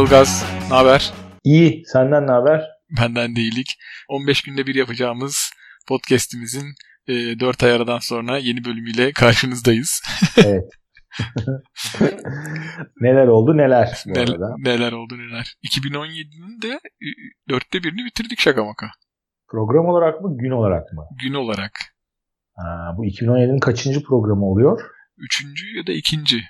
Ilgaz, 0.00 0.44
ne 0.70 0.76
haber? 0.76 1.12
İyi, 1.44 1.82
senden 1.86 2.26
ne 2.26 2.30
haber? 2.30 2.68
Benden 3.00 3.36
de 3.36 3.40
iyilik. 3.40 3.78
15 4.08 4.42
günde 4.42 4.66
bir 4.66 4.74
yapacağımız 4.74 5.50
podcast'imizin 5.88 6.74
e, 7.08 7.40
4 7.40 7.62
ay 7.62 7.72
aradan 7.72 7.98
sonra 7.98 8.38
yeni 8.38 8.64
bölümüyle 8.64 9.12
karşınızdayız. 9.12 10.02
evet. 10.44 10.64
neler 13.00 13.26
oldu 13.26 13.56
neler 13.56 14.02
bu 14.06 14.14
Nel, 14.14 14.30
arada. 14.30 14.54
Neler 14.58 14.92
oldu 14.92 15.18
neler. 15.18 15.54
2017'nin 15.64 16.62
de 16.62 16.80
e, 16.84 17.08
dörtte 17.48 17.82
birini 17.82 18.04
bitirdik 18.04 18.40
şaka 18.40 18.64
maka. 18.64 18.86
Program 19.48 19.86
olarak 19.86 20.20
mı 20.20 20.36
gün 20.38 20.50
olarak 20.50 20.92
mı? 20.92 21.04
Gün 21.22 21.34
olarak. 21.34 21.72
Ha, 22.56 22.94
bu 22.96 23.06
2017'nin 23.06 23.60
kaçıncı 23.60 24.02
programı 24.02 24.46
oluyor? 24.46 24.80
Üçüncü 25.18 25.76
ya 25.76 25.86
da 25.86 25.92
ikinci. 25.92 26.42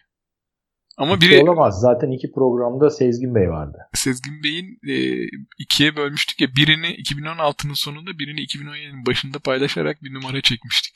Ama 0.99 1.17
İki 1.17 1.31
biri 1.31 1.43
olamaz. 1.43 1.81
Zaten 1.81 2.11
iki 2.11 2.33
programda 2.33 2.91
Sezgin 2.91 3.35
Bey 3.35 3.49
vardı. 3.49 3.79
Sezgin 3.95 4.43
Bey'in 4.43 4.79
e, 4.89 5.27
ikiye 5.59 5.97
bölmüştük 5.97 6.41
ya 6.41 6.49
birini 6.57 6.87
2016'nın 6.87 7.75
sonunda 7.75 8.19
birini 8.19 8.41
2017'nin 8.41 9.07
başında 9.07 9.39
paylaşarak 9.39 10.03
bir 10.03 10.15
numara 10.15 10.41
çekmiştik. 10.41 10.95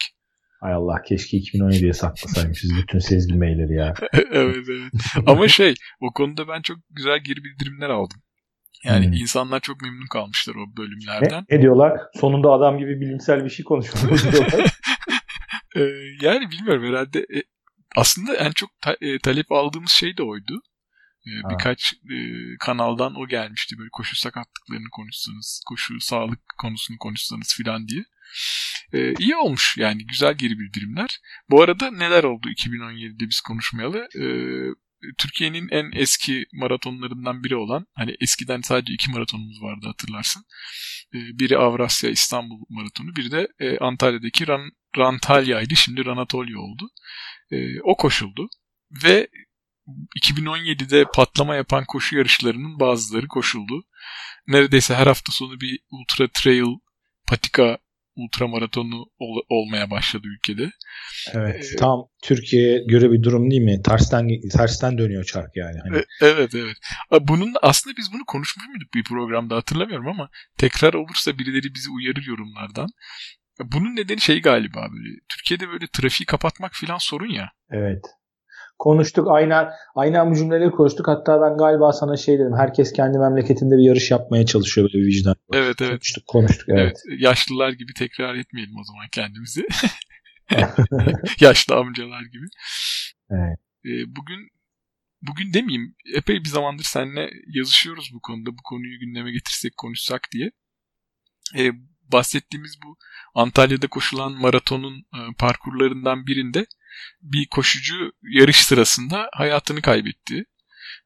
Hay 0.61 0.73
Allah 0.73 1.03
keşke 1.09 1.37
2017'ye 1.37 1.93
saklasaymışız 1.93 2.71
bütün 2.83 2.99
Sezgin 2.99 3.41
Beyleri 3.41 3.75
ya. 3.75 3.95
evet 4.33 4.67
evet. 4.71 4.93
Ama 5.27 5.49
şey 5.49 5.75
o 6.01 6.13
konuda 6.13 6.49
ben 6.49 6.63
çok 6.63 6.79
güzel 6.91 7.19
geri 7.19 7.45
bildirimler 7.45 7.91
aldım. 7.91 8.19
Yani 8.85 9.07
Hmm. 9.07 9.13
insanlar 9.13 9.61
çok 9.61 9.83
memnun 9.83 10.07
kalmışlar 10.13 10.55
o 10.55 10.59
Ne, 10.59 10.77
bölümlerden. 10.77 11.45
ne 11.51 11.63
diyorlar? 11.63 12.01
Sonunda 12.15 12.51
adam 12.51 12.79
gibi 12.79 13.01
bilimsel 13.01 13.45
bir 13.45 13.51
şey 13.51 13.65
konuşuyoruz 13.65 14.23
diyorlar. 14.33 14.77
Ee, 15.77 15.81
yani 16.23 16.51
bilmiyorum 16.51 16.85
herhalde 16.85 17.19
e, 17.21 17.43
aslında 17.97 18.37
en 18.37 18.51
çok 18.51 18.71
ta- 18.81 18.97
e, 19.01 19.19
talep 19.19 19.53
aldığımız 19.53 19.91
şey 19.91 20.17
de 20.17 20.23
oydu. 20.23 20.63
Ha. 21.43 21.51
birkaç 21.51 21.93
e, 21.93 22.17
kanaldan 22.61 23.15
o 23.15 23.29
gelmişti 23.29 23.79
böyle 23.79 23.89
koşu 23.93 24.17
sakatlıklarını 24.17 24.89
konuşsanız, 24.93 25.63
koşu 25.69 26.01
sağlık 26.01 26.41
konusunu 26.59 26.99
konuşsanız 26.99 27.55
filan 27.57 27.89
diye. 27.89 28.05
Ee, 28.93 29.15
iyi 29.19 29.37
olmuş 29.37 29.77
yani 29.79 30.07
güzel 30.07 30.35
geri 30.35 30.59
bildirimler. 30.59 31.21
Bu 31.51 31.63
arada 31.63 31.91
neler 31.91 32.25
oldu 32.25 32.49
2017'de 32.49 33.29
biz 33.29 33.41
konuşmayalı? 33.41 34.09
Ee, 34.19 34.75
Türkiye'nin 35.19 35.69
en 35.69 35.91
eski 35.93 36.47
maratonlarından 36.53 37.45
biri 37.45 37.57
olan 37.57 37.87
hani 37.95 38.17
eskiden 38.21 38.61
sadece 38.61 38.93
iki 38.93 39.11
maratonumuz 39.11 39.63
vardı 39.63 39.87
hatırlarsın. 39.87 40.45
Ee, 41.15 41.19
biri 41.39 41.59
Avrasya 41.59 42.11
İstanbul 42.11 42.61
maratonu 42.69 43.17
biri 43.17 43.31
de 43.31 43.49
e, 43.59 43.79
Antalya'daki 43.79 44.49
Ran, 44.49 44.71
Rantalya'ydı 44.97 45.77
şimdi 45.77 46.05
Ranatolya 46.07 46.59
oldu. 46.59 46.89
Ee, 47.53 47.81
o 47.81 47.97
koşuldu 47.97 48.49
ve 49.05 49.29
2017'de 50.25 51.05
patlama 51.15 51.55
yapan 51.55 51.85
koşu 51.89 52.17
yarışlarının 52.17 52.81
bazıları 52.81 53.29
koşuldu. 53.29 53.83
Neredeyse 54.47 54.95
her 54.95 55.07
hafta 55.07 55.33
sonu 55.33 55.61
bir 55.61 55.79
ultra 55.91 56.29
trail 56.35 56.65
patika 57.29 57.79
ultra 58.17 58.49
maratonu 58.49 59.07
ol- 59.19 59.43
olmaya 59.49 59.91
başladı 59.91 60.27
ülkede. 60.29 60.71
evet. 61.33 61.71
Ee, 61.73 61.77
Tam 61.77 62.01
Türkiye'ye 62.23 62.85
göre 62.89 63.11
bir 63.13 63.23
durum 63.23 63.51
değil 63.51 63.63
mi? 63.63 63.83
Tersten 63.83 64.29
tersten 64.57 64.99
dönüyor 64.99 65.25
çark 65.25 65.57
yani. 65.57 65.79
Hani 65.85 65.97
E- 65.99 66.05
Evet 66.21 66.55
evet. 66.55 66.77
Bunun 67.21 67.55
aslında 67.63 67.97
biz 67.97 68.13
bunu 68.13 68.25
konuşmuş 68.27 68.67
muyduk 68.69 68.95
bir 68.95 69.05
programda 69.05 69.57
hatırlamıyorum 69.57 70.09
ama 70.09 70.29
tekrar 70.59 70.95
olursa 70.95 71.39
birileri 71.39 71.75
bizi 71.75 71.91
uyarır 71.91 72.25
yorumlardan. 72.27 72.89
Bunun 73.65 73.97
nedeni 73.97 74.21
şey 74.21 74.43
galiba 74.43 74.87
böyle. 74.93 75.19
Türkiye'de 75.29 75.69
böyle 75.69 75.87
trafiği 75.93 76.27
kapatmak 76.27 76.73
filan 76.75 76.99
sorun 76.99 77.33
ya. 77.33 77.51
Evet. 77.71 78.05
Konuştuk 78.79 79.27
aynen 79.31 79.69
aynen 79.95 80.31
bu 80.31 80.37
cümleleri 80.37 80.71
konuştuk. 80.71 81.09
Hatta 81.09 81.41
ben 81.41 81.57
galiba 81.57 81.93
sana 81.93 82.17
şey 82.17 82.39
dedim. 82.39 82.55
Herkes 82.59 82.93
kendi 82.93 83.19
memleketinde 83.19 83.77
bir 83.77 83.83
yarış 83.83 84.11
yapmaya 84.11 84.47
çalışıyor 84.47 84.89
böyle 84.93 85.05
bir 85.05 85.09
vicdan. 85.09 85.37
Evet 85.53 85.77
evet. 85.81 85.91
Konuştuk 85.91 86.27
konuştuk 86.27 86.69
evet. 86.69 86.81
Evet. 87.09 87.21
Yaşlılar 87.21 87.71
gibi 87.71 87.93
tekrar 87.99 88.35
etmeyelim 88.35 88.77
o 88.81 88.85
zaman 88.85 89.07
kendimizi. 89.13 89.67
Yaşlı 91.41 91.75
amcalar 91.75 92.23
gibi. 92.23 92.47
Evet. 93.31 93.59
Ee, 93.85 94.17
bugün 94.17 94.49
bugün 95.23 95.53
demeyeyim 95.53 95.95
epey 96.15 96.45
bir 96.45 96.49
zamandır 96.49 96.85
seninle 96.85 97.31
yazışıyoruz 97.47 98.11
bu 98.15 98.21
konuda. 98.21 98.51
Bu 98.51 98.63
konuyu 98.65 98.99
gündeme 99.01 99.33
getirsek 99.33 99.77
konuşsak 99.77 100.29
diye. 100.33 100.51
Ee, 101.59 101.73
bahsettiğimiz 102.13 102.79
bu 102.85 102.97
Antalya'da 103.35 103.87
koşulan 103.89 104.33
maratonun 104.33 104.95
e, 104.99 105.19
parkurlarından 105.39 106.27
birinde 106.27 106.67
bir 107.23 107.49
koşucu 107.51 108.13
yarış 108.23 108.57
sırasında 108.57 109.29
hayatını 109.33 109.83
kaybetti. 109.83 110.45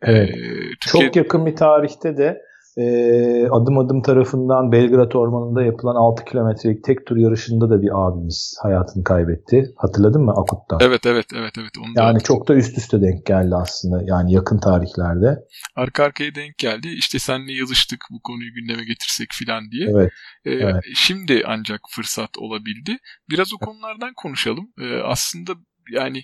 Evet. 0.03 0.31
Ee, 0.31 0.35
Türkiye- 0.81 1.05
Çok 1.07 1.17
yakın 1.17 1.47
bir 1.47 1.57
tarihte 1.57 2.17
de 2.17 2.43
e, 2.81 3.49
adım 3.51 3.79
adım 3.79 4.03
tarafından 4.03 4.73
Belgrad 4.73 5.13
Ormanı'nda 5.13 5.63
yapılan 5.63 5.95
6 5.95 6.25
kilometrelik 6.25 6.85
tek 6.85 7.07
tur 7.07 7.17
yarışında 7.17 7.71
da 7.71 7.83
bir 7.83 7.91
abimiz 7.93 8.57
hayatını 8.63 9.05
kaybetti. 9.05 9.73
Hatırladın 9.77 10.23
mı 10.23 10.31
Akut'ta? 10.31 10.79
Evet 10.81 11.07
evet 11.07 11.27
evet 11.35 11.53
evet. 11.59 11.71
Onu 11.85 11.97
da 11.97 12.03
Yani 12.03 12.23
çok 12.23 12.49
da 12.49 12.55
üst 12.55 12.79
üste 12.79 13.03
denk 13.03 13.27
geldi 13.27 13.55
aslında. 13.55 14.03
Yani 14.05 14.33
yakın 14.33 14.59
tarihlerde. 14.59 15.39
arka 15.77 16.05
arkaya 16.05 16.35
denk 16.35 16.59
geldi. 16.59 16.89
İşte 16.89 17.19
seninle 17.19 17.53
yazıştık 17.53 18.01
bu 18.11 18.21
konuyu 18.23 18.55
gündeme 18.55 18.85
getirsek 18.85 19.29
filan 19.33 19.71
diye. 19.71 19.89
Evet. 19.91 20.11
Ee, 20.45 20.51
Evet. 20.51 20.85
Şimdi 20.95 21.43
ancak 21.47 21.81
fırsat 21.91 22.31
olabildi. 22.39 22.99
Biraz 23.31 23.55
o 23.55 23.59
konulardan 23.59 24.13
konuşalım. 24.17 24.73
Ee, 24.81 24.97
aslında 24.97 25.53
yani 25.91 26.23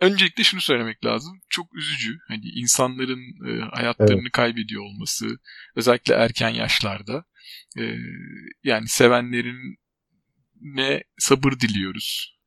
öncelikle 0.00 0.44
şunu 0.44 0.60
söylemek 0.60 1.04
lazım. 1.04 1.40
Çok 1.48 1.76
üzücü. 1.76 2.18
Hani 2.28 2.44
insanların 2.44 3.20
e, 3.48 3.60
hayatlarını 3.74 4.30
kaybediyor 4.30 4.82
olması, 4.82 5.26
özellikle 5.76 6.14
erken 6.14 6.50
yaşlarda. 6.50 7.24
Ee, 7.78 7.96
yani 8.64 8.88
sevenlerin 8.88 9.78
ne 10.60 11.02
sabır 11.18 11.52
diliyoruz. 11.52 12.40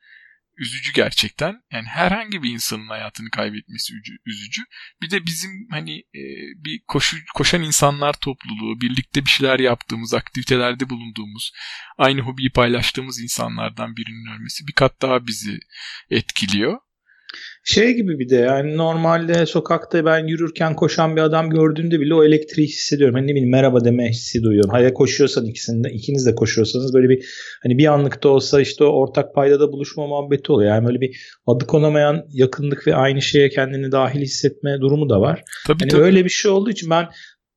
Üzücü 0.57 0.93
gerçekten. 0.93 1.61
Yani 1.71 1.87
herhangi 1.87 2.43
bir 2.43 2.49
insanın 2.49 2.87
hayatını 2.87 3.29
kaybetmesi 3.29 3.93
üzücü. 3.93 4.17
üzücü. 4.25 4.61
Bir 5.01 5.09
de 5.09 5.25
bizim 5.25 5.67
hani 5.71 5.99
e, 5.99 6.23
bir 6.65 6.81
koşu 6.87 7.17
koşan 7.35 7.63
insanlar 7.63 8.13
topluluğu, 8.13 8.81
birlikte 8.81 9.25
bir 9.25 9.29
şeyler 9.29 9.59
yaptığımız, 9.59 10.13
aktivitelerde 10.13 10.89
bulunduğumuz, 10.89 11.51
aynı 11.97 12.21
hobiyi 12.21 12.51
paylaştığımız 12.51 13.21
insanlardan 13.21 13.95
birinin 13.95 14.35
ölmesi 14.35 14.67
bir 14.67 14.73
kat 14.73 15.01
daha 15.01 15.27
bizi 15.27 15.59
etkiliyor. 16.09 16.79
Şey 17.63 17.93
gibi 17.93 18.19
bir 18.19 18.29
de 18.29 18.35
yani 18.35 18.77
normalde 18.77 19.45
sokakta 19.45 20.05
ben 20.05 20.27
yürürken 20.27 20.75
koşan 20.75 21.15
bir 21.15 21.21
adam 21.21 21.49
gördüğümde 21.49 21.99
bile 21.99 22.13
o 22.13 22.23
elektriği 22.23 22.67
hissediyorum. 22.67 23.15
Hani 23.15 23.27
ne 23.27 23.31
bileyim 23.31 23.51
merhaba 23.51 23.85
deme 23.85 24.09
hissi 24.09 24.43
duyuyorum. 24.43 24.71
Hayır 24.71 24.93
koşuyorsan 24.93 25.45
ikisinde 25.45 25.89
ikiniz 25.89 26.25
de 26.25 26.35
koşuyorsanız 26.35 26.93
böyle 26.93 27.09
bir 27.09 27.25
hani 27.63 27.77
bir 27.77 27.93
anlıkta 27.93 28.29
olsa 28.29 28.61
işte 28.61 28.83
o 28.83 28.87
ortak 28.87 29.35
paydada 29.35 29.71
buluşma 29.71 30.07
muhabbeti 30.07 30.51
oluyor. 30.51 30.71
Yani 30.71 30.87
böyle 30.87 31.01
bir 31.01 31.33
adı 31.47 31.67
konamayan 31.67 32.25
yakınlık 32.31 32.87
ve 32.87 32.95
aynı 32.95 33.21
şeye 33.21 33.49
kendini 33.49 33.91
dahil 33.91 34.21
hissetme 34.21 34.77
durumu 34.81 35.09
da 35.09 35.21
var. 35.21 35.43
Tabii 35.67 35.79
Hani 35.79 35.91
tabii. 35.91 36.01
öyle 36.01 36.25
bir 36.25 36.29
şey 36.29 36.51
olduğu 36.51 36.69
için 36.69 36.89
ben 36.89 37.05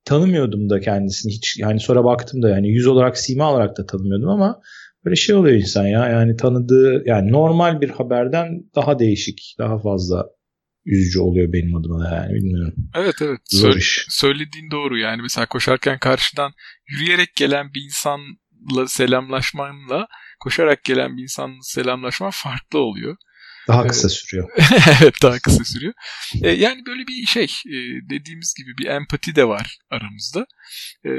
tanımıyordum 0.04 0.70
da 0.70 0.80
kendisini 0.80 1.32
hiç. 1.32 1.56
Yani 1.58 1.80
sonra 1.80 2.04
baktım 2.04 2.42
da 2.42 2.48
yani 2.48 2.68
yüz 2.68 2.86
olarak 2.86 3.18
sima 3.18 3.52
olarak 3.52 3.78
da 3.78 3.86
tanımıyordum 3.86 4.28
ama 4.28 4.60
böyle 5.06 5.16
şey 5.16 5.34
oluyor 5.34 5.56
insan 5.56 5.86
ya. 5.86 6.08
Yani 6.08 6.36
tanıdığı 6.36 7.02
yani 7.06 7.32
normal 7.32 7.80
bir 7.80 7.90
haberden 7.90 8.48
daha 8.74 8.98
değişik, 8.98 9.54
daha 9.58 9.78
fazla 9.82 10.24
üzücü 10.84 11.20
oluyor 11.20 11.52
benim 11.52 11.76
adıma 11.76 12.04
da 12.04 12.14
yani 12.14 12.34
bilmiyorum. 12.34 12.74
Evet 12.94 13.14
evet. 13.20 13.40
Zor 13.50 13.72
Sö- 13.72 13.78
iş. 13.78 14.06
söylediğin 14.08 14.70
doğru 14.70 14.98
yani 14.98 15.22
mesela 15.22 15.46
koşarken 15.46 15.98
karşıdan 15.98 16.52
yürüyerek 16.88 17.34
gelen 17.36 17.74
bir 17.74 17.82
insanla 17.84 18.86
selamlaşmanla 18.88 20.06
koşarak 20.40 20.84
gelen 20.84 21.16
bir 21.16 21.22
insanla 21.22 21.58
selamlaşman 21.62 22.30
farklı 22.30 22.78
oluyor. 22.78 23.16
Daha 23.68 23.80
Evet. 23.80 23.90
kısa 23.90 24.08
sürüyor. 24.08 24.50
evet 25.02 25.14
daha 25.22 25.38
kısa 25.38 25.64
sürüyor. 25.64 25.92
E, 26.42 26.50
yani 26.50 26.80
böyle 26.86 27.06
bir 27.06 27.26
şey 27.26 27.44
e, 27.44 27.76
dediğimiz 28.10 28.54
gibi 28.58 28.78
bir 28.78 28.86
empati 28.86 29.36
de 29.36 29.48
var 29.48 29.78
aramızda. 29.90 30.46
E, 31.04 31.10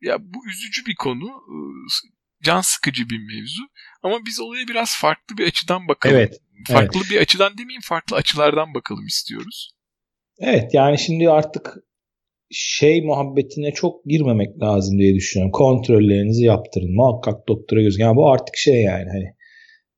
ya 0.00 0.16
bu 0.20 0.48
üzücü 0.48 0.86
bir 0.86 0.94
konu. 0.94 1.26
Can 2.42 2.60
sıkıcı 2.60 3.02
bir 3.10 3.18
mevzu. 3.18 3.62
Ama 4.02 4.18
biz 4.26 4.40
olaya 4.40 4.68
biraz 4.68 4.96
farklı 5.00 5.36
bir 5.38 5.46
açıdan 5.46 5.88
bakalım. 5.88 6.16
Evet. 6.16 6.40
Farklı 6.68 7.00
bir 7.10 7.20
açıdan 7.20 7.58
demeyeyim 7.58 7.82
farklı 7.84 8.16
açılardan 8.16 8.74
bakalım 8.74 9.06
istiyoruz. 9.06 9.70
Evet 10.38 10.74
yani 10.74 10.98
şimdi 10.98 11.30
artık 11.30 11.74
şey 12.50 13.02
muhabbetine 13.02 13.72
çok 13.72 14.04
girmemek 14.04 14.62
lazım 14.62 14.98
diye 14.98 15.14
düşünüyorum. 15.14 15.52
Kontrollerinizi 15.52 16.44
yaptırın. 16.44 16.94
Muhakkak 16.94 17.48
doktora 17.48 17.82
gözükün. 17.82 18.04
Yani 18.04 18.16
bu 18.16 18.32
artık 18.32 18.56
şey 18.56 18.82
yani 18.82 19.08
hani 19.12 19.24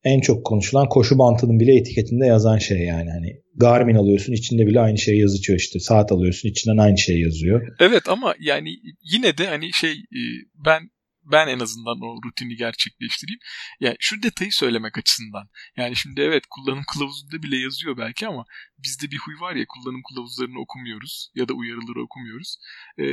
en 0.03 0.21
çok 0.21 0.45
konuşulan 0.45 0.89
koşu 0.89 1.17
bantının 1.17 1.59
bile 1.59 1.75
etiketinde 1.75 2.25
yazan 2.25 2.57
şey 2.57 2.79
yani 2.79 3.09
hani 3.09 3.41
Garmin 3.55 3.95
alıyorsun 3.95 4.33
içinde 4.33 4.67
bile 4.67 4.79
aynı 4.79 4.97
şey 4.97 5.19
yazıyor 5.19 5.59
işte 5.59 5.79
saat 5.79 6.11
alıyorsun 6.11 6.49
içinden 6.49 6.77
aynı 6.77 6.97
şey 6.97 7.21
yazıyor. 7.21 7.67
Evet 7.79 8.09
ama 8.09 8.35
yani 8.39 8.69
yine 9.13 9.37
de 9.37 9.47
hani 9.47 9.73
şey 9.73 9.91
e, 9.91 10.21
ben 10.65 10.81
ben 11.23 11.47
en 11.47 11.59
azından 11.59 12.01
o 12.01 12.19
rutini 12.25 12.55
gerçekleştireyim. 12.55 13.39
Yani 13.79 13.95
şu 13.99 14.23
detayı 14.23 14.51
söylemek 14.51 14.97
açısından. 14.97 15.49
Yani 15.77 15.95
şimdi 15.95 16.21
evet 16.21 16.43
kullanım 16.49 16.83
kılavuzunda 16.93 17.43
bile 17.43 17.57
yazıyor 17.57 17.97
belki 17.97 18.27
ama 18.27 18.45
bizde 18.77 19.11
bir 19.11 19.17
huy 19.17 19.39
var 19.39 19.55
ya 19.55 19.65
kullanım 19.67 20.01
kılavuzlarını 20.03 20.59
okumuyoruz 20.59 21.31
ya 21.35 21.47
da 21.47 21.53
uyarıları 21.53 22.03
okumuyoruz. 22.03 22.57
Ee, 22.99 23.03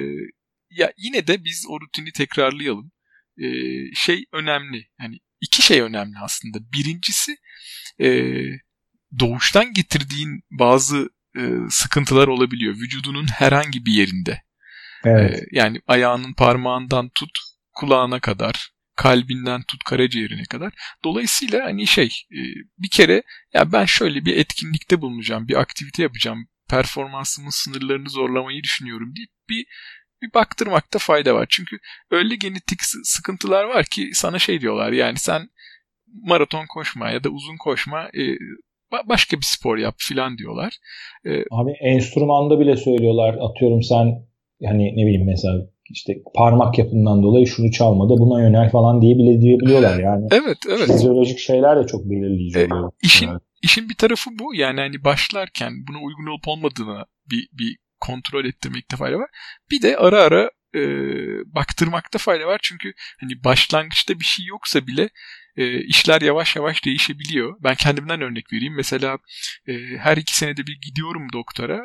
ya 0.71 0.93
yine 0.97 1.27
de 1.27 1.45
biz 1.45 1.67
o 1.69 1.81
rutini 1.81 2.13
tekrarlayalım. 2.13 2.93
Ee, 3.39 3.49
şey 3.95 4.25
önemli. 4.33 4.89
Yani 5.01 5.19
iki 5.41 5.63
şey 5.63 5.81
önemli 5.81 6.19
aslında. 6.19 6.59
Birincisi 6.73 7.37
e, 8.01 8.09
doğuştan 9.19 9.73
getirdiğin 9.73 10.43
bazı 10.51 11.09
e, 11.37 11.41
sıkıntılar 11.71 12.29
olabiliyor. 12.29 12.75
Vücudunun 12.75 13.27
herhangi 13.27 13.87
bir 13.87 13.93
yerinde. 13.93 14.43
Evet. 15.05 15.43
E, 15.43 15.47
yani 15.53 15.81
ayağının 15.87 16.35
parmağından 16.35 17.11
tut 17.15 17.39
kulağına 17.79 18.21
kadar, 18.21 18.71
kalbinden 18.97 19.63
tut 19.63 19.85
karaciğerine 19.85 20.45
kadar. 20.45 20.73
Dolayısıyla 21.05 21.65
hani 21.65 21.87
şey 21.87 22.07
e, 22.33 22.41
bir 22.79 22.91
kere 22.91 23.23
ya 23.55 23.73
ben 23.73 23.85
şöyle 23.85 24.25
bir 24.25 24.37
etkinlikte 24.37 25.01
bulunacağım, 25.01 25.49
bir 25.49 25.61
aktivite 25.61 26.03
yapacağım, 26.03 26.49
performansımın 26.71 27.51
sınırlarını 27.51 28.09
zorlamayı 28.11 28.63
düşünüyorum 28.63 29.13
deyip 29.17 29.31
bir 29.49 29.67
bir 30.23 30.35
baktırmakta 30.35 30.99
fayda 30.99 31.35
var. 31.35 31.47
Çünkü 31.51 31.79
öyle 32.11 32.37
genetik 32.37 32.79
sıkıntılar 33.05 33.65
var 33.65 33.85
ki 33.85 34.11
sana 34.15 34.39
şey 34.39 34.61
diyorlar 34.61 34.93
yani 34.93 35.19
sen 35.19 35.49
maraton 36.23 36.67
koşma 36.67 37.11
ya 37.11 37.25
da 37.25 37.29
uzun 37.29 37.57
koşma 37.57 38.03
e, 38.03 38.23
başka 39.09 39.37
bir 39.37 39.47
spor 39.47 39.79
yap 39.79 39.95
filan 39.99 40.39
diyorlar. 40.39 40.79
E, 41.25 41.31
Abi 41.51 41.73
enstrümanda 41.81 42.61
bile 42.61 42.77
söylüyorlar 42.77 43.37
atıyorum 43.41 43.83
sen 43.83 44.07
hani 44.65 44.85
ne 44.97 45.07
bileyim 45.07 45.27
mesela 45.27 45.67
işte 45.91 46.13
parmak 46.35 46.79
yapından 46.79 47.23
dolayı 47.23 47.47
şunu 47.47 47.71
çalmadı 47.71 48.15
buna 48.19 48.43
yönel 48.43 48.71
falan 48.71 49.03
diye 49.03 49.15
bile 49.15 49.41
diyebiliyorlar 49.41 49.99
yani. 49.99 50.27
Evet 50.31 50.59
evet. 50.69 50.87
Fizyolojik 50.87 51.39
şeyler 51.39 51.83
de 51.83 51.87
çok 51.87 52.05
belirleyici 52.05 52.59
oluyor. 52.59 52.89
E, 52.89 52.97
işin, 53.03 53.29
evet. 53.29 53.43
işin 53.63 53.89
bir 53.89 53.95
tarafı 53.95 54.31
bu 54.39 54.55
yani 54.55 54.81
hani 54.81 55.05
başlarken 55.05 55.73
buna 55.89 55.99
uygun 55.99 56.33
olup 56.33 56.49
olmadığını 56.49 57.05
bir, 57.31 57.49
bir 57.59 57.77
kontrol 58.01 58.45
ettirmekte 58.45 58.97
fayda 58.97 59.17
var. 59.19 59.29
Bir 59.71 59.83
de 59.83 59.97
ara 59.97 60.23
ara 60.23 60.51
e, 60.75 60.81
baktırmakta 61.55 62.19
fayda 62.19 62.47
var. 62.47 62.59
Çünkü 62.63 62.93
hani 63.21 63.45
başlangıçta 63.45 64.21
bir 64.21 64.25
şey 64.25 64.47
yoksa 64.47 64.87
bile 64.87 65.09
e, 65.57 65.85
işler 65.85 66.21
yavaş 66.21 66.57
yavaş 66.57 66.85
değişebiliyor. 66.85 67.57
Ben 67.65 67.75
kendimden 67.75 68.21
örnek 68.21 68.53
vereyim. 68.53 68.75
Mesela 68.77 69.19
e, 69.69 69.73
her 69.99 70.17
iki 70.17 70.37
senede 70.37 70.67
bir 70.67 70.79
gidiyorum 70.81 71.27
doktora 71.33 71.81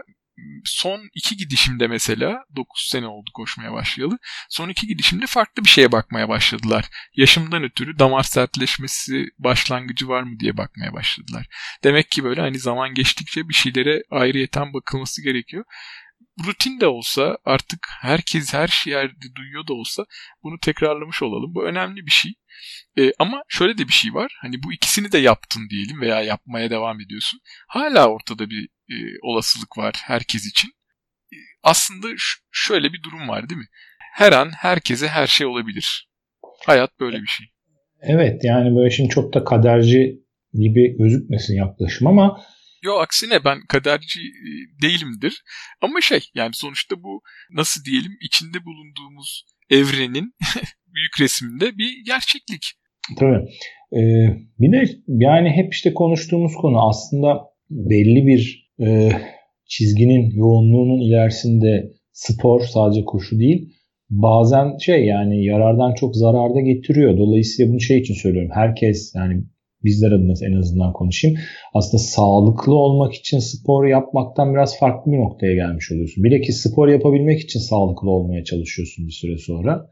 son 0.66 1.10
iki 1.16 1.38
gidişimde 1.38 1.88
mesela 1.88 2.46
9 2.56 2.88
sene 2.92 3.08
oldu 3.08 3.30
koşmaya 3.34 3.74
başlayalı. 3.74 4.18
Son 4.50 4.70
iki 4.70 4.88
gidişimde 4.88 5.26
farklı 5.28 5.64
bir 5.64 5.70
şeye 5.70 5.92
bakmaya 5.92 6.30
başladılar. 6.30 6.86
Yaşımdan 7.16 7.64
ötürü 7.64 8.00
damar 8.00 8.24
sertleşmesi 8.24 9.26
başlangıcı 9.40 10.08
var 10.08 10.24
mı 10.24 10.40
diye 10.40 10.58
bakmaya 10.58 10.94
başladılar. 10.94 11.48
Demek 11.84 12.12
ki 12.12 12.24
böyle 12.24 12.42
hani 12.42 12.60
zaman 12.60 12.94
geçtikçe 12.94 13.50
bir 13.50 13.54
şeylere 13.54 14.04
ayrıyeten 14.12 14.74
bakılması 14.74 15.24
gerekiyor 15.24 15.66
rutin 16.46 16.80
de 16.80 16.88
olsa 16.88 17.38
artık 17.46 17.88
herkes 18.02 18.54
her 18.54 18.84
yerde 18.86 19.36
duyuyor 19.36 19.68
da 19.68 19.74
olsa 19.74 20.06
bunu 20.44 20.60
tekrarlamış 20.60 21.24
olalım. 21.24 21.56
Bu 21.56 21.66
önemli 21.66 22.06
bir 22.06 22.12
şey. 22.12 22.34
E, 22.98 23.12
ama 23.20 23.44
şöyle 23.48 23.78
de 23.78 23.88
bir 23.88 23.94
şey 23.94 24.14
var. 24.14 24.38
Hani 24.42 24.64
bu 24.64 24.74
ikisini 24.74 25.12
de 25.12 25.18
yaptın 25.18 25.70
diyelim 25.70 26.02
veya 26.02 26.22
yapmaya 26.22 26.70
devam 26.70 27.02
ediyorsun. 27.02 27.40
Hala 27.68 28.08
ortada 28.08 28.50
bir 28.50 28.70
e, 28.90 28.96
olasılık 29.22 29.78
var 29.78 29.96
herkes 30.04 30.46
için. 30.46 30.70
E, 31.34 31.38
aslında 31.64 32.08
şöyle 32.52 32.94
bir 32.94 33.04
durum 33.04 33.28
var 33.28 33.50
değil 33.50 33.60
mi? 33.60 33.68
Her 34.14 34.32
an 34.32 34.52
herkese 34.52 35.08
her 35.08 35.28
şey 35.28 35.48
olabilir. 35.48 36.10
Hayat 36.66 37.00
böyle 37.00 37.22
bir 37.22 37.28
şey. 37.28 37.46
Evet 38.02 38.44
yani 38.44 38.76
böyle 38.76 38.92
şimdi 38.92 39.10
çok 39.10 39.34
da 39.34 39.44
kaderci 39.44 40.24
gibi 40.54 40.98
gözükmesin 40.98 41.56
yaklaşım 41.56 42.08
ama 42.08 42.44
Yo 42.84 42.94
aksine 42.94 43.44
ben 43.44 43.66
kaderci 43.70 44.20
e, 44.20 44.82
değilimdir. 44.82 45.44
Ama 45.82 46.02
şey 46.02 46.30
yani 46.34 46.52
sonuçta 46.54 47.04
bu 47.04 47.22
nasıl 47.52 47.84
diyelim 47.86 48.12
içinde 48.22 48.66
bulunduğumuz 48.66 49.46
evrenin 49.70 50.36
büyük 50.96 51.22
resminde 51.22 51.78
bir 51.78 52.06
gerçeklik. 52.06 52.64
Tabii. 53.20 53.50
Ee, 53.94 54.38
bir 54.60 54.72
de 54.72 54.90
yani 55.08 55.50
hep 55.50 55.74
işte 55.74 55.94
konuştuğumuz 55.94 56.54
konu 56.56 56.88
aslında 56.90 57.42
belli 57.70 58.28
bir 58.28 58.72
e, 58.86 59.10
çizginin 59.66 60.32
yoğunluğunun 60.32 61.02
ilerisinde 61.02 61.94
spor 62.12 62.62
sadece 62.62 63.06
koşu 63.06 63.40
değil 63.40 63.74
bazen 64.10 64.78
şey 64.78 65.06
yani 65.06 65.46
yarardan 65.46 65.94
çok 65.94 66.16
zararda 66.16 66.60
getiriyor. 66.60 67.18
Dolayısıyla 67.18 67.72
bunu 67.72 67.80
şey 67.80 68.00
için 68.00 68.14
söylüyorum. 68.14 68.52
Herkes 68.54 69.14
yani 69.16 69.44
bizler 69.84 70.12
adına 70.12 70.34
en 70.42 70.54
azından 70.54 70.94
konuşayım. 70.94 71.38
Aslında 71.74 72.04
sağlıklı 72.04 72.76
olmak 72.76 73.14
için 73.14 73.40
spor 73.40 73.86
yapmaktan 73.86 74.54
biraz 74.54 74.80
farklı 74.80 75.12
bir 75.12 75.18
noktaya 75.18 75.56
gelmiş 75.56 75.92
oluyorsun. 75.92 76.24
Bilakis 76.24 76.58
spor 76.58 76.88
yapabilmek 76.88 77.40
için 77.42 77.60
sağlıklı 77.60 78.10
olmaya 78.10 78.44
çalışıyorsun 78.44 79.08
bir 79.08 79.12
süre 79.12 79.38
sonra. 79.38 79.90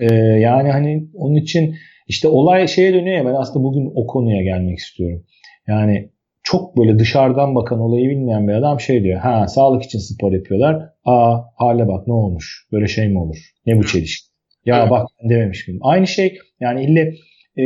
ee, 0.00 0.14
yani 0.14 0.70
hani 0.70 1.08
onun 1.14 1.34
için 1.34 1.74
işte 2.08 2.28
olay 2.28 2.68
şeye 2.68 2.94
dönüyor 2.94 3.18
ya 3.18 3.26
ben 3.26 3.34
aslında 3.34 3.64
bugün 3.64 3.92
o 3.94 4.06
konuya 4.06 4.42
gelmek 4.42 4.78
istiyorum. 4.78 5.24
Yani 5.68 6.10
çok 6.42 6.76
böyle 6.76 6.98
dışarıdan 6.98 7.54
bakan 7.54 7.80
olayı 7.80 8.10
bilmeyen 8.10 8.48
bir 8.48 8.52
adam 8.52 8.80
şey 8.80 9.02
diyor. 9.02 9.20
Ha 9.20 9.48
sağlık 9.48 9.82
için 9.82 9.98
spor 9.98 10.32
yapıyorlar. 10.32 10.90
Aa 11.04 11.40
hale 11.56 11.88
bak 11.88 12.06
ne 12.06 12.12
olmuş? 12.12 12.66
Böyle 12.72 12.88
şey 12.88 13.08
mi 13.08 13.18
olur? 13.18 13.36
Ne 13.66 13.78
bu 13.78 13.86
çelişki? 13.86 14.34
Ya 14.66 14.80
evet. 14.80 14.90
bak 14.90 15.08
dememiş 15.28 15.68
miyim? 15.68 15.80
Aynı 15.82 16.06
şey 16.06 16.38
yani 16.60 16.84
ille 16.84 17.14
e, 17.58 17.64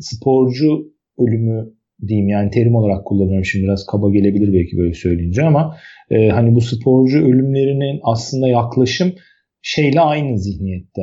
sporcu 0.00 0.92
ölümü 1.18 1.70
diyeyim 2.06 2.28
yani 2.28 2.50
terim 2.50 2.74
olarak 2.74 3.06
kullanıyorum 3.06 3.44
şimdi 3.44 3.64
biraz 3.64 3.86
kaba 3.86 4.10
gelebilir 4.10 4.52
belki 4.52 4.78
böyle 4.78 4.94
söyleyince 4.94 5.42
ama 5.42 5.76
e, 6.10 6.28
hani 6.28 6.54
bu 6.54 6.60
sporcu 6.60 7.18
ölümlerinin 7.18 8.00
aslında 8.02 8.48
yaklaşım 8.48 9.12
şeyle 9.62 10.00
aynı 10.00 10.38
zihniyette 10.38 11.02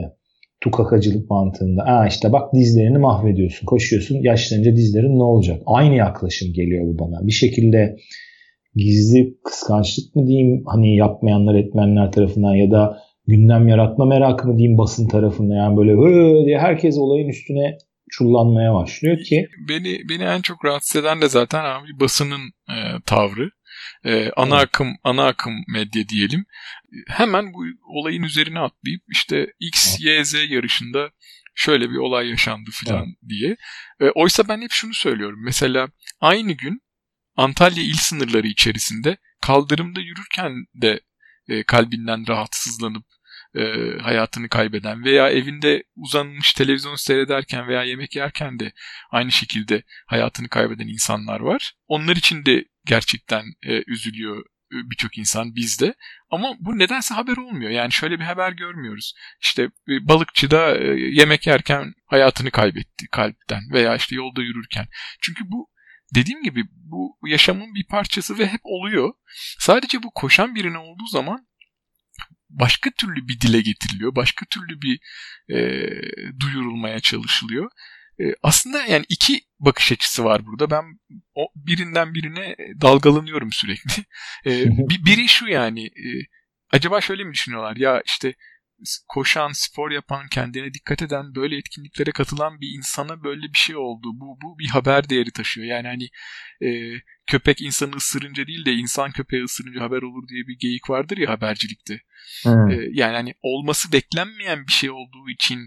tukakacılık 0.62 1.30
mantığında. 1.30 1.82
Aa 1.84 2.08
işte 2.08 2.32
bak 2.32 2.54
dizlerini 2.54 2.98
mahvediyorsun, 2.98 3.66
koşuyorsun, 3.66 4.16
yaşlanınca 4.16 4.76
dizlerin 4.76 5.20
ne 5.20 5.24
olacak? 5.24 5.62
Aynı 5.66 5.96
yaklaşım 5.96 6.54
geliyor 6.54 6.86
bu 6.88 7.00
bana. 7.00 7.28
Bir 7.28 7.32
şekilde 7.32 7.96
gizli 8.76 9.38
kıskançlık 9.44 10.16
mı 10.16 10.28
diyeyim 10.28 10.64
hani 10.66 10.96
yapmayanlar 10.96 11.56
etmenler 11.56 12.12
tarafından 12.12 12.56
ya 12.56 12.72
da 12.72 12.98
gündem 13.28 13.68
yaratma 13.68 14.06
merakı 14.06 14.48
mı 14.48 14.58
diyeyim 14.58 14.78
basın 14.78 15.08
tarafından 15.08 15.56
yani 15.56 15.78
böyle 15.78 16.46
diye 16.46 16.60
herkes 16.60 16.98
olayın 16.98 17.28
üstüne 17.28 17.78
çullanmaya 18.10 18.74
başlıyor 18.74 19.18
ki. 19.24 19.48
Beni 19.70 20.10
beni 20.10 20.24
en 20.24 20.42
çok 20.42 20.66
rahatsız 20.66 20.96
eden 20.96 21.22
de 21.22 21.30
zaten 21.30 21.66
abi 21.66 22.00
basının 22.00 22.54
e, 22.70 22.76
tavrı. 23.06 23.50
E, 24.06 24.32
ana 24.36 24.56
evet. 24.56 24.68
akım 24.68 24.96
ana 25.04 25.28
akım 25.28 25.54
medya 25.68 26.10
diyelim. 26.10 26.46
Hemen 27.08 27.54
bu 27.54 27.66
olayın 27.88 28.24
üzerine 28.24 28.60
atlayıp 28.60 29.02
işte 29.08 29.48
X, 29.60 30.00
Y, 30.00 30.26
Z 30.26 30.34
yarışında 30.50 31.10
şöyle 31.56 31.90
bir 31.90 31.98
olay 31.98 32.30
yaşandı 32.30 32.70
filan 32.74 33.06
evet. 33.06 33.30
diye. 33.30 33.58
E, 34.00 34.10
oysa 34.16 34.48
ben 34.48 34.62
hep 34.62 34.72
şunu 34.72 34.94
söylüyorum. 34.94 35.40
Mesela 35.44 35.88
aynı 36.22 36.52
gün 36.52 36.82
Antalya 37.36 37.84
il 37.84 37.98
sınırları 37.98 38.48
içerisinde 38.48 39.18
kaldırımda 39.42 40.00
yürürken 40.00 40.52
de 40.82 41.00
e, 41.48 41.64
kalbinden 41.64 42.28
rahatsızlanıp 42.28 43.06
e, 43.60 43.98
hayatını 44.02 44.50
kaybeden 44.50 45.04
veya 45.04 45.30
evinde 45.30 45.84
uzanmış 45.96 46.54
televizyon 46.54 46.96
seyrederken 46.96 47.68
veya 47.68 47.84
yemek 47.84 48.16
yerken 48.16 48.60
de 48.60 48.72
aynı 49.12 49.32
şekilde 49.32 49.84
hayatını 50.08 50.50
kaybeden 50.50 50.88
insanlar 50.88 51.40
var. 51.40 51.74
Onlar 51.88 52.16
için 52.16 52.46
de 52.46 52.66
gerçekten 52.86 53.44
e, 53.64 53.84
üzülüyor 53.88 54.38
e, 54.72 54.76
birçok 54.90 55.18
insan 55.18 55.56
bizde. 55.56 55.96
Ama 56.30 56.56
bu 56.60 56.80
nedense 56.80 57.16
haber 57.16 57.38
olmuyor. 57.38 57.72
Yani 57.72 57.92
şöyle 57.92 58.20
bir 58.20 58.24
haber 58.24 58.52
görmüyoruz. 58.52 59.14
İşte 59.42 59.64
e, 59.64 60.08
balıkçıda 60.08 60.78
e, 60.78 60.88
yemek 61.00 61.48
yerken 61.48 61.94
hayatını 62.06 62.52
kaybetti 62.52 63.08
kalpten 63.12 63.62
veya 63.74 63.96
işte 63.96 64.16
yolda 64.16 64.42
yürürken. 64.42 64.88
Çünkü 65.22 65.44
bu 65.48 65.70
dediğim 66.16 66.44
gibi 66.44 66.64
bu 66.72 67.18
yaşamın 67.28 67.76
bir 67.76 67.88
parçası 67.88 68.40
ve 68.40 68.48
hep 68.48 68.62
oluyor. 68.64 69.14
Sadece 69.60 70.04
bu 70.04 70.12
koşan 70.16 70.56
birine 70.56 70.78
olduğu 70.78 71.08
zaman 71.12 71.48
başka 72.50 72.92
türlü 72.92 73.28
bir 73.28 73.40
dile 73.40 73.62
getiriliyor. 73.62 74.16
Başka 74.16 74.46
türlü 74.46 74.82
bir 74.82 75.00
e, 75.50 75.58
duyurulmaya 76.40 77.00
çalışılıyor. 77.00 77.72
E, 78.20 78.24
aslında 78.44 78.86
yani 78.86 79.06
iki 79.10 79.42
bakış 79.60 79.92
açısı 79.92 80.24
var 80.24 80.46
burada. 80.46 80.72
Ben 80.72 80.84
o 81.36 81.48
birinden 81.56 82.14
birine 82.14 82.56
dalgalanıyorum 82.82 83.52
sürekli. 83.52 84.04
E, 84.46 84.66
biri 85.06 85.28
şu 85.28 85.48
yani 85.48 85.86
e, 85.86 86.08
acaba 86.72 87.02
şöyle 87.02 87.24
mi 87.24 87.34
düşünüyorlar? 87.34 87.76
Ya 87.76 88.02
işte 88.06 88.34
koşan, 89.08 89.52
spor 89.54 89.92
yapan, 89.92 90.28
kendine 90.28 90.74
dikkat 90.74 91.02
eden, 91.02 91.36
böyle 91.36 91.58
etkinliklere 91.58 92.12
katılan 92.12 92.62
bir 92.62 92.78
insana 92.78 93.24
böyle 93.24 93.42
bir 93.42 93.58
şey 93.58 93.76
oldu. 93.76 94.08
Bu, 94.14 94.38
bu 94.42 94.60
bir 94.60 94.68
haber 94.68 95.10
değeri 95.10 95.32
taşıyor. 95.32 95.68
Yani 95.68 95.88
hani 95.88 96.10
e, 96.70 97.02
köpek 97.28 97.62
insanı 97.62 97.96
ısırınca 97.96 98.48
değil 98.48 98.66
de 98.66 98.74
insan 98.74 99.12
köpeği 99.12 99.44
ısırınca 99.44 99.82
haber 99.82 100.02
olur 100.02 100.28
diye 100.28 100.48
bir 100.48 100.60
geyik 100.60 100.90
vardır 100.90 101.18
ya 101.18 101.30
habercilikte. 101.30 102.02
Hmm. 102.44 102.70
E, 102.72 102.88
yani 102.92 103.16
hani 103.16 103.34
olması 103.42 103.92
beklenmeyen 103.92 104.68
bir 104.68 104.72
şey 104.72 104.90
olduğu 104.90 105.30
için 105.30 105.60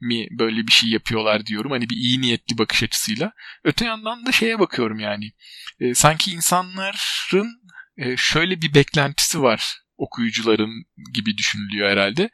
mi 0.00 0.26
böyle 0.30 0.66
bir 0.66 0.72
şey 0.72 0.90
yapıyorlar 0.90 1.46
diyorum. 1.46 1.70
Hani 1.70 1.90
bir 1.90 1.96
iyi 1.96 2.20
niyetli 2.20 2.58
bakış 2.58 2.82
açısıyla. 2.82 3.32
Öte 3.64 3.84
yandan 3.84 4.26
da 4.26 4.32
şeye 4.32 4.58
bakıyorum 4.58 4.98
yani. 4.98 5.32
E, 5.80 5.94
sanki 5.94 6.30
insanların 6.30 7.60
e, 7.96 8.16
şöyle 8.16 8.62
bir 8.62 8.74
beklentisi 8.74 9.42
var 9.42 9.87
okuyucuların 9.98 10.84
gibi 11.14 11.36
düşünülüyor 11.36 11.90
herhalde. 11.90 12.30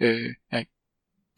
E, 0.00 0.06
yani 0.52 0.66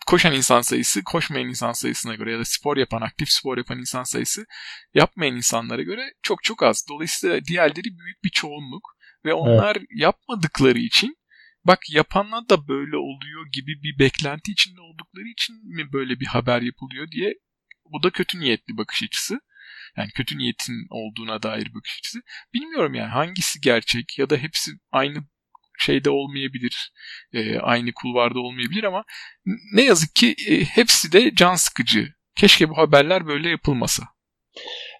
koşan 0.06 0.34
insan 0.34 0.60
sayısı 0.60 1.04
koşmayan 1.04 1.48
insan 1.48 1.72
sayısına 1.72 2.14
göre 2.14 2.32
ya 2.32 2.38
da 2.38 2.44
spor 2.44 2.76
yapan, 2.76 3.00
aktif 3.00 3.28
spor 3.30 3.58
yapan 3.58 3.78
insan 3.78 4.02
sayısı 4.02 4.46
yapmayan 4.94 5.36
insanlara 5.36 5.82
göre 5.82 6.02
çok 6.22 6.42
çok 6.42 6.62
az. 6.62 6.86
Dolayısıyla 6.88 7.44
diğerleri 7.44 7.98
büyük 7.98 8.24
bir 8.24 8.30
çoğunluk 8.30 8.96
ve 9.24 9.34
onlar 9.34 9.76
evet. 9.76 9.86
yapmadıkları 9.96 10.78
için 10.78 11.16
bak 11.64 11.78
yapanlar 11.90 12.48
da 12.48 12.68
böyle 12.68 12.96
oluyor 12.96 13.46
gibi 13.52 13.82
bir 13.82 13.98
beklenti 13.98 14.52
içinde 14.52 14.80
oldukları 14.80 15.28
için 15.28 15.56
mi 15.76 15.92
böyle 15.92 16.20
bir 16.20 16.26
haber 16.26 16.62
yapılıyor 16.62 17.10
diye 17.10 17.34
bu 17.92 18.02
da 18.02 18.10
kötü 18.10 18.40
niyetli 18.40 18.76
bakış 18.76 19.02
açısı. 19.02 19.40
Yani 19.96 20.10
kötü 20.10 20.38
niyetin 20.38 20.86
olduğuna 20.90 21.42
dair 21.42 21.74
bakış 21.74 21.98
açısı. 21.98 22.22
Bilmiyorum 22.54 22.94
yani 22.94 23.08
hangisi 23.08 23.60
gerçek 23.60 24.18
ya 24.18 24.30
da 24.30 24.36
hepsi 24.36 24.70
aynı 24.92 25.24
şeyde 25.78 26.10
olmayabilir. 26.10 26.92
E, 27.32 27.58
aynı 27.58 27.92
kulvarda 27.92 28.40
olmayabilir 28.40 28.84
ama 28.84 29.04
ne 29.74 29.82
yazık 29.82 30.14
ki 30.14 30.34
e, 30.50 30.64
hepsi 30.64 31.12
de 31.12 31.34
can 31.34 31.54
sıkıcı. 31.54 32.08
Keşke 32.40 32.70
bu 32.70 32.76
haberler 32.76 33.26
böyle 33.26 33.48
yapılmasa. 33.48 34.02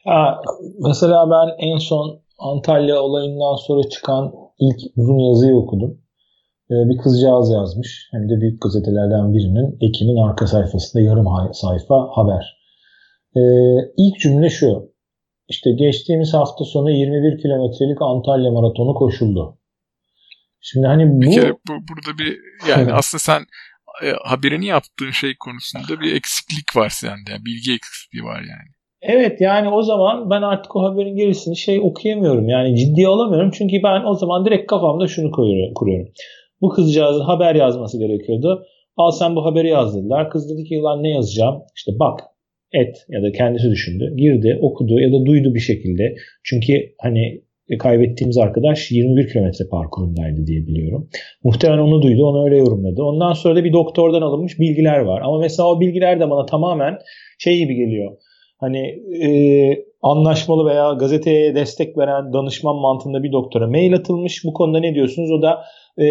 Ya, 0.07 0.41
mesela 0.79 1.31
ben 1.31 1.67
en 1.69 1.79
son 1.79 2.23
Antalya 2.39 3.01
olayından 3.01 3.57
sonra 3.57 3.89
çıkan 3.89 4.33
ilk 4.59 4.79
uzun 4.97 5.19
yazıyı 5.19 5.55
okudum. 5.57 5.99
Ee, 6.71 6.75
bir 6.89 6.99
kızcağız 6.99 7.51
yazmış. 7.51 8.09
Hem 8.13 8.29
de 8.29 8.41
büyük 8.41 8.63
gazetelerden 8.63 9.35
birinin 9.35 9.77
Ekin'in 9.81 10.29
arka 10.29 10.47
sayfasında 10.47 11.03
yarım 11.03 11.27
sayfa 11.53 12.09
haber. 12.11 12.59
Ee, 13.37 13.41
ilk 13.97 14.21
cümle 14.21 14.51
şu. 14.51 14.93
İşte 15.49 15.73
geçtiğimiz 15.73 16.35
hafta 16.35 16.65
sonu 16.65 16.91
21 16.91 17.43
kilometrelik 17.43 18.03
Antalya 18.03 18.51
maratonu 18.51 18.95
koşuldu. 18.95 19.58
Şimdi 20.61 20.87
hani 20.87 21.11
bu... 21.13 21.21
Bir 21.21 21.33
kere 21.33 21.53
bu, 21.53 21.73
burada 21.73 22.19
bir 22.19 22.39
yani 22.69 22.93
aslında 22.93 23.21
sen 23.21 23.43
e, 24.05 24.13
haberini 24.25 24.67
yaptığın 24.67 25.11
şey 25.11 25.35
konusunda 25.41 26.01
bir 26.01 26.15
eksiklik 26.15 26.77
var 26.77 26.89
sende. 26.89 27.31
Yani 27.31 27.45
bilgi 27.45 27.75
eksikliği 27.75 28.25
var 28.25 28.41
yani. 28.41 28.69
Evet 29.03 29.41
yani 29.41 29.69
o 29.69 29.83
zaman 29.83 30.31
ben 30.31 30.43
artık 30.43 30.77
o 30.77 30.83
haberin 30.83 31.17
gerisini 31.17 31.57
şey 31.57 31.81
okuyamıyorum. 31.81 32.49
Yani 32.49 32.77
ciddiye 32.77 33.09
alamıyorum. 33.09 33.51
Çünkü 33.51 33.77
ben 33.85 34.05
o 34.05 34.15
zaman 34.15 34.47
direkt 34.47 34.67
kafamda 34.67 35.09
şunu 35.09 35.31
kuruyorum. 35.31 36.13
Bu 36.61 36.69
kızcağızın 36.69 37.25
haber 37.25 37.55
yazması 37.55 37.99
gerekiyordu. 37.99 38.65
Al 38.97 39.11
sen 39.11 39.37
bu 39.37 39.45
haberi 39.45 39.69
yaz 39.69 39.97
dediler. 39.97 40.31
Kız 40.31 40.51
dedi 40.51 40.65
ki 40.65 40.77
lan 40.77 41.03
ne 41.03 41.11
yazacağım? 41.11 41.63
İşte 41.77 41.93
bak 41.99 42.21
et 42.73 42.97
ya 43.09 43.23
da 43.23 43.33
kendisi 43.33 43.71
düşündü. 43.71 44.15
Girdi, 44.17 44.59
okudu 44.63 45.01
ya 45.01 45.13
da 45.13 45.27
duydu 45.27 45.55
bir 45.55 45.61
şekilde. 45.61 46.15
Çünkü 46.45 46.95
hani 47.01 47.43
kaybettiğimiz 47.79 48.39
arkadaş 48.39 48.91
21 48.91 49.33
kilometre 49.33 49.65
parkurundaydı 49.71 50.47
diye 50.47 50.67
biliyorum. 50.67 51.09
Muhtemelen 51.45 51.83
onu 51.83 52.03
duydu, 52.03 52.27
onu 52.27 52.45
öyle 52.45 52.59
yorumladı. 52.59 53.03
Ondan 53.03 53.33
sonra 53.33 53.57
da 53.57 53.65
bir 53.65 53.73
doktordan 53.73 54.23
alınmış 54.23 54.59
bilgiler 54.59 54.99
var. 54.99 55.21
Ama 55.25 55.39
mesela 55.39 55.69
o 55.69 55.81
bilgiler 55.81 56.21
de 56.21 56.31
bana 56.31 56.47
tamamen 56.47 56.99
şey 57.39 57.59
gibi 57.59 57.75
geliyor. 57.75 58.17
Hani 58.61 58.79
e, 59.25 59.31
anlaşmalı 60.03 60.71
veya 60.71 60.93
gazeteye 60.93 61.55
destek 61.55 61.99
veren 61.99 62.33
danışman 62.33 62.77
mantığında 62.77 63.23
bir 63.23 63.33
doktora 63.33 63.67
mail 63.67 63.95
atılmış. 63.95 64.45
Bu 64.45 64.53
konuda 64.53 64.81
ne 64.81 64.95
diyorsunuz? 64.95 65.31
O 65.31 65.43
da 65.43 65.65
e, 66.01 66.07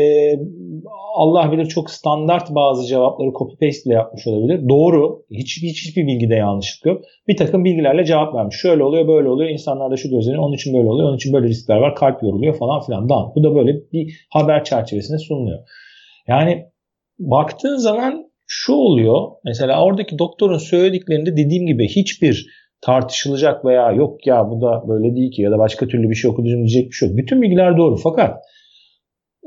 Allah 1.15 1.51
bilir 1.51 1.65
çok 1.65 1.89
standart 1.89 2.55
bazı 2.55 2.87
cevapları 2.87 3.31
copy 3.37 3.65
paste 3.65 3.89
ile 3.89 3.93
yapmış 3.93 4.27
olabilir. 4.27 4.69
Doğru. 4.69 5.25
Hiç, 5.31 5.57
hiç 5.61 5.85
hiçbir 5.85 6.07
bilgide 6.07 6.35
yanlışlık 6.35 6.85
yok. 6.85 7.01
Bir 7.27 7.37
takım 7.37 7.65
bilgilerle 7.65 8.05
cevap 8.05 8.35
vermiş. 8.35 8.55
Şöyle 8.55 8.83
oluyor, 8.83 9.07
böyle 9.07 9.29
oluyor. 9.29 9.49
İnsanlarda 9.49 9.97
şu 9.97 10.09
gözleniyor. 10.09 10.43
Onun 10.43 10.55
için 10.55 10.73
böyle 10.73 10.87
oluyor. 10.87 11.09
Onun 11.09 11.15
için 11.15 11.33
böyle 11.33 11.47
riskler 11.47 11.77
var. 11.77 11.95
Kalp 11.95 12.23
yoruluyor 12.23 12.57
falan 12.57 12.81
filan. 12.81 13.09
Dan. 13.09 13.31
Bu 13.35 13.43
da 13.43 13.55
böyle 13.55 13.75
bir 13.93 14.27
haber 14.29 14.63
çerçevesinde 14.63 15.17
sunuluyor. 15.17 15.59
Yani 16.27 16.65
baktığın 17.19 17.77
zaman 17.77 18.27
şu 18.47 18.73
oluyor. 18.73 19.27
Mesela 19.45 19.83
oradaki 19.83 20.19
doktorun 20.19 20.57
söylediklerinde 20.57 21.37
dediğim 21.37 21.65
gibi 21.65 21.87
hiçbir 21.87 22.47
tartışılacak 22.81 23.65
veya 23.65 23.91
yok 23.91 24.27
ya 24.27 24.49
bu 24.49 24.61
da 24.61 24.83
böyle 24.87 25.15
değil 25.15 25.31
ki 25.31 25.41
ya 25.41 25.51
da 25.51 25.57
başka 25.57 25.87
türlü 25.87 26.09
bir 26.09 26.15
şey 26.15 26.31
okudum 26.31 26.57
diyecek 26.57 26.87
bir 26.87 26.95
şey 26.95 27.09
yok. 27.09 27.17
Bütün 27.17 27.41
bilgiler 27.41 27.77
doğru 27.77 27.95
fakat 27.95 28.37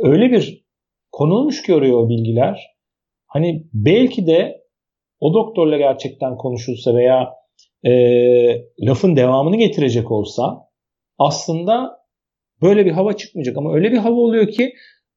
öyle 0.02 0.30
bir 0.30 0.64
konulmuş 1.12 1.62
ki 1.62 1.75
oraya 1.75 1.95
o 1.95 2.09
bilgiler 2.09 2.66
hani 3.26 3.66
belki 3.73 4.26
de 4.26 4.61
o 5.21 5.35
doktorla 5.35 5.76
gerçekten 5.76 6.37
konuşulsa 6.37 6.95
veya 6.95 7.35
e, 7.85 7.92
lafın 8.80 9.16
devamını 9.16 9.57
getirecek 9.57 10.11
olsa 10.11 10.69
aslında 11.19 12.00
böyle 12.62 12.87
bir 12.87 12.90
hava 12.90 13.16
çıkmayacak 13.16 13.57
ama 13.57 13.75
öyle 13.75 13.92
bir 13.92 13.99
hava 13.99 14.21
oluyor 14.21 14.49
ki 14.49 14.73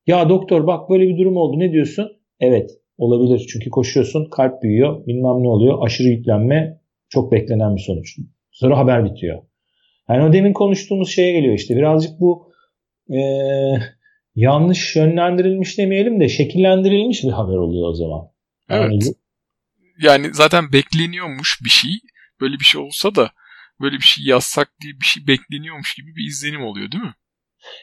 ya 0.07 0.29
doktor 0.29 0.67
bak 0.67 0.89
böyle 0.89 1.07
bir 1.07 1.17
durum 1.17 1.37
oldu 1.37 1.59
ne 1.59 1.71
diyorsun? 1.71 2.11
Evet 2.39 2.71
olabilir 2.97 3.47
çünkü 3.53 3.69
koşuyorsun 3.69 4.29
kalp 4.29 4.63
büyüyor 4.63 5.07
bilmem 5.07 5.43
ne 5.43 5.49
oluyor 5.49 5.77
aşırı 5.85 6.07
yüklenme 6.07 6.79
çok 7.09 7.31
beklenen 7.31 7.75
bir 7.75 7.81
sonuç. 7.81 8.17
Sonra 8.51 8.77
haber 8.77 9.05
bitiyor. 9.05 9.43
Yani 10.09 10.29
o 10.29 10.33
demin 10.33 10.53
konuştuğumuz 10.53 11.09
şeye 11.09 11.31
geliyor 11.31 11.53
işte 11.53 11.75
birazcık 11.75 12.19
bu 12.19 12.51
e, 13.13 13.19
yanlış 14.35 14.95
yönlendirilmiş 14.95 15.77
demeyelim 15.77 16.19
de 16.19 16.29
şekillendirilmiş 16.29 17.23
bir 17.23 17.31
haber 17.31 17.55
oluyor 17.55 17.89
o 17.89 17.93
zaman. 17.93 18.21
Evet. 18.69 18.91
Yani, 18.91 19.15
yani 20.01 20.33
zaten 20.33 20.71
bekleniyormuş 20.73 21.59
bir 21.63 21.69
şey. 21.69 21.91
Böyle 22.41 22.53
bir 22.53 22.65
şey 22.65 22.81
olsa 22.81 23.15
da 23.15 23.31
böyle 23.81 23.95
bir 23.95 24.01
şey 24.01 24.25
yazsak 24.25 24.71
diye 24.81 24.93
bir 24.93 25.05
şey 25.05 25.27
bekleniyormuş 25.27 25.95
gibi 25.95 26.07
bir 26.15 26.27
izlenim 26.27 26.63
oluyor 26.63 26.91
değil 26.91 27.03
mi? 27.03 27.13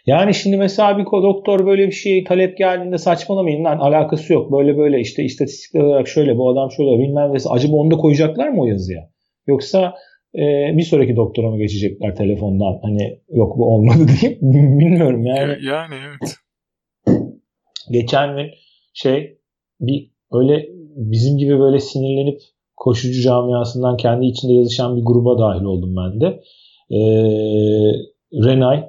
Yani 0.07 0.35
şimdi 0.35 0.57
mesela 0.57 0.99
bir 0.99 1.04
doktor 1.04 1.66
böyle 1.66 1.87
bir 1.87 1.92
şey 1.92 2.25
talep 2.25 2.59
geldiğinde 2.59 2.99
saçmalamayın 2.99 3.64
lan 3.64 3.78
alakası 3.78 4.33
yok. 4.33 4.52
Böyle 4.52 4.76
böyle 4.76 5.00
işte 5.00 5.25
istatistik 5.25 5.75
olarak 5.75 6.09
şöyle 6.09 6.37
bu 6.37 6.50
adam 6.50 6.71
şöyle 6.71 7.02
bilmem 7.02 7.33
ne. 7.33 7.38
Acaba 7.50 7.76
onu 7.76 7.90
da 7.90 7.97
koyacaklar 7.97 8.49
mı 8.49 8.62
o 8.62 8.66
yazıya? 8.66 9.11
Yoksa 9.47 9.95
e, 10.35 10.42
bir 10.76 10.83
sonraki 10.83 11.16
doktora 11.16 11.50
mı 11.50 11.59
geçecekler 11.59 12.16
telefondan? 12.16 12.78
Hani 12.83 13.19
yok 13.28 13.59
bu 13.59 13.75
olmadı 13.75 14.07
diye 14.21 14.38
bilmiyorum 14.40 15.26
yani. 15.26 15.59
Yani 15.64 15.95
evet. 16.09 16.37
Geçen 17.90 18.37
gün 18.37 18.50
şey 18.94 19.38
bir 19.80 20.10
öyle 20.32 20.68
bizim 20.96 21.38
gibi 21.38 21.60
böyle 21.60 21.80
sinirlenip 21.80 22.40
koşucu 22.76 23.22
camiasından 23.22 23.96
kendi 23.96 24.26
içinde 24.26 24.52
yazışan 24.52 24.96
bir 24.96 25.02
gruba 25.02 25.38
dahil 25.38 25.64
oldum 25.64 25.96
ben 25.96 26.20
de. 26.20 26.42
Ee, 26.90 27.92
Renay 28.32 28.84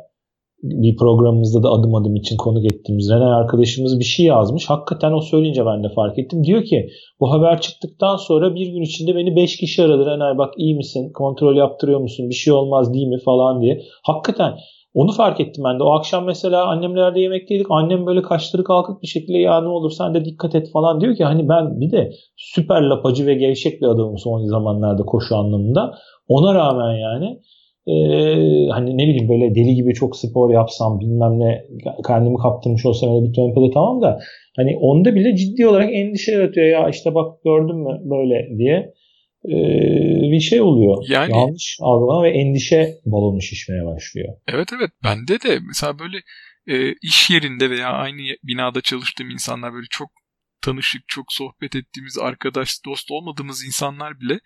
bir 0.63 0.97
programımızda 0.97 1.63
da 1.63 1.69
adım 1.69 1.95
adım 1.95 2.15
için 2.15 2.37
konuk 2.37 2.73
ettiğimiz 2.73 3.09
Renay 3.09 3.33
arkadaşımız 3.33 3.99
bir 3.99 4.05
şey 4.05 4.25
yazmış. 4.25 4.69
Hakikaten 4.69 5.11
o 5.11 5.21
söyleyince 5.21 5.65
ben 5.65 5.83
de 5.83 5.89
fark 5.95 6.19
ettim. 6.19 6.43
Diyor 6.43 6.63
ki 6.63 6.89
bu 7.19 7.31
haber 7.31 7.61
çıktıktan 7.61 8.15
sonra 8.15 8.55
bir 8.55 8.67
gün 8.67 8.81
içinde 8.81 9.15
beni 9.15 9.35
5 9.35 9.57
kişi 9.57 9.83
aradı. 9.83 10.05
Renay 10.05 10.37
bak 10.37 10.53
iyi 10.57 10.75
misin? 10.75 11.11
Kontrol 11.13 11.55
yaptırıyor 11.55 11.99
musun? 11.99 12.29
Bir 12.29 12.35
şey 12.35 12.53
olmaz 12.53 12.93
değil 12.93 13.07
mi? 13.07 13.19
Falan 13.25 13.61
diye. 13.61 13.81
Hakikaten 14.03 14.53
onu 14.93 15.11
fark 15.11 15.39
ettim 15.39 15.63
ben 15.67 15.79
de. 15.79 15.83
O 15.83 15.91
akşam 15.91 16.25
mesela 16.25 16.65
annemlerde 16.65 17.19
yemekteydik. 17.19 17.67
Annem 17.69 18.05
böyle 18.05 18.21
kaşları 18.21 18.63
kalkık 18.63 19.01
bir 19.01 19.07
şekilde 19.07 19.37
ya 19.37 19.61
ne 19.61 19.67
olur 19.67 19.91
sen 19.91 20.13
de 20.13 20.25
dikkat 20.25 20.55
et 20.55 20.71
falan 20.73 21.01
diyor 21.01 21.15
ki 21.15 21.23
hani 21.23 21.49
ben 21.49 21.79
bir 21.81 21.91
de 21.91 22.11
süper 22.37 22.81
lapacı 22.81 23.27
ve 23.27 23.33
gevşek 23.33 23.81
bir 23.81 23.87
adamım 23.87 24.17
son 24.17 24.45
zamanlarda 24.45 25.03
koşu 25.03 25.35
anlamında. 25.35 25.93
Ona 26.27 26.55
rağmen 26.55 26.93
yani 26.93 27.39
e, 27.87 27.93
hani 28.69 28.97
ne 28.97 29.03
bileyim 29.03 29.29
böyle 29.29 29.55
deli 29.55 29.75
gibi 29.75 29.93
çok 29.93 30.15
spor 30.15 30.53
yapsam 30.53 30.99
bilmem 30.99 31.39
ne 31.39 31.65
kendimi 32.07 32.37
kaptırmış 32.37 32.85
olsam 32.85 33.15
öyle 33.15 33.27
bir 33.27 33.33
tempoda 33.33 33.71
tamam 33.73 34.01
da 34.01 34.19
hani 34.57 34.77
onda 34.77 35.15
bile 35.15 35.35
ciddi 35.35 35.67
olarak 35.67 35.89
endişe 35.93 36.31
yaratıyor 36.31 36.67
ya 36.67 36.89
işte 36.89 37.15
bak 37.15 37.43
gördün 37.43 37.77
mü 37.77 38.01
böyle 38.03 38.57
diye 38.57 38.93
e, 39.45 39.55
bir 40.31 40.39
şey 40.39 40.61
oluyor. 40.61 41.03
Yani, 41.07 41.31
Yanlış 41.31 41.77
algılama 41.81 42.23
ve 42.23 42.29
endişe 42.29 42.97
balonu 43.05 43.41
şişmeye 43.41 43.85
başlıyor. 43.85 44.33
Evet 44.47 44.69
evet 44.77 44.91
bende 45.03 45.41
de 45.41 45.59
mesela 45.67 45.99
böyle 45.99 46.17
e, 46.67 46.93
iş 47.01 47.29
yerinde 47.29 47.69
veya 47.69 47.89
aynı 47.89 48.21
binada 48.43 48.81
çalıştığım 48.81 49.29
insanlar 49.29 49.73
böyle 49.73 49.87
çok 49.89 50.09
tanışık, 50.61 51.07
çok 51.07 51.33
sohbet 51.33 51.75
ettiğimiz 51.75 52.17
arkadaş, 52.17 52.85
dost 52.85 53.11
olmadığımız 53.11 53.65
insanlar 53.65 54.19
bile 54.19 54.39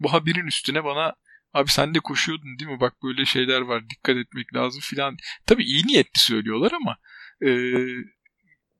bu 0.00 0.12
haberin 0.12 0.46
üstüne 0.46 0.84
bana 0.84 1.14
Abi 1.56 1.70
sen 1.70 1.94
de 1.94 2.00
koşuyordun 2.00 2.58
değil 2.58 2.70
mi? 2.70 2.80
Bak 2.80 3.02
böyle 3.02 3.24
şeyler 3.24 3.60
var. 3.60 3.90
Dikkat 3.90 4.16
etmek 4.16 4.54
lazım 4.54 4.80
filan. 4.80 5.16
Tabii 5.46 5.64
iyi 5.64 5.86
niyetli 5.86 6.20
söylüyorlar 6.20 6.72
ama 6.72 6.96
e, 7.42 7.50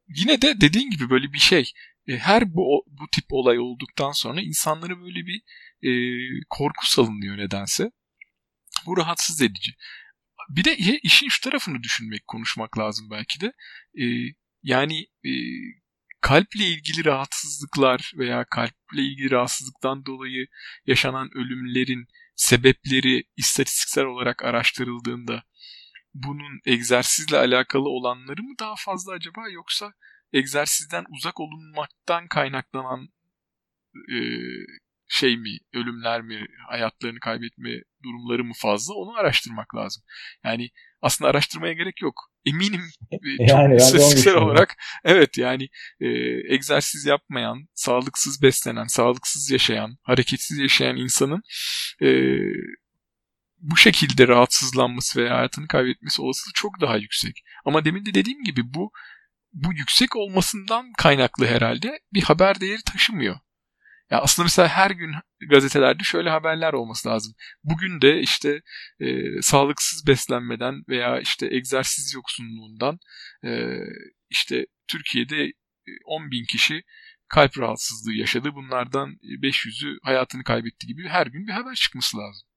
yine 0.08 0.42
de 0.42 0.60
dediğin 0.60 0.90
gibi 0.90 1.10
böyle 1.10 1.32
bir 1.32 1.38
şey. 1.38 1.72
E, 2.08 2.18
her 2.18 2.54
bu 2.54 2.84
bu 2.86 3.08
tip 3.12 3.24
olay 3.30 3.58
olduktan 3.58 4.12
sonra 4.12 4.40
insanlara 4.40 5.00
böyle 5.00 5.26
bir 5.26 5.42
e, 5.82 5.90
korku 6.50 6.86
salınıyor 6.86 7.36
nedense. 7.38 7.90
Bu 8.86 8.96
rahatsız 8.96 9.42
edici. 9.42 9.72
Bir 10.48 10.64
de 10.64 10.76
işin 11.02 11.28
şu 11.28 11.40
tarafını 11.40 11.82
düşünmek, 11.82 12.26
konuşmak 12.26 12.78
lazım 12.78 13.10
belki 13.10 13.40
de. 13.40 13.52
E, 14.00 14.04
yani 14.62 15.06
e, 15.24 15.30
kalple 16.20 16.64
ilgili 16.64 17.04
rahatsızlıklar 17.04 18.12
veya 18.16 18.44
kalple 18.50 19.02
ilgili 19.02 19.30
rahatsızlıktan 19.30 20.06
dolayı 20.06 20.46
yaşanan 20.86 21.30
ölümlerin 21.34 22.06
sebepleri 22.36 23.24
istatistiksel 23.36 24.04
olarak 24.04 24.44
araştırıldığında 24.44 25.42
bunun 26.14 26.60
egzersizle 26.66 27.38
alakalı 27.38 27.88
olanları 27.88 28.42
mı 28.42 28.54
daha 28.60 28.74
fazla 28.78 29.12
acaba 29.12 29.48
yoksa 29.48 29.92
egzersizden 30.32 31.04
uzak 31.10 31.40
olunmaktan 31.40 32.28
kaynaklanan 32.28 33.08
e, 33.94 34.18
şey 35.08 35.36
mi, 35.36 35.58
ölümler 35.74 36.22
mi, 36.22 36.46
hayatlarını 36.68 37.20
kaybetme 37.20 37.70
durumları 38.02 38.44
mı 38.44 38.52
fazla 38.56 38.94
onu 38.94 39.18
araştırmak 39.18 39.74
lazım. 39.74 40.02
Yani 40.44 40.70
aslında 41.02 41.30
araştırmaya 41.30 41.72
gerek 41.72 42.02
yok. 42.02 42.14
Eminim 42.44 42.82
e, 43.12 43.46
çok 43.48 43.80
istatistiksel 43.80 44.34
olarak 44.34 44.76
evet 45.04 45.38
yani 45.38 45.68
e, 46.00 46.06
egzersiz 46.54 47.06
yapmayan, 47.06 47.68
sağlıksız 47.74 48.42
beslenen, 48.42 48.86
sağlıksız 48.86 49.50
yaşayan, 49.50 49.98
hareketsiz 50.02 50.58
yaşayan 50.58 50.96
insanın 50.96 51.42
e, 52.02 52.08
bu 53.58 53.76
şekilde 53.76 54.28
rahatsızlanması 54.28 55.20
veya 55.20 55.36
hayatını 55.36 55.68
kaybetmesi 55.68 56.22
olasılığı 56.22 56.52
çok 56.54 56.80
daha 56.80 56.96
yüksek. 56.96 57.42
Ama 57.64 57.84
demin 57.84 58.06
de 58.06 58.14
dediğim 58.14 58.44
gibi 58.44 58.74
bu 58.74 58.92
bu 59.56 59.72
yüksek 59.72 60.16
olmasından 60.16 60.92
kaynaklı 60.98 61.46
herhalde 61.46 62.00
bir 62.14 62.22
haber 62.22 62.60
değeri 62.60 62.82
taşımıyor. 62.82 63.36
Ya 64.10 64.20
aslında 64.20 64.44
mesela 64.44 64.68
her 64.68 64.90
gün 64.90 65.12
gazetelerde 65.50 66.02
şöyle 66.02 66.30
haberler 66.30 66.72
olması 66.72 67.08
lazım. 67.08 67.34
Bugün 67.64 68.00
de 68.00 68.20
işte 68.20 68.62
e, 69.00 69.06
sağlıksız 69.42 70.06
beslenmeden 70.06 70.74
veya 70.88 71.20
işte 71.20 71.46
egzersiz 71.56 72.14
yoksunluğundan 72.14 72.98
e, 73.44 73.78
işte 74.30 74.66
Türkiye'de 74.88 75.52
10 76.04 76.30
bin 76.30 76.44
kişi 76.44 76.82
kalp 77.28 77.58
rahatsızlığı 77.58 78.14
yaşadı. 78.14 78.54
Bunlardan 78.54 79.10
500'ü 79.42 79.98
hayatını 80.02 80.44
kaybetti 80.44 80.86
gibi 80.86 81.08
her 81.08 81.26
gün 81.26 81.46
bir 81.46 81.52
haber 81.52 81.74
çıkması 81.74 82.18
lazım. 82.18 82.48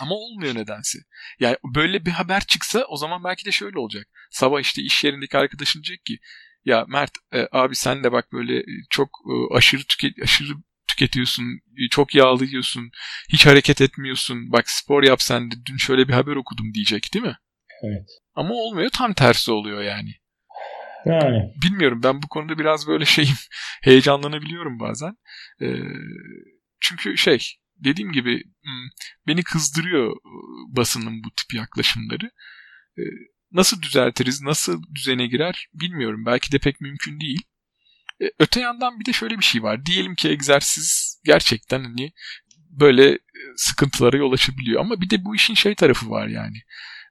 Ama 0.00 0.14
olmuyor 0.14 0.54
nedense. 0.54 0.98
Yani 1.40 1.56
böyle 1.74 2.06
bir 2.06 2.10
haber 2.10 2.40
çıksa 2.40 2.84
o 2.88 2.96
zaman 2.96 3.24
belki 3.24 3.44
de 3.44 3.52
şöyle 3.52 3.78
olacak. 3.78 4.06
Sabah 4.30 4.60
işte 4.60 4.82
iş 4.82 5.04
yerindeki 5.04 5.38
arkadaşın 5.38 5.82
diyecek 5.82 6.04
ki 6.04 6.18
ya 6.64 6.84
Mert 6.88 7.10
e, 7.32 7.48
abi 7.52 7.76
sen 7.76 8.04
de 8.04 8.12
bak 8.12 8.32
böyle 8.32 8.62
çok 8.90 9.08
e, 9.08 9.54
aşırı 9.56 9.82
tüket 9.82 10.22
aşırı 10.22 10.52
tüketiyorsun, 10.88 11.44
e, 11.54 11.88
çok 11.90 12.14
yağlı 12.14 12.44
yiyorsun, 12.44 12.90
hiç 13.32 13.46
hareket 13.46 13.80
etmiyorsun. 13.80 14.52
Bak 14.52 14.70
spor 14.70 15.02
yap 15.02 15.22
sen 15.22 15.50
de 15.50 15.54
dün 15.66 15.76
şöyle 15.76 16.08
bir 16.08 16.12
haber 16.12 16.36
okudum 16.36 16.74
diyecek 16.74 17.14
değil 17.14 17.24
mi? 17.24 17.36
Evet. 17.82 18.08
Ama 18.34 18.54
olmuyor 18.54 18.90
tam 18.90 19.12
tersi 19.12 19.52
oluyor 19.52 19.82
yani. 19.82 20.14
Yani. 21.06 21.52
Bilmiyorum 21.62 22.00
ben 22.02 22.22
bu 22.22 22.28
konuda 22.28 22.58
biraz 22.58 22.88
böyle 22.88 23.04
şeyim 23.04 23.36
heyecanlanabiliyorum 23.82 24.80
bazen. 24.80 25.16
Ee, 25.62 25.66
çünkü 26.80 27.16
şey 27.16 27.38
dediğim 27.84 28.12
gibi 28.12 28.42
beni 29.26 29.42
kızdırıyor 29.42 30.16
basının 30.68 31.24
bu 31.24 31.30
tip 31.30 31.54
yaklaşımları. 31.54 32.30
Nasıl 33.52 33.82
düzeltiriz, 33.82 34.42
nasıl 34.42 34.82
düzene 34.94 35.26
girer 35.26 35.68
bilmiyorum. 35.74 36.26
Belki 36.26 36.52
de 36.52 36.58
pek 36.58 36.80
mümkün 36.80 37.20
değil. 37.20 37.42
Ee, 38.22 38.30
öte 38.38 38.60
yandan 38.60 39.00
bir 39.00 39.04
de 39.04 39.12
şöyle 39.12 39.38
bir 39.38 39.44
şey 39.44 39.62
var. 39.62 39.86
Diyelim 39.86 40.14
ki 40.14 40.28
egzersiz 40.28 41.20
gerçekten 41.24 41.84
hani 41.84 42.12
böyle 42.70 43.18
sıkıntılara 43.56 44.16
yol 44.16 44.32
açabiliyor. 44.32 44.80
Ama 44.80 45.00
bir 45.00 45.10
de 45.10 45.24
bu 45.24 45.34
işin 45.34 45.54
şey 45.54 45.74
tarafı 45.74 46.10
var 46.10 46.26
yani. 46.28 46.56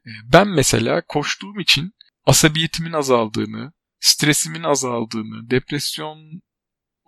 Ee, 0.06 0.10
ben 0.34 0.48
mesela 0.48 1.02
koştuğum 1.08 1.60
için 1.60 1.94
asabiyetimin 2.26 2.94
azaldığını, 2.94 3.74
stresimin 4.00 4.64
azaldığını, 4.64 5.50
depresyon 5.50 6.42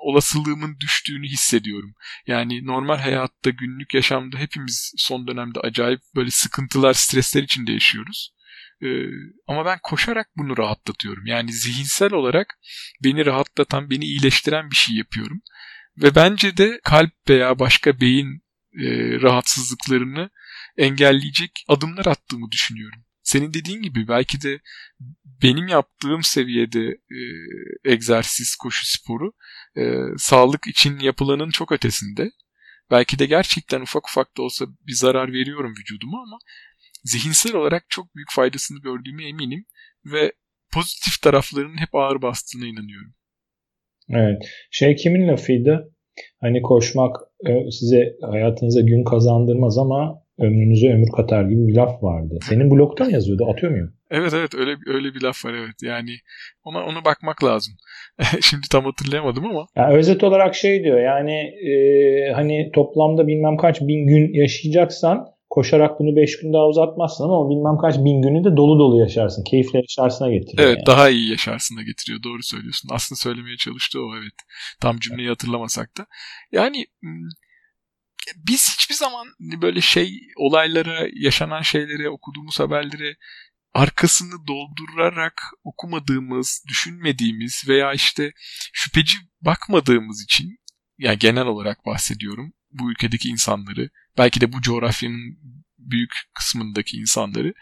olasılığımın 0.02 0.80
düştüğünü 0.80 1.28
hissediyorum. 1.28 1.94
Yani 2.28 2.66
normal 2.66 2.98
hayatta, 2.98 3.50
günlük 3.50 3.94
yaşamda 3.94 4.38
hepimiz 4.38 4.94
son 4.98 5.28
dönemde 5.28 5.60
acayip 5.60 6.00
böyle 6.16 6.32
sıkıntılar, 6.32 6.94
stresler 6.94 7.44
içinde 7.44 7.72
yaşıyoruz. 7.72 8.34
Ee, 8.84 8.88
ama 9.48 9.66
ben 9.66 9.80
koşarak 9.84 10.28
bunu 10.38 10.58
rahatlatıyorum. 10.58 11.26
Yani 11.26 11.54
zihinsel 11.54 12.14
olarak 12.14 12.60
beni 13.04 13.26
rahatlatan, 13.26 13.90
beni 13.90 14.06
iyileştiren 14.06 14.72
bir 14.72 14.76
şey 14.76 14.96
yapıyorum. 14.96 15.42
Ve 15.98 16.16
bence 16.16 16.58
de 16.58 16.80
kalp 16.84 17.14
veya 17.30 17.60
başka 17.60 18.00
beyin 18.00 18.44
e, 18.74 18.86
rahatsızlıklarını 19.22 20.30
engelleyecek 20.78 21.52
adımlar 21.68 22.06
attığımı 22.06 22.52
düşünüyorum. 22.52 23.04
Senin 23.24 23.54
dediğin 23.54 23.82
gibi 23.82 24.08
belki 24.08 24.42
de 24.42 24.60
benim 25.44 25.68
yaptığım 25.68 26.24
seviyede 26.24 26.86
e, 26.90 27.20
egzersiz, 27.86 28.56
koşu 28.56 28.88
sporu 28.88 29.32
e, 29.78 29.84
sağlık 30.18 30.68
için 30.68 31.00
yapılanın 31.00 31.50
çok 31.50 31.72
ötesinde. 31.72 32.32
Belki 32.92 33.20
de 33.20 33.26
gerçekten 33.26 33.82
ufak 33.82 34.10
ufak 34.10 34.38
da 34.38 34.42
olsa 34.42 34.66
bir 34.88 34.94
zarar 34.94 35.34
veriyorum 35.34 35.74
vücuduma 35.80 36.18
ama 36.22 36.38
zihinsel 37.04 37.56
olarak 37.56 37.86
çok 37.90 38.16
büyük 38.16 38.32
faydasını 38.32 38.82
gördüğüme 38.82 39.28
eminim 39.28 39.66
ve 40.06 40.32
pozitif 40.74 41.22
taraflarının 41.22 41.78
hep 41.78 41.96
ağır 41.96 42.22
bastığına 42.22 42.66
inanıyorum. 42.66 43.14
Evet. 44.10 44.42
Şey 44.72 44.96
kimin 44.96 45.28
lafıydı? 45.28 45.96
Hani 46.42 46.62
koşmak 46.62 47.16
e, 47.48 47.72
size 47.72 48.16
hayatınıza 48.22 48.82
gün 48.82 49.04
kazandırmaz 49.04 49.78
ama 49.78 50.24
ömrünüze 50.42 50.94
ömür 50.94 51.12
katar 51.16 51.44
gibi 51.44 51.68
bir 51.68 51.76
laf 51.76 52.04
vardı. 52.04 52.40
Senin 52.42 52.72
blogda 52.72 53.04
mı 53.04 53.12
yazıyordu? 53.12 53.46
Atıyor 53.52 53.72
muyum? 53.72 53.94
Evet 54.12 54.34
evet 54.34 54.56
öyle 54.56 54.76
öyle 54.88 55.14
bir 55.14 55.22
laf 55.22 55.46
var 55.46 55.54
evet. 55.54 55.76
Yani 55.84 56.12
ona 56.64 56.86
ona 56.86 57.06
bakmak 57.06 57.44
lazım. 57.44 57.74
Şimdi 58.42 58.68
tam 58.72 58.86
hatırlayamadım 58.86 59.46
ama. 59.46 59.66
Yani 59.76 59.98
özet 59.98 60.24
olarak 60.24 60.56
şey 60.56 60.84
diyor 60.84 61.00
yani 61.00 61.34
e, 61.70 61.74
hani 62.34 62.72
toplamda 62.74 63.28
bilmem 63.28 63.58
kaç 63.58 63.82
bin 63.82 64.08
gün 64.08 64.34
yaşayacaksan 64.34 65.26
koşarak 65.52 66.00
bunu 66.00 66.16
5 66.16 66.40
gün 66.40 66.54
daha 66.54 66.68
uzatmazsın 66.68 67.24
ama 67.24 67.50
bilmem 67.50 67.78
kaç 67.82 67.96
bin 67.98 68.22
günü 68.22 68.44
de 68.44 68.58
dolu 68.58 68.80
dolu 68.80 69.00
yaşarsın. 69.00 69.44
Keyifle 69.44 69.80
yaşarsına 69.80 70.32
getiriyor. 70.32 70.68
Evet 70.68 70.78
yani. 70.78 70.86
daha 70.86 71.10
iyi 71.10 71.30
yaşarsına 71.32 71.82
getiriyor. 71.82 72.24
Doğru 72.24 72.44
söylüyorsun. 72.44 72.90
Aslında 72.94 73.18
söylemeye 73.18 73.58
çalıştı 73.58 74.00
o 74.00 74.18
evet. 74.22 74.34
Tam 74.82 75.00
cümleyi 75.00 75.30
hatırlamasak 75.30 75.98
da. 75.98 76.06
Yani 76.52 76.86
biz 78.36 78.70
hiçbir 78.74 78.96
zaman 78.96 79.28
böyle 79.40 79.82
şey 79.82 80.20
olaylara, 80.36 81.08
yaşanan 81.14 81.62
şeylere, 81.62 82.10
okuduğumuz 82.10 82.60
haberlere 82.60 83.16
arkasını 83.74 84.48
doldurarak 84.48 85.42
okumadığımız, 85.64 86.64
düşünmediğimiz 86.68 87.64
veya 87.68 87.94
işte 87.94 88.32
şüpheci 88.74 89.18
bakmadığımız 89.42 90.24
için 90.24 90.60
yani 90.98 91.20
genel 91.20 91.46
olarak 91.46 91.86
bahsediyorum 91.86 92.54
bu 92.72 92.92
ülkedeki 92.92 93.30
insanları 93.30 93.90
belki 94.18 94.42
de 94.42 94.54
bu 94.54 94.62
coğrafyanın 94.62 95.38
büyük 95.78 96.12
kısmındaki 96.34 96.98
insanları 96.98 97.54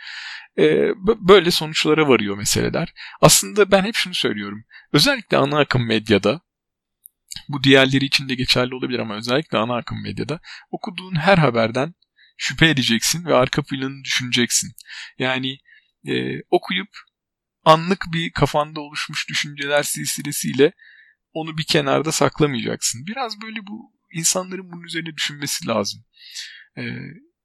e, 0.57 0.89
böyle 1.27 1.51
sonuçlara 1.51 2.07
varıyor 2.07 2.37
meseleler. 2.37 2.93
Aslında 3.21 3.71
ben 3.71 3.83
hep 3.83 3.95
şunu 3.95 4.13
söylüyorum. 4.13 4.63
Özellikle 4.93 5.37
ana 5.37 5.59
akım 5.59 5.87
medyada 5.87 6.41
bu 7.49 7.63
diğerleri 7.63 8.05
için 8.05 8.29
de 8.29 8.35
geçerli 8.35 8.75
olabilir 8.75 8.99
ama 8.99 9.15
özellikle 9.15 9.57
ana 9.57 9.75
akım 9.75 10.03
medyada 10.03 10.39
okuduğun 10.71 11.15
her 11.15 11.37
haberden 11.37 11.93
şüphe 12.37 12.69
edeceksin 12.69 13.25
ve 13.25 13.35
arka 13.35 13.63
planını 13.63 14.03
düşüneceksin. 14.03 14.71
Yani 15.19 15.57
e, 16.07 16.41
okuyup 16.49 16.89
anlık 17.65 18.05
bir 18.13 18.31
kafanda 18.31 18.81
oluşmuş 18.81 19.29
düşünceler 19.29 19.83
silsilesiyle 19.83 20.73
onu 21.33 21.57
bir 21.57 21.65
kenarda 21.65 22.11
saklamayacaksın. 22.11 23.05
Biraz 23.07 23.41
böyle 23.41 23.67
bu 23.67 23.93
insanların 24.13 24.71
bunun 24.71 24.83
üzerine 24.83 25.15
düşünmesi 25.15 25.67
lazım. 25.67 26.05
E, 26.77 26.83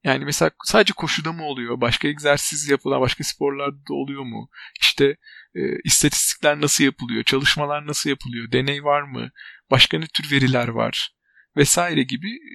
yani 0.05 0.25
mesela 0.25 0.51
sadece 0.65 0.93
koşuda 0.93 1.33
mı 1.33 1.45
oluyor? 1.45 1.81
Başka 1.81 2.09
egzersiz 2.09 2.69
yapılan 2.69 3.01
başka 3.01 3.25
sporlarda 3.25 3.87
da 3.89 3.95
oluyor 3.95 4.23
mu? 4.23 4.49
İşte 4.81 5.17
e, 5.55 5.61
istatistikler 5.85 6.61
nasıl 6.61 6.85
yapılıyor? 6.85 7.25
Çalışmalar 7.25 7.87
nasıl 7.87 8.11
yapılıyor? 8.11 8.53
Deney 8.53 8.85
var 8.85 9.03
mı? 9.03 9.31
Başka 9.71 9.99
ne 9.99 10.07
tür 10.07 10.31
veriler 10.31 10.69
var? 10.69 11.11
Vesaire 11.57 12.03
gibi. 12.03 12.29
E, 12.29 12.55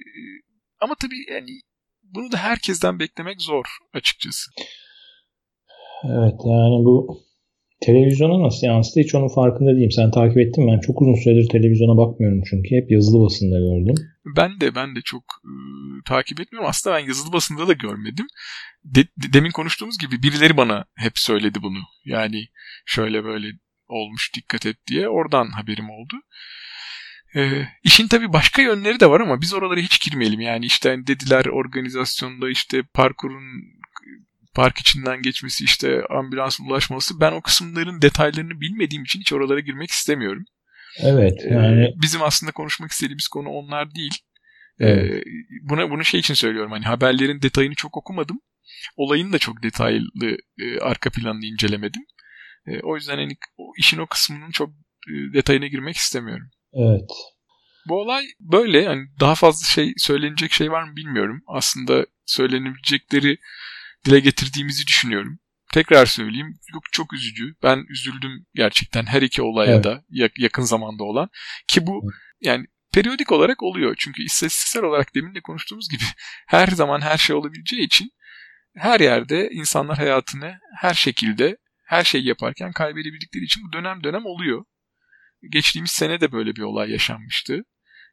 ama 0.80 0.94
tabii 0.94 1.32
yani 1.32 1.60
bunu 2.02 2.32
da 2.32 2.36
herkesten 2.36 2.98
beklemek 2.98 3.42
zor 3.42 3.64
açıkçası. 3.94 4.50
Evet 6.04 6.34
yani 6.44 6.84
bu 6.84 7.20
televizyona 7.80 8.42
nasıl 8.42 8.66
yansıdı 8.66 9.00
hiç 9.00 9.14
onun 9.14 9.34
farkında 9.34 9.76
değilim. 9.76 9.90
Sen 9.90 10.10
takip 10.10 10.38
ettin 10.38 10.64
mi? 10.64 10.72
Ben 10.72 10.80
çok 10.80 11.02
uzun 11.02 11.14
süredir 11.14 11.48
televizyona 11.48 11.96
bakmıyorum 11.96 12.42
çünkü. 12.50 12.76
Hep 12.76 12.90
yazılı 12.90 13.24
basında 13.24 13.58
gördüm. 13.58 13.94
Ben 14.36 14.60
de 14.60 14.74
ben 14.74 14.96
de 14.96 15.00
çok 15.04 15.22
e, 15.22 15.52
takip 16.08 16.40
etmiyorum. 16.40 16.70
Aslında 16.70 16.96
ben 16.96 17.06
yazılı 17.06 17.32
basında 17.32 17.68
da 17.68 17.72
görmedim. 17.72 18.26
De, 18.84 19.04
demin 19.32 19.50
konuştuğumuz 19.50 19.98
gibi 19.98 20.22
birileri 20.22 20.56
bana 20.56 20.84
hep 20.96 21.18
söyledi 21.18 21.58
bunu. 21.62 21.78
Yani 22.04 22.44
şöyle 22.86 23.24
böyle 23.24 23.46
olmuş 23.88 24.32
dikkat 24.36 24.66
et 24.66 24.76
diye. 24.86 25.08
Oradan 25.08 25.46
haberim 25.50 25.90
oldu. 25.90 26.14
Ee, 27.36 27.64
işin 27.82 28.08
tabii 28.08 28.32
başka 28.32 28.62
yönleri 28.62 29.00
de 29.00 29.10
var 29.10 29.20
ama 29.20 29.40
biz 29.40 29.54
oralara 29.54 29.80
hiç 29.80 30.10
girmeyelim. 30.10 30.40
Yani 30.40 30.66
işte 30.66 30.90
hani 30.90 31.06
dediler 31.06 31.46
organizasyonda 31.46 32.50
işte 32.50 32.82
parkurun 32.94 33.44
park 34.54 34.78
içinden 34.78 35.22
geçmesi 35.22 35.64
işte 35.64 36.02
ambulansın 36.10 36.64
ulaşması 36.64 37.20
ben 37.20 37.32
o 37.32 37.40
kısımların 37.40 38.02
detaylarını 38.02 38.60
bilmediğim 38.60 39.04
için 39.04 39.20
hiç 39.20 39.32
oralara 39.32 39.60
girmek 39.60 39.90
istemiyorum. 39.90 40.44
Evet 40.98 41.44
ee, 41.44 41.54
yani 41.54 41.84
ee, 41.84 41.92
bizim 42.02 42.22
aslında 42.22 42.52
konuşmak 42.52 42.90
istediğimiz 42.90 43.28
konu 43.28 43.48
onlar 43.48 43.94
değil. 43.94 44.14
Ee, 44.80 44.86
evet. 44.86 45.26
Ee, 45.26 45.30
buna 45.62 45.90
bunu 45.90 46.04
şey 46.04 46.20
için 46.20 46.34
söylüyorum 46.34 46.72
hani 46.72 46.84
haberlerin 46.84 47.42
detayını 47.42 47.74
çok 47.74 47.96
okumadım. 47.96 48.40
Olayın 48.96 49.32
da 49.32 49.38
çok 49.38 49.62
detaylı 49.62 50.36
e, 50.58 50.78
arka 50.80 51.10
planını 51.10 51.44
incelemedim. 51.44 52.02
E, 52.66 52.80
o 52.80 52.96
yüzden 52.96 53.16
hani 53.16 53.36
o 53.56 53.72
işin 53.78 53.98
o 53.98 54.06
kısmının 54.06 54.50
çok 54.50 54.70
e, 55.08 55.34
detayına 55.34 55.66
girmek 55.66 55.96
istemiyorum. 55.96 56.50
Evet. 56.72 57.10
Bu 57.88 58.00
olay 58.00 58.24
böyle. 58.40 58.80
Yani 58.80 59.06
daha 59.20 59.34
fazla 59.34 59.66
şey 59.66 59.92
söylenecek 59.96 60.52
şey 60.52 60.70
var 60.70 60.82
mı 60.82 60.96
bilmiyorum. 60.96 61.42
Aslında 61.46 62.06
söylenebilecekleri 62.26 63.38
dile 64.04 64.20
getirdiğimizi 64.20 64.86
düşünüyorum. 64.86 65.38
Tekrar 65.72 66.06
söyleyeyim. 66.06 66.58
Yok 66.74 66.82
çok 66.92 67.12
üzücü. 67.12 67.54
Ben 67.62 67.84
üzüldüm 67.88 68.46
gerçekten 68.54 69.06
her 69.06 69.22
iki 69.22 69.42
olaya 69.42 69.74
evet. 69.74 69.84
da 69.84 70.02
yakın 70.38 70.62
zamanda 70.62 71.04
olan. 71.04 71.28
Ki 71.68 71.86
bu 71.86 72.02
yani 72.40 72.66
periyodik 72.94 73.32
olarak 73.32 73.62
oluyor. 73.62 73.94
Çünkü 73.98 74.22
istatistiksel 74.22 74.82
olarak 74.82 75.14
demin 75.14 75.34
de 75.34 75.40
konuştuğumuz 75.40 75.88
gibi 75.88 76.02
her 76.46 76.66
zaman 76.66 77.00
her 77.00 77.18
şey 77.18 77.36
olabileceği 77.36 77.82
için 77.82 78.10
her 78.76 79.00
yerde 79.00 79.50
insanlar 79.50 79.96
hayatını 79.96 80.58
her 80.80 80.94
şekilde 80.94 81.56
her 81.86 82.04
şeyi 82.04 82.26
yaparken 82.26 82.72
kaybedebildikleri 82.72 83.44
için 83.44 83.62
bu 83.68 83.72
dönem 83.72 84.04
dönem 84.04 84.26
oluyor. 84.26 84.64
Geçtiğimiz 85.48 85.90
sene 85.90 86.20
de 86.20 86.32
böyle 86.32 86.56
bir 86.56 86.62
olay 86.62 86.90
yaşanmıştı. 86.90 87.64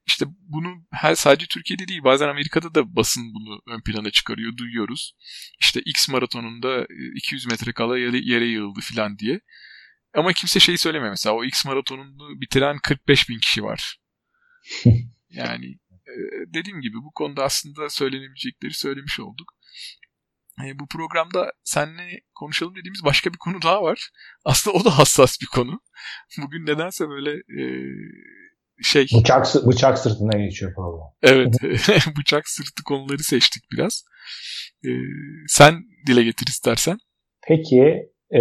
İşte 0.07 0.25
bunu 0.39 0.85
her 0.91 1.15
sadece 1.15 1.45
Türkiye'de 1.47 1.87
değil 1.87 2.03
bazen 2.03 2.27
Amerika'da 2.27 2.75
da 2.75 2.95
basın 2.95 3.33
bunu 3.33 3.61
ön 3.67 3.81
plana 3.81 4.11
çıkarıyor 4.11 4.57
duyuyoruz. 4.57 5.13
İşte 5.59 5.81
X 5.85 6.09
maratonunda 6.09 6.87
200 7.15 7.45
e, 7.45 7.49
metre 7.49 7.73
kala 7.73 7.97
yere, 7.97 8.17
yere 8.17 8.45
yığıldı 8.45 8.79
filan 8.79 9.19
diye. 9.19 9.39
Ama 10.13 10.33
kimse 10.33 10.59
şeyi 10.59 10.77
söylemiyor 10.77 11.11
mesela 11.11 11.35
o 11.35 11.43
X 11.43 11.65
maratonunu 11.65 12.41
bitiren 12.41 12.77
45 12.83 13.29
bin 13.29 13.39
kişi 13.39 13.63
var. 13.63 13.97
yani 15.29 15.65
e, 15.91 16.13
dediğim 16.53 16.81
gibi 16.81 16.97
bu 16.97 17.11
konuda 17.11 17.43
aslında 17.43 17.89
söylenebilecekleri 17.89 18.73
söylemiş 18.73 19.19
olduk. 19.19 19.53
E, 20.65 20.79
bu 20.79 20.87
programda 20.87 21.51
seninle 21.63 22.19
konuşalım 22.35 22.75
dediğimiz 22.75 23.03
başka 23.05 23.29
bir 23.33 23.37
konu 23.37 23.61
daha 23.61 23.83
var. 23.83 24.09
Aslında 24.45 24.77
o 24.77 24.85
da 24.85 24.99
hassas 24.99 25.37
bir 25.41 25.45
konu. 25.45 25.79
Bugün 26.43 26.65
nedense 26.65 27.09
böyle 27.09 27.31
e, 27.31 27.61
şey... 28.81 29.05
Bıçak, 29.19 29.47
bıçak 29.67 29.99
sırtına 29.99 30.37
geçiyor 30.37 30.73
program. 30.75 31.13
Evet. 31.23 31.55
bıçak 32.19 32.47
sırtı 32.47 32.83
konuları 32.83 33.23
seçtik 33.23 33.63
biraz. 33.71 34.03
E, 34.85 34.89
sen 35.47 35.73
dile 36.07 36.23
getir 36.23 36.47
istersen. 36.47 36.97
Peki. 37.47 38.11
E, 38.33 38.39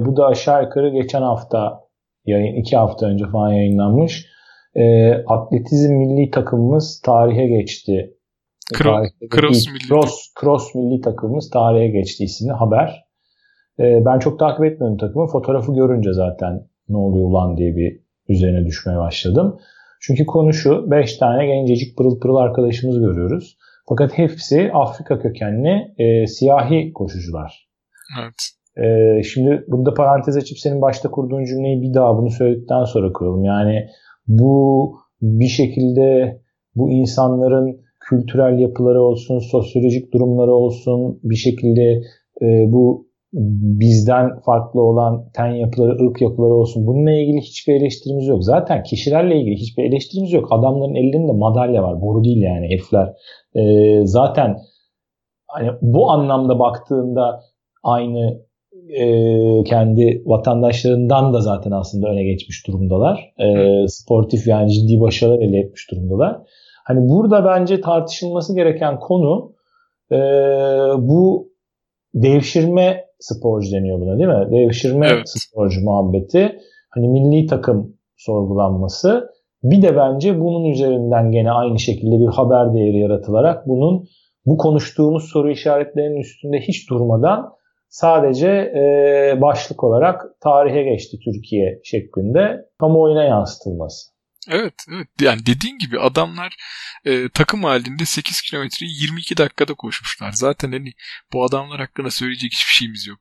bu 0.00 0.16
da 0.16 0.26
aşağı 0.26 0.62
yukarı 0.62 1.02
geçen 1.02 1.22
hafta 1.22 1.80
yayın, 2.24 2.60
iki 2.60 2.76
hafta 2.76 3.06
önce 3.06 3.24
falan 3.32 3.52
yayınlanmış. 3.52 4.26
E, 4.74 5.12
atletizm 5.12 5.92
milli 5.92 6.30
takımımız 6.30 7.00
tarihe 7.00 7.46
geçti 7.46 8.15
Cross, 8.74 9.08
Cross, 9.30 9.66
milli. 9.66 9.78
Cross, 9.88 10.34
Cross 10.40 10.74
milli 10.74 11.00
takımımız 11.00 11.50
tarihe 11.50 11.88
geçti 11.88 12.24
isimli 12.24 12.52
haber. 12.52 13.06
Ee, 13.80 14.02
ben 14.04 14.18
çok 14.18 14.38
takip 14.38 14.64
etmiyorum 14.64 14.98
takımı. 14.98 15.26
Fotoğrafı 15.26 15.74
görünce 15.74 16.12
zaten 16.12 16.68
ne 16.88 16.96
oluyor 16.96 17.26
ulan 17.26 17.56
diye 17.56 17.76
bir 17.76 18.00
üzerine 18.28 18.66
düşmeye 18.66 18.98
başladım. 18.98 19.58
Çünkü 20.00 20.26
konu 20.26 20.52
şu. 20.52 20.90
5 20.90 21.16
tane 21.16 21.46
gencecik 21.46 21.96
pırıl 21.96 22.20
pırıl 22.20 22.36
arkadaşımız 22.36 22.98
görüyoruz. 22.98 23.58
Fakat 23.88 24.18
hepsi 24.18 24.70
Afrika 24.74 25.18
kökenli 25.18 25.94
e, 25.98 26.26
siyahi 26.26 26.92
koşucular. 26.92 27.68
Evet. 28.20 28.50
E, 28.86 29.22
şimdi 29.22 29.64
burada 29.68 29.94
parantez 29.94 30.36
açıp 30.36 30.58
senin 30.58 30.82
başta 30.82 31.10
kurduğun 31.10 31.44
cümleyi 31.44 31.82
bir 31.82 31.94
daha 31.94 32.16
bunu 32.16 32.30
söyledikten 32.30 32.84
sonra 32.84 33.12
kuralım. 33.12 33.44
Yani 33.44 33.86
bu 34.26 34.94
bir 35.22 35.48
şekilde 35.48 36.40
bu 36.74 36.90
insanların 36.90 37.85
kültürel 38.08 38.58
yapıları 38.58 39.02
olsun, 39.02 39.38
sosyolojik 39.38 40.12
durumları 40.14 40.54
olsun 40.54 41.20
bir 41.22 41.36
şekilde 41.36 42.02
e, 42.42 42.46
bu 42.72 43.06
bizden 43.80 44.40
farklı 44.46 44.82
olan 44.82 45.24
ten 45.34 45.46
yapıları, 45.46 46.06
ırk 46.06 46.20
yapıları 46.22 46.54
olsun. 46.54 46.86
Bununla 46.86 47.12
ilgili 47.12 47.40
hiçbir 47.40 47.74
eleştirimiz 47.74 48.26
yok. 48.26 48.44
Zaten 48.44 48.82
kişilerle 48.82 49.40
ilgili 49.40 49.56
hiçbir 49.56 49.84
eleştirimiz 49.84 50.32
yok. 50.32 50.48
Adamların 50.50 50.94
ellerinde 50.94 51.32
madalya 51.32 51.82
var. 51.82 52.00
Boru 52.00 52.24
değil 52.24 52.42
yani 52.42 52.66
herifler. 52.66 53.08
E, 53.54 53.62
zaten 54.06 54.56
hani 55.48 55.70
bu 55.82 56.10
anlamda 56.10 56.58
baktığında 56.58 57.40
aynı 57.82 58.40
e, 58.88 59.04
kendi 59.64 60.22
vatandaşlarından 60.26 61.34
da 61.34 61.40
zaten 61.40 61.70
aslında 61.70 62.08
öne 62.08 62.24
geçmiş 62.24 62.66
durumdalar. 62.66 63.32
E, 63.38 63.46
sportif 63.88 64.46
yani 64.46 64.72
ciddi 64.72 65.00
başarılar 65.00 65.38
elde 65.38 65.58
etmiş 65.58 65.90
durumdalar. 65.90 66.36
Hani 66.86 67.08
burada 67.08 67.44
bence 67.44 67.80
tartışılması 67.80 68.54
gereken 68.54 69.00
konu 69.00 69.52
e, 70.12 70.16
bu 70.98 71.48
devşirme 72.14 73.04
sporcu 73.18 73.72
deniyor 73.72 74.00
buna 74.00 74.18
değil 74.18 74.28
mi? 74.28 74.50
Devşirme 74.50 75.08
evet. 75.10 75.28
sporcu 75.28 75.84
muhabbeti. 75.84 76.58
Hani 76.90 77.08
milli 77.08 77.46
takım 77.46 77.96
sorgulanması. 78.16 79.30
Bir 79.62 79.82
de 79.82 79.96
bence 79.96 80.40
bunun 80.40 80.64
üzerinden 80.64 81.32
gene 81.32 81.52
aynı 81.52 81.78
şekilde 81.78 82.20
bir 82.20 82.26
haber 82.26 82.74
değeri 82.74 82.98
yaratılarak 82.98 83.68
bunun 83.68 84.04
bu 84.46 84.56
konuştuğumuz 84.56 85.24
soru 85.24 85.50
işaretlerinin 85.50 86.20
üstünde 86.20 86.60
hiç 86.60 86.90
durmadan 86.90 87.52
sadece 87.88 88.48
e, 88.48 89.40
başlık 89.40 89.84
olarak 89.84 90.24
tarihe 90.40 90.82
geçti 90.82 91.16
Türkiye 91.24 91.80
şeklinde 91.84 92.66
kamuoyuna 92.78 93.24
yansıtılması. 93.24 94.15
Evet, 94.48 94.74
evet. 94.88 95.08
Yani 95.20 95.46
dediğin 95.46 95.78
gibi 95.78 96.00
adamlar 96.00 96.56
e, 97.04 97.28
takım 97.28 97.64
halinde 97.64 98.04
8 98.04 98.40
kilometreyi 98.40 99.02
22 99.02 99.36
dakikada 99.36 99.74
koşmuşlar. 99.74 100.32
Zaten 100.32 100.72
hani 100.72 100.92
bu 101.32 101.44
adamlar 101.44 101.80
hakkında 101.80 102.10
söyleyecek 102.10 102.52
hiçbir 102.52 102.72
şeyimiz 102.72 103.06
yok. 103.06 103.18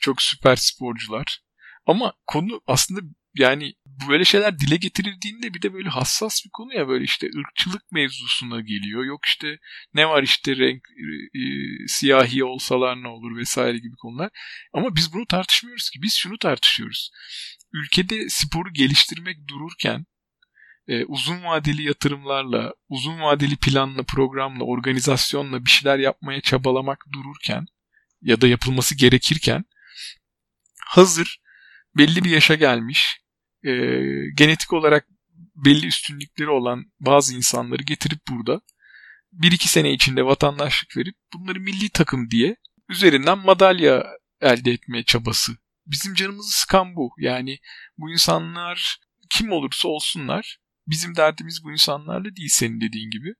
Çok 0.00 0.22
süper 0.22 0.56
sporcular. 0.56 1.40
Ama 1.86 2.12
konu 2.26 2.60
aslında 2.66 3.00
yani 3.34 3.74
böyle 4.08 4.24
şeyler 4.24 4.58
dile 4.58 4.76
getirildiğinde 4.76 5.54
bir 5.54 5.62
de 5.62 5.72
böyle 5.74 5.88
hassas 5.88 6.44
bir 6.44 6.50
konu 6.50 6.74
ya 6.74 6.88
böyle 6.88 7.04
işte 7.04 7.26
ırkçılık 7.38 7.92
mevzusuna 7.92 8.60
geliyor. 8.60 9.04
Yok 9.04 9.20
işte 9.26 9.58
ne 9.94 10.08
var 10.08 10.22
işte 10.22 10.56
renk 10.56 10.82
e, 11.34 11.42
siyahi 11.86 12.44
olsalar 12.44 13.02
ne 13.02 13.08
olur 13.08 13.36
vesaire 13.36 13.78
gibi 13.78 13.96
konular. 13.96 14.30
Ama 14.72 14.96
biz 14.96 15.12
bunu 15.12 15.26
tartışmıyoruz 15.26 15.90
ki. 15.90 16.02
Biz 16.02 16.14
şunu 16.14 16.38
tartışıyoruz. 16.38 17.10
Ülkede 17.72 18.28
sporu 18.28 18.72
geliştirmek 18.72 19.48
dururken 19.48 20.06
e, 20.90 21.04
uzun 21.04 21.44
vadeli 21.44 21.82
yatırımlarla, 21.82 22.74
uzun 22.88 23.20
vadeli 23.20 23.56
planla, 23.56 24.02
programla, 24.02 24.64
organizasyonla 24.64 25.64
bir 25.64 25.70
şeyler 25.70 25.98
yapmaya 25.98 26.40
çabalamak 26.40 27.04
dururken 27.12 27.66
ya 28.22 28.40
da 28.40 28.48
yapılması 28.48 28.96
gerekirken 28.96 29.64
hazır 30.86 31.40
belli 31.96 32.24
bir 32.24 32.30
yaşa 32.30 32.54
gelmiş, 32.54 33.20
e, 33.64 33.70
genetik 34.34 34.72
olarak 34.72 35.06
belli 35.54 35.86
üstünlükleri 35.86 36.50
olan 36.50 36.84
bazı 37.00 37.36
insanları 37.36 37.82
getirip 37.82 38.20
burada 38.28 38.60
bir 39.32 39.52
iki 39.52 39.68
sene 39.68 39.92
içinde 39.92 40.24
vatandaşlık 40.24 40.96
verip 40.96 41.14
bunları 41.32 41.60
milli 41.60 41.88
takım 41.88 42.30
diye 42.30 42.56
üzerinden 42.88 43.38
madalya 43.38 44.06
elde 44.40 44.70
etmeye 44.70 45.04
çabası. 45.04 45.52
Bizim 45.86 46.14
canımızı 46.14 46.58
sıkan 46.58 46.96
bu. 46.96 47.12
Yani 47.18 47.58
bu 47.98 48.10
insanlar 48.10 48.98
kim 49.30 49.52
olursa 49.52 49.88
olsunlar 49.88 50.58
Bizim 50.90 51.16
derdimiz 51.16 51.64
bu 51.64 51.72
insanlarla 51.72 52.36
değil 52.36 52.48
senin 52.52 52.80
dediğin 52.80 53.10
gibi. 53.10 53.34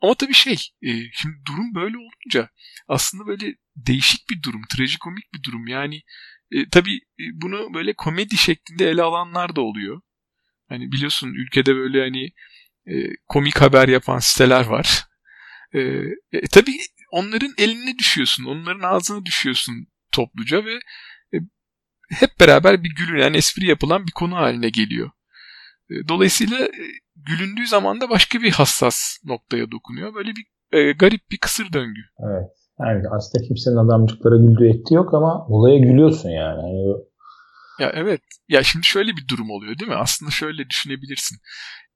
Ama 0.00 0.14
tabii 0.14 0.34
şey, 0.34 0.54
e, 0.82 0.90
şimdi 1.12 1.36
durum 1.48 1.74
böyle 1.74 1.96
olunca 1.96 2.50
aslında 2.88 3.26
böyle 3.26 3.54
değişik 3.76 4.30
bir 4.30 4.42
durum, 4.42 4.62
trajikomik 4.76 5.34
bir 5.34 5.42
durum. 5.42 5.66
Yani 5.66 6.02
e, 6.50 6.68
tabii 6.68 6.96
e, 6.96 7.24
bunu 7.32 7.74
böyle 7.74 7.94
komedi 7.94 8.36
şeklinde 8.36 8.90
ele 8.90 9.02
alanlar 9.02 9.56
da 9.56 9.60
oluyor. 9.60 10.00
Hani 10.68 10.92
biliyorsun 10.92 11.28
ülkede 11.28 11.74
böyle 11.74 12.00
hani 12.00 12.32
e, 12.86 13.16
komik 13.28 13.60
haber 13.60 13.88
yapan 13.88 14.18
siteler 14.18 14.66
var. 14.66 15.04
E, 15.74 15.80
e, 16.32 16.40
tabii 16.52 16.78
onların 17.10 17.54
eline 17.58 17.98
düşüyorsun, 17.98 18.44
onların 18.44 18.88
ağzına 18.88 19.24
düşüyorsun 19.24 19.86
topluca 20.12 20.64
ve 20.64 20.74
e, 21.34 21.36
hep 22.10 22.40
beraber 22.40 22.84
bir 22.84 22.94
gülünen, 22.94 23.34
espri 23.34 23.66
yapılan 23.66 24.06
bir 24.06 24.12
konu 24.12 24.36
haline 24.36 24.68
geliyor. 24.68 25.10
E, 25.90 26.08
dolayısıyla 26.08 26.58
e, 26.58 26.86
gülündüğü 27.16 27.66
zaman 27.66 28.00
da 28.00 28.10
başka 28.10 28.42
bir 28.42 28.50
hassas 28.50 29.18
noktaya 29.24 29.70
dokunuyor. 29.70 30.14
Böyle 30.14 30.30
bir 30.30 30.46
e, 30.78 30.92
garip 30.92 31.30
bir 31.30 31.38
kısır 31.38 31.72
döngü. 31.72 32.00
Evet. 32.18 32.50
Yani 32.80 33.02
aslında 33.10 33.44
kimsenin 33.44 33.76
adamcıklara 33.76 34.36
güldüğü 34.36 34.68
etti 34.68 34.94
yok 34.94 35.14
ama 35.14 35.46
olaya 35.46 35.78
gülüyorsun 35.78 36.28
yani. 36.28 36.62
yani 36.62 36.94
Ya 37.80 37.92
evet. 37.94 38.20
Ya 38.48 38.62
şimdi 38.62 38.86
şöyle 38.86 39.16
bir 39.16 39.28
durum 39.28 39.50
oluyor 39.50 39.78
değil 39.78 39.90
mi? 39.90 39.96
Aslında 39.96 40.30
şöyle 40.30 40.68
düşünebilirsin. 40.70 41.38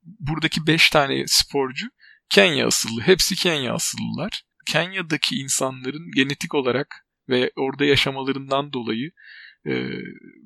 Buradaki 0.03 0.67
5 0.67 0.91
tane 0.91 1.25
sporcu 1.27 1.87
Kenya 2.31 2.67
asıllı. 2.67 3.01
Hepsi 3.01 3.35
Kenya 3.35 3.75
asıllılar. 3.75 4.43
Kenya'daki 4.67 5.37
insanların 5.37 6.11
genetik 6.17 6.55
olarak 6.55 7.07
ve 7.29 7.51
orada 7.57 7.85
yaşamalarından 7.85 8.73
dolayı 8.73 9.11
e, 9.67 9.73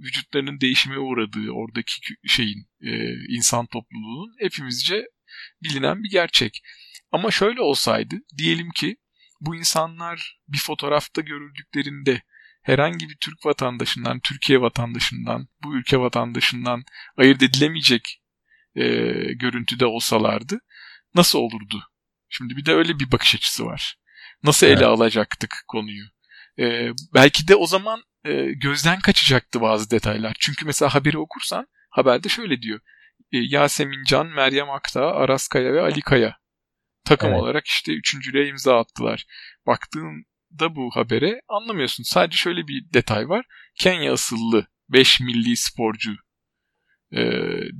vücutlarının 0.02 0.61
değişime 0.61 0.98
uğradığı 0.98 1.50
oradaki 1.50 2.00
şeyin 2.26 2.68
e, 2.81 3.12
insan 3.29 3.66
topluluğunun 3.66 4.35
hepimizce 4.40 5.07
bilinen 5.62 6.02
bir 6.02 6.11
gerçek. 6.11 6.62
Ama 7.12 7.31
şöyle 7.31 7.61
olsaydı 7.61 8.16
diyelim 8.38 8.70
ki 8.70 8.96
bu 9.40 9.57
insanlar 9.57 10.40
bir 10.48 10.59
fotoğrafta 10.59 11.20
görüldüklerinde 11.20 12.22
herhangi 12.62 13.09
bir 13.09 13.16
Türk 13.20 13.46
vatandaşından, 13.46 14.20
Türkiye 14.20 14.61
vatandaşından, 14.61 15.48
bu 15.64 15.76
ülke 15.76 15.98
vatandaşından 15.98 16.85
ayırt 17.16 17.42
edilemeyecek 17.42 18.22
e, 18.74 18.85
görüntüde 19.33 19.87
olsalardı 19.87 20.61
nasıl 21.14 21.38
olurdu? 21.38 21.83
Şimdi 22.29 22.57
bir 22.57 22.66
de 22.66 22.74
öyle 22.74 22.98
bir 22.98 23.12
bakış 23.12 23.35
açısı 23.35 23.64
var. 23.64 23.96
Nasıl 24.42 24.66
evet. 24.66 24.79
ele 24.79 24.87
alacaktık 24.87 25.64
konuyu? 25.68 26.05
E, 26.59 26.90
belki 27.14 27.48
de 27.48 27.57
o 27.57 27.66
zaman 27.66 28.02
e, 28.27 28.53
gözden 28.53 29.01
kaçacaktı 29.01 29.61
bazı 29.61 29.91
detaylar. 29.91 30.37
Çünkü 30.41 30.67
mesela 30.67 30.95
haberi 30.95 31.19
okursan 31.19 31.67
haberde 31.91 32.29
şöyle 32.29 32.62
diyor. 32.62 32.81
E, 33.33 33.39
Yasemin 33.39 34.05
Can, 34.05 34.27
Meryem 34.27 34.71
Akta, 34.71 35.01
Aras 35.01 35.49
Kaya 35.49 35.73
ve 35.73 35.81
Ali 35.81 36.01
Kaya 36.01 36.37
takım 37.05 37.31
evet. 37.31 37.41
olarak 37.41 37.67
işte 37.67 37.93
üçüncülüğe 37.93 38.49
imza 38.49 38.79
attılar. 38.79 39.27
Baktığında 39.67 40.77
bu 40.77 40.91
habere 40.95 41.41
anlamıyorsun. 41.49 42.03
Sadece 42.03 42.37
şöyle 42.37 42.69
bir 42.69 42.93
detay 42.93 43.29
var. 43.29 43.47
Kenya 43.75 44.12
asıllı 44.12 44.67
5 44.89 45.21
milli 45.21 45.57
sporcu 45.57 46.17
e, 47.12 47.21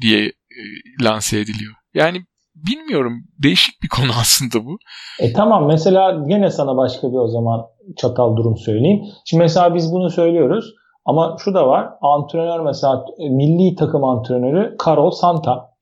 diye 0.01 0.27
e, 0.27 0.63
lanse 1.03 1.41
ediliyor. 1.41 1.75
Yani 1.95 2.27
bilmiyorum 2.57 3.12
değişik 3.42 3.83
bir 3.83 3.88
konu 3.88 4.11
aslında 4.21 4.66
bu. 4.66 4.77
E 5.21 5.33
tamam 5.33 5.66
mesela 5.66 6.25
yine 6.29 6.51
sana 6.51 6.77
başka 6.77 7.09
bir 7.09 7.16
o 7.16 7.29
zaman 7.29 7.66
çatal 7.97 8.37
durum 8.37 8.57
söyleyeyim. 8.57 9.03
Şimdi 9.25 9.42
mesela 9.42 9.75
biz 9.75 9.92
bunu 9.92 10.11
söylüyoruz 10.11 10.75
ama 11.05 11.37
şu 11.45 11.55
da 11.55 11.66
var. 11.69 11.88
Antrenör 12.03 12.61
mesela 12.61 13.05
milli 13.19 13.75
takım 13.75 14.05
antrenörü 14.05 14.77
Carol 14.87 15.11
Santa. 15.11 15.77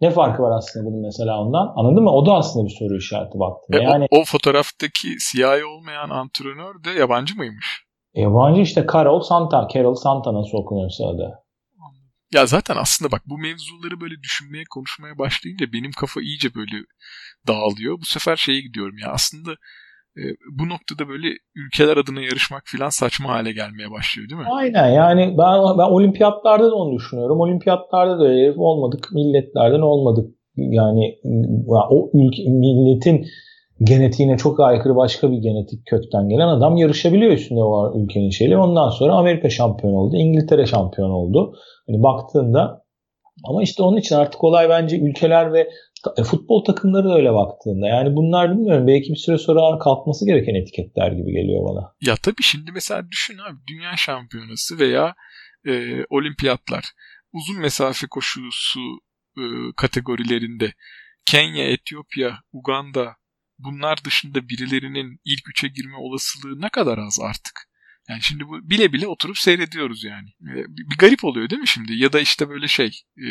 Ne 0.00 0.10
farkı 0.10 0.42
var 0.42 0.58
aslında 0.58 0.86
bunun 0.86 1.00
mesela 1.00 1.40
ondan? 1.40 1.72
Anladın 1.76 2.04
mı? 2.04 2.10
O 2.10 2.26
da 2.26 2.34
aslında 2.34 2.66
bir 2.66 2.76
soru 2.78 2.96
işareti 2.96 3.38
baktığında. 3.38 3.78
E, 3.78 3.82
yani 3.82 4.06
o, 4.10 4.20
o 4.20 4.24
fotoğraftaki 4.24 5.08
siyahi 5.18 5.64
olmayan 5.64 6.10
antrenör 6.10 6.84
de 6.84 6.90
yabancı 7.00 7.36
mıymış? 7.36 7.86
Yabancı 8.14 8.60
işte 8.60 8.86
Carol 8.92 9.20
Santa. 9.20 9.68
Carol 9.74 9.94
Santa 9.94 10.34
nasıl 10.34 10.58
okunuyorsa 10.58 11.04
adı. 11.06 11.45
Ya 12.36 12.46
zaten 12.46 12.76
aslında 12.76 13.12
bak 13.12 13.22
bu 13.26 13.38
mevzuları 13.38 14.00
böyle 14.00 14.14
düşünmeye, 14.22 14.64
konuşmaya 14.70 15.18
başlayınca 15.18 15.66
benim 15.72 15.92
kafa 16.00 16.20
iyice 16.20 16.54
böyle 16.54 16.76
dağılıyor. 17.48 18.00
Bu 18.00 18.04
sefer 18.04 18.36
şeye 18.36 18.60
gidiyorum 18.60 18.96
ya 19.02 19.08
aslında 19.12 19.50
e, 20.18 20.22
bu 20.58 20.68
noktada 20.68 21.08
böyle 21.08 21.28
ülkeler 21.54 21.96
adına 21.96 22.20
yarışmak 22.20 22.62
filan 22.66 22.88
saçma 22.88 23.28
hale 23.28 23.52
gelmeye 23.52 23.90
başlıyor 23.90 24.28
değil 24.28 24.40
mi? 24.40 24.46
Aynen 24.50 24.88
yani 24.88 25.22
ben, 25.38 25.78
ben 25.78 25.90
olimpiyatlarda 25.96 26.70
da 26.70 26.74
onu 26.74 26.98
düşünüyorum. 26.98 27.40
Olimpiyatlarda 27.40 28.18
da 28.18 28.24
öyle 28.28 28.54
olmadık, 28.56 29.08
milletlerden 29.12 29.80
olmadık. 29.80 30.26
Yani 30.56 31.18
o 31.66 32.10
ülke, 32.14 32.42
milletin 32.50 33.26
genetiğine 33.80 34.36
çok 34.36 34.60
aykırı 34.60 34.96
başka 34.96 35.32
bir 35.32 35.36
genetik 35.36 35.86
kökten 35.86 36.28
gelen 36.28 36.48
adam 36.48 36.76
yarışabiliyor 36.76 37.32
üstünde 37.32 37.62
o 37.62 38.02
ülkenin 38.02 38.30
şeyleri. 38.30 38.58
Ondan 38.58 38.90
sonra 38.90 39.14
Amerika 39.14 39.50
şampiyon 39.50 39.92
oldu, 39.92 40.16
İngiltere 40.16 40.66
şampiyon 40.66 41.10
oldu. 41.10 41.54
Hani 41.86 42.02
baktığında 42.02 42.86
ama 43.44 43.62
işte 43.62 43.82
onun 43.82 43.96
için 43.96 44.14
artık 44.14 44.44
olay 44.44 44.68
bence 44.68 44.98
ülkeler 44.98 45.52
ve 45.52 45.68
e, 46.18 46.22
futbol 46.22 46.64
takımları 46.64 47.08
da 47.08 47.14
öyle 47.14 47.32
baktığında. 47.32 47.86
Yani 47.86 48.16
bunlar 48.16 48.50
bilmiyorum 48.50 48.86
belki 48.86 49.10
bir 49.10 49.16
süre 49.16 49.38
sonra 49.38 49.78
kalkması 49.78 50.26
gereken 50.26 50.54
etiketler 50.54 51.12
gibi 51.12 51.32
geliyor 51.32 51.64
bana. 51.64 51.92
Ya 52.00 52.14
tabii 52.22 52.42
şimdi 52.42 52.72
mesela 52.72 53.02
düşün 53.10 53.38
abi 53.38 53.58
dünya 53.68 53.96
şampiyonası 53.96 54.78
veya 54.78 55.14
e, 55.68 56.04
olimpiyatlar 56.10 56.84
uzun 57.32 57.60
mesafe 57.60 58.06
koşusu 58.10 58.80
e, 59.38 59.44
kategorilerinde 59.76 60.72
Kenya, 61.26 61.64
Etiyopya, 61.64 62.38
Uganda 62.52 63.16
bunlar 63.58 64.04
dışında 64.04 64.48
birilerinin 64.48 65.20
ilk 65.24 65.48
üçe 65.48 65.68
girme 65.68 65.96
olasılığı 65.96 66.60
ne 66.60 66.68
kadar 66.68 66.98
az 66.98 67.20
artık. 67.20 67.68
Yani 68.08 68.22
şimdi 68.22 68.48
bu 68.48 68.70
bile 68.70 68.92
bile 68.92 69.06
oturup 69.06 69.38
seyrediyoruz 69.38 70.04
yani. 70.04 70.28
E, 70.28 70.54
bir 70.68 70.98
garip 70.98 71.24
oluyor 71.24 71.50
değil 71.50 71.60
mi 71.60 71.68
şimdi? 71.68 71.94
Ya 71.94 72.12
da 72.12 72.20
işte 72.20 72.48
böyle 72.48 72.68
şey 72.68 73.02
e, 73.18 73.28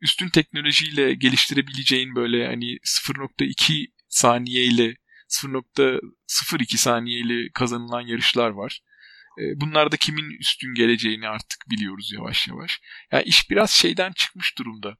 üstün 0.00 0.28
teknolojiyle 0.28 1.14
geliştirebileceğin 1.14 2.14
böyle 2.14 2.46
hani 2.46 2.76
0.2 2.76 3.86
saniye 4.08 4.64
ile 4.64 4.96
0.02 5.28 6.76
saniye 6.76 7.20
ile 7.20 7.50
kazanılan 7.54 8.00
yarışlar 8.00 8.50
var. 8.50 8.80
E, 9.38 9.60
bunlarda 9.60 9.96
kimin 9.96 10.30
üstün 10.40 10.74
geleceğini 10.74 11.28
artık 11.28 11.70
biliyoruz 11.70 12.12
yavaş 12.12 12.48
yavaş. 12.48 12.80
Yani 13.12 13.24
iş 13.24 13.50
biraz 13.50 13.70
şeyden 13.70 14.12
çıkmış 14.12 14.58
durumda. 14.58 14.96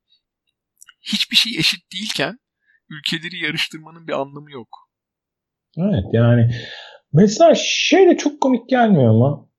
Hiçbir 1.03 1.37
şey 1.37 1.59
eşit 1.59 1.93
değilken 1.93 2.39
ülkeleri 2.91 3.45
yarıştırmanın 3.45 4.07
bir 4.07 4.13
anlamı 4.13 4.51
yok. 4.51 4.69
Evet 5.79 6.05
yani 6.13 6.51
mesela 7.13 7.53
şey 7.57 8.09
de 8.09 8.17
çok 8.17 8.41
komik 8.41 8.69
gelmiyor 8.69 9.13
mu? 9.13 9.51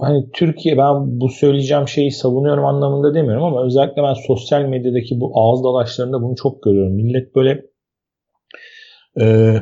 Hani 0.00 0.30
Türkiye 0.32 0.78
ben 0.78 1.20
bu 1.20 1.28
söyleyeceğim 1.28 1.88
şeyi 1.88 2.10
savunuyorum 2.10 2.64
anlamında 2.64 3.14
demiyorum 3.14 3.44
ama 3.44 3.64
özellikle 3.64 4.02
ben 4.02 4.14
sosyal 4.14 4.62
medyadaki 4.62 5.20
bu 5.20 5.32
ağız 5.34 5.64
dalaşlarında 5.64 6.22
bunu 6.22 6.36
çok 6.36 6.62
görüyorum. 6.62 6.92
Millet 6.92 7.34
böyle 7.36 7.62
e, 9.20 9.56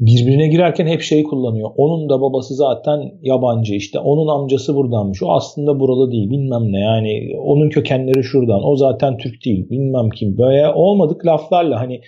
birbirine 0.00 0.48
girerken 0.48 0.86
hep 0.86 1.00
şey 1.00 1.22
kullanıyor. 1.22 1.70
Onun 1.76 2.08
da 2.08 2.20
babası 2.20 2.54
zaten 2.54 3.12
yabancı 3.22 3.74
işte. 3.74 3.98
Onun 3.98 4.28
amcası 4.28 4.74
buradanmış. 4.74 5.22
O 5.22 5.32
aslında 5.32 5.80
buralı 5.80 6.12
değil 6.12 6.30
bilmem 6.30 6.72
ne. 6.72 6.80
Yani 6.80 7.36
onun 7.38 7.70
kökenleri 7.70 8.24
şuradan. 8.24 8.60
O 8.64 8.76
zaten 8.76 9.16
Türk 9.16 9.44
değil 9.44 9.70
bilmem 9.70 10.10
kim. 10.10 10.38
Böyle 10.38 10.68
olmadık 10.68 11.26
laflarla 11.26 11.80
hani 11.80 12.00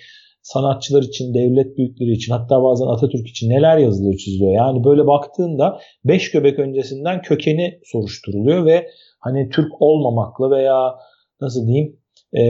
sanatçılar 0.53 1.03
için, 1.03 1.33
devlet 1.33 1.77
büyükleri 1.77 2.11
için 2.11 2.33
hatta 2.33 2.63
bazen 2.63 2.85
Atatürk 2.85 3.27
için 3.27 3.49
neler 3.49 3.77
yazılıyor 3.77 4.17
çiziliyor. 4.17 4.51
Yani 4.51 4.83
böyle 4.83 5.07
baktığında 5.07 5.79
beş 6.05 6.31
göbek 6.31 6.59
öncesinden 6.59 7.21
kökeni 7.21 7.79
soruşturuluyor 7.83 8.65
ve 8.65 8.87
hani 9.19 9.49
Türk 9.49 9.81
olmamakla 9.81 10.51
veya 10.51 10.95
nasıl 11.41 11.67
diyeyim 11.67 11.97
e, 12.37 12.43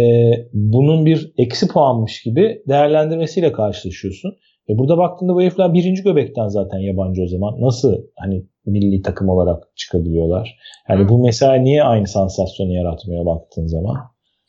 bunun 0.53 1.05
bir 1.05 1.33
eksi 1.37 1.67
puanmış 1.67 2.23
gibi 2.23 2.63
değerlendirmesiyle 2.67 3.51
karşılaşıyorsun. 3.51 4.31
E 4.69 4.77
burada 4.77 4.97
baktığında 4.97 5.35
bu 5.35 5.41
herifler 5.41 5.73
birinci 5.73 6.03
göbekten 6.03 6.47
zaten 6.47 6.79
yabancı 6.79 7.21
o 7.23 7.27
zaman. 7.27 7.61
Nasıl 7.61 7.95
hani 8.15 8.45
milli 8.65 9.01
takım 9.01 9.29
olarak 9.29 9.63
çıkabiliyorlar? 9.75 10.57
Yani 10.89 11.03
Hı. 11.03 11.09
bu 11.09 11.25
mesela 11.25 11.53
niye 11.53 11.83
aynı 11.83 12.07
sansasyonu 12.07 12.73
yaratmıyor 12.73 13.25
baktığın 13.25 13.67
zaman? 13.67 13.95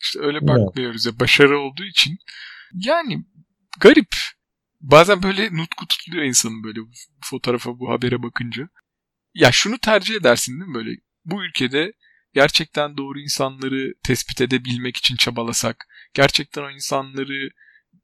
İşte 0.01 0.19
öyle 0.23 0.41
bakmıyoruz 0.41 1.07
ya. 1.07 1.13
Başarı 1.21 1.59
olduğu 1.59 1.85
için 1.91 2.13
yani 2.75 3.25
garip. 3.81 4.09
Bazen 4.81 5.23
böyle 5.23 5.57
nutku 5.57 5.87
tutuluyor 5.87 6.25
insanın 6.25 6.65
böyle 6.65 6.81
fotoğrafa 7.25 7.79
bu 7.79 7.91
habere 7.91 8.23
bakınca. 8.23 8.69
Ya 9.35 9.53
şunu 9.53 9.79
tercih 9.79 10.15
edersin 10.15 10.53
değil 10.53 10.69
mi 10.69 10.75
böyle? 10.75 10.91
Bu 11.25 11.45
ülkede 11.45 11.93
gerçekten 12.35 12.97
doğru 12.97 13.21
insanları 13.21 13.95
tespit 14.05 14.41
edebilmek 14.41 14.97
için 14.97 15.17
çabalasak, 15.17 15.87
gerçekten 16.15 16.63
o 16.63 16.71
insanları 16.71 17.51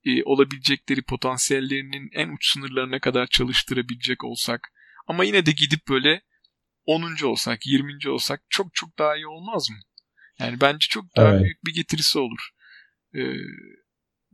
e, 0.04 0.22
olabilecekleri 0.24 1.02
potansiyellerinin 1.02 2.10
en 2.12 2.28
uç 2.28 2.52
sınırlarına 2.52 3.00
kadar 3.00 3.26
çalıştırabilecek 3.26 4.24
olsak 4.24 4.72
ama 5.06 5.24
yine 5.24 5.46
de 5.46 5.52
gidip 5.52 5.88
böyle 5.88 6.22
10. 6.84 7.24
olsak, 7.24 7.66
20. 7.66 8.08
olsak 8.08 8.40
çok 8.48 8.74
çok 8.74 8.98
daha 8.98 9.16
iyi 9.16 9.26
olmaz 9.26 9.70
mı? 9.70 9.76
Yani 10.38 10.60
bence 10.60 10.86
çok 10.90 11.16
daha 11.16 11.30
evet. 11.30 11.42
büyük 11.42 11.64
bir 11.64 11.74
getirisi 11.74 12.18
olur. 12.18 12.50
Ee, 13.14 13.20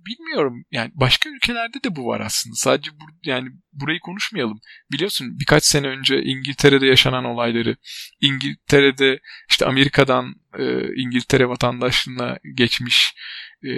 bilmiyorum 0.07 0.65
yani 0.71 0.91
başka 0.95 1.31
ülkelerde 1.31 1.83
de 1.85 1.97
bu 1.97 2.07
var 2.07 2.21
aslında. 2.21 2.55
Sadece 2.57 2.91
bu, 2.91 3.05
yani 3.25 3.49
burayı 3.73 4.01
konuşmayalım. 4.01 4.61
Biliyorsun 4.93 5.41
birkaç 5.41 5.65
sene 5.65 5.87
önce 5.87 6.23
İngiltere'de 6.23 6.87
yaşanan 6.87 7.25
olayları 7.25 7.77
İngiltere'de 8.21 9.21
işte 9.51 9.67
Amerika'dan 9.67 10.35
e, 10.59 10.95
İngiltere 10.97 11.49
vatandaşlığına 11.49 12.38
geçmiş 12.55 13.15
e, 13.65 13.71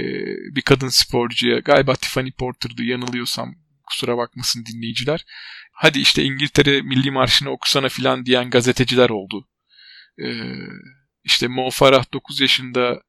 bir 0.55 0.63
kadın 0.63 0.89
sporcuya 0.89 1.59
galiba 1.59 1.95
Tiffany 1.95 2.33
Porter'dı 2.33 2.83
yanılıyorsam 2.83 3.55
kusura 3.87 4.17
bakmasın 4.17 4.65
dinleyiciler. 4.67 5.25
Hadi 5.73 5.99
işte 5.99 6.23
İngiltere 6.23 6.83
Milli 6.83 7.11
Marşı'nı 7.11 7.51
okusana 7.51 7.89
filan 7.89 8.27
diyen 8.27 8.51
gazeteciler 8.51 9.11
oldu. 9.11 9.49
E, 10.19 10.29
işte 11.25 11.49
Mo 11.49 11.71
Farah 11.71 12.13
9 12.13 12.41
yaşında 12.41 13.03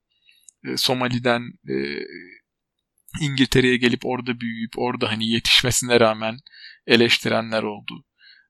e, 0.65 0.77
Somali'den 0.77 1.41
e, 1.69 1.75
İngiltere'ye 3.21 3.77
gelip 3.77 4.05
orada 4.05 4.39
büyüyüp 4.39 4.71
orada 4.77 5.11
hani 5.11 5.29
yetişmesine 5.29 5.99
rağmen 5.99 6.37
eleştirenler 6.87 7.63
oldu. 7.63 8.05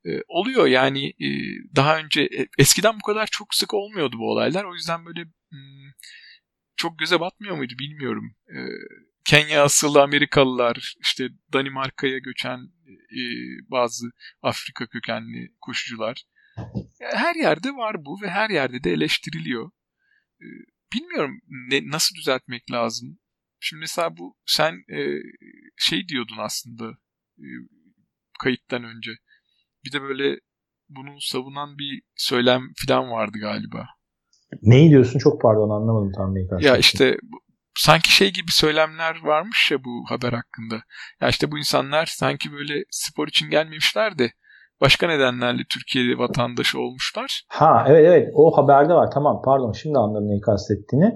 E, 0.06 0.10
oluyor 0.28 0.67
yani 0.67 1.08
e, 1.08 1.30
daha 1.75 1.97
önce 1.97 2.21
e, 2.21 2.47
eskiden 2.58 2.95
bu 2.95 3.04
kadar 3.04 3.28
çok 3.32 3.56
sık 3.56 3.73
olmuyordu 3.73 4.15
bu 4.19 4.32
olaylar. 4.32 4.63
O 4.63 4.73
yüzden 4.73 5.06
böyle 5.06 5.23
hmm, 5.49 5.91
çok 6.75 6.99
göze 6.99 7.19
batmıyor 7.19 7.58
muydu 7.58 7.73
bilmiyorum. 7.80 8.36
E, 8.49 8.58
Kenya 9.25 9.63
asıllı 9.63 10.01
Amerikalılar, 10.01 10.95
işte 11.01 11.28
Danimarka'ya 11.54 12.17
göçen 12.17 12.58
e, 13.12 13.21
bazı 13.71 14.06
Afrika 14.41 14.88
kökenli 14.88 15.49
koşucular. 15.62 16.23
Her 16.99 17.36
yerde 17.36 17.71
var 17.71 18.06
bu 18.06 18.21
ve 18.21 18.30
her 18.30 18.49
yerde 18.49 18.84
de 18.84 18.91
eleştiriliyor. 18.91 19.71
E, 20.41 20.47
bilmiyorum 20.93 21.41
ne, 21.47 21.88
nasıl 21.88 22.15
düzeltmek 22.15 22.71
lazım. 22.71 23.19
Şimdi 23.67 23.80
mesela 23.80 24.17
bu 24.17 24.36
sen 24.45 24.73
e, 24.73 24.99
şey 25.78 26.08
diyordun 26.08 26.38
aslında 26.39 26.86
e, 27.39 27.47
kayıttan 28.43 28.84
önce. 28.84 29.12
Bir 29.86 29.91
de 29.91 30.01
böyle 30.01 30.39
bunu 30.89 31.15
savunan 31.19 31.78
bir 31.78 32.01
söylem 32.15 32.62
falan 32.88 33.12
vardı 33.12 33.38
galiba. 33.41 33.86
Neyi 34.62 34.89
diyorsun 34.89 35.19
çok 35.19 35.41
pardon 35.41 35.69
anlamadım 35.69 36.12
tam 36.17 36.36
neyi 36.36 36.47
Ya 36.62 36.78
işte 36.78 37.17
sanki 37.78 38.12
şey 38.12 38.34
gibi 38.34 38.51
söylemler 38.51 39.15
varmış 39.23 39.71
ya 39.71 39.84
bu 39.84 40.04
haber 40.10 40.34
hakkında. 40.34 40.75
Ya 41.21 41.30
işte 41.30 41.51
bu 41.51 41.58
insanlar 41.58 42.06
sanki 42.06 42.51
böyle 42.51 42.84
spor 42.89 43.28
için 43.28 43.49
gelmemişler 43.49 44.17
de 44.17 44.32
başka 44.82 45.08
nedenlerle 45.08 45.63
Türkiye 45.69 46.17
vatandaşı 46.17 46.80
olmuşlar. 46.80 47.43
Ha 47.47 47.86
evet 47.88 48.06
evet 48.06 48.32
o 48.34 48.58
haberde 48.58 48.93
var 48.93 49.12
tamam 49.12 49.41
pardon 49.45 49.71
şimdi 49.71 49.97
anladım 49.97 50.30
neyi 50.30 50.41
kastettiğini. 50.41 51.15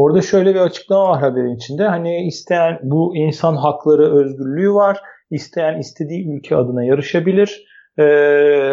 Orada 0.00 0.22
şöyle 0.22 0.54
bir 0.54 0.60
açıklama 0.60 1.08
var 1.08 1.20
haberin 1.20 1.56
içinde. 1.56 1.84
Hani 1.84 2.26
isteyen 2.26 2.78
bu 2.82 3.16
insan 3.16 3.56
hakları 3.56 4.14
özgürlüğü 4.14 4.74
var. 4.74 5.00
İsteyen 5.30 5.78
istediği 5.78 6.28
ülke 6.28 6.56
adına 6.56 6.84
yarışabilir. 6.84 7.66
Ee, 7.98 8.02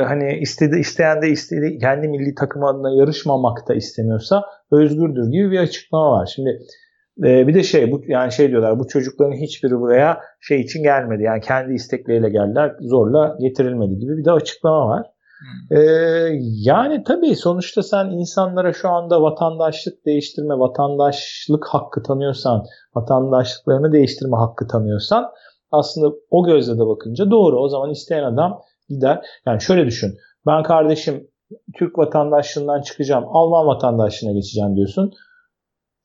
hani 0.08 0.38
istedi 0.42 0.80
isteyen 0.80 1.22
de 1.22 1.30
istediği 1.30 1.80
kendi 1.80 2.08
milli 2.08 2.36
takım 2.36 2.64
adına 2.64 2.92
yarışmamak 2.92 3.68
da 3.68 3.76
istemiyorsa 3.76 4.44
özgürdür 4.72 5.32
gibi 5.32 5.52
bir 5.52 5.60
açıklama 5.60 6.12
var. 6.12 6.32
Şimdi 6.36 6.60
e, 7.24 7.48
bir 7.48 7.54
de 7.54 7.64
şey 7.64 7.92
bu 7.92 8.02
yani 8.08 8.32
şey 8.32 8.50
diyorlar 8.50 8.80
bu 8.80 8.88
çocukların 8.88 9.36
hiçbiri 9.36 9.80
buraya 9.80 10.20
şey 10.42 10.62
için 10.62 10.84
gelmedi. 10.84 11.24
Yani 11.24 11.42
kendi 11.42 11.74
istekleriyle 11.74 12.30
geldiler 12.30 12.76
zorla 12.80 13.38
getirilmedi 13.40 14.00
gibi 14.00 14.18
bir 14.18 14.26
de 14.26 14.32
açıklama 14.32 14.88
var. 14.88 15.06
Ee, 15.72 15.80
yani 16.42 17.04
tabii 17.04 17.36
sonuçta 17.36 17.84
sen 17.84 18.06
insanlara 18.06 18.74
şu 18.74 18.90
anda 18.90 19.22
vatandaşlık 19.22 20.06
değiştirme, 20.06 20.60
vatandaşlık 20.60 21.68
hakkı 21.68 22.04
tanıyorsan, 22.04 22.64
vatandaşlıklarını 22.96 23.92
değiştirme 23.92 24.38
hakkı 24.38 24.68
tanıyorsan 24.68 25.26
aslında 25.72 26.14
o 26.30 26.44
gözle 26.44 26.74
de 26.74 26.88
bakınca 26.88 27.32
doğru. 27.32 27.60
O 27.60 27.70
zaman 27.70 27.90
isteyen 27.90 28.24
adam 28.24 28.62
gider. 28.90 29.26
Yani 29.46 29.62
şöyle 29.62 29.86
düşün. 29.86 30.18
Ben 30.46 30.64
kardeşim 30.64 31.28
Türk 31.76 31.98
vatandaşlığından 31.98 32.82
çıkacağım, 32.82 33.26
Alman 33.28 33.68
vatandaşlığına 33.68 34.34
geçeceğim 34.34 34.76
diyorsun. 34.76 35.12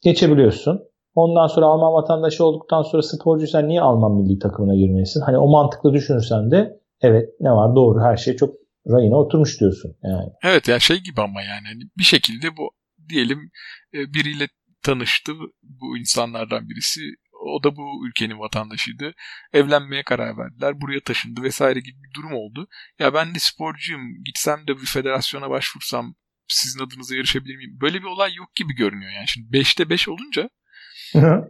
Geçebiliyorsun. 0.02 0.82
Ondan 1.14 1.46
sonra 1.46 1.66
Alman 1.66 1.92
vatandaşı 1.92 2.44
olduktan 2.44 2.82
sonra 2.82 3.02
sporcuysan 3.02 3.68
niye 3.68 3.80
Alman 3.80 4.12
milli 4.12 4.38
takımına 4.38 4.74
girmelisin? 4.74 5.20
Hani 5.20 5.38
o 5.38 5.48
mantıklı 5.48 5.92
düşünürsen 5.92 6.50
de 6.50 6.80
evet 7.00 7.28
ne 7.40 7.52
var 7.52 7.74
doğru 7.74 8.00
her 8.00 8.16
şey 8.16 8.36
çok 8.36 8.61
rayına 8.86 9.16
oturmuş 9.16 9.60
diyorsun. 9.60 9.96
Yani. 10.02 10.30
Evet 10.42 10.68
ya 10.68 10.72
yani 10.72 10.80
şey 10.80 10.98
gibi 10.98 11.20
ama 11.20 11.42
yani 11.42 11.66
hani 11.66 11.82
bir 11.98 12.04
şekilde 12.04 12.56
bu 12.56 12.70
diyelim 13.08 13.50
e, 13.94 14.14
biriyle 14.14 14.48
tanıştı 14.82 15.32
bu 15.62 15.98
insanlardan 15.98 16.68
birisi 16.68 17.00
o 17.42 17.62
da 17.62 17.76
bu 17.76 18.06
ülkenin 18.08 18.38
vatandaşıydı. 18.38 19.14
Evlenmeye 19.52 20.02
karar 20.02 20.38
verdiler. 20.38 20.80
Buraya 20.80 21.00
taşındı 21.00 21.42
vesaire 21.42 21.80
gibi 21.80 21.96
bir 22.02 22.14
durum 22.14 22.32
oldu. 22.32 22.68
Ya 22.98 23.14
ben 23.14 23.34
de 23.34 23.38
sporcuyum. 23.38 24.24
Gitsem 24.24 24.66
de 24.66 24.76
bir 24.76 24.86
federasyona 24.86 25.50
başvursam 25.50 26.14
sizin 26.48 26.80
adınıza 26.80 27.16
yarışabilir 27.16 27.56
miyim? 27.56 27.78
Böyle 27.80 27.98
bir 27.98 28.06
olay 28.06 28.34
yok 28.34 28.54
gibi 28.54 28.74
görünüyor 28.74 29.12
yani. 29.12 29.28
Şimdi 29.28 29.56
5'te 29.56 29.90
5 29.90 30.08
olunca 30.08 30.50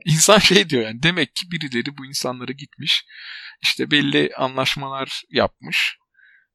insan 0.04 0.38
şey 0.38 0.68
diyor 0.68 0.82
yani 0.82 1.02
demek 1.02 1.36
ki 1.36 1.50
birileri 1.50 1.98
bu 1.98 2.06
insanlara 2.06 2.52
gitmiş. 2.52 3.04
işte 3.62 3.90
belli 3.90 4.30
anlaşmalar 4.36 5.22
yapmış. 5.30 5.96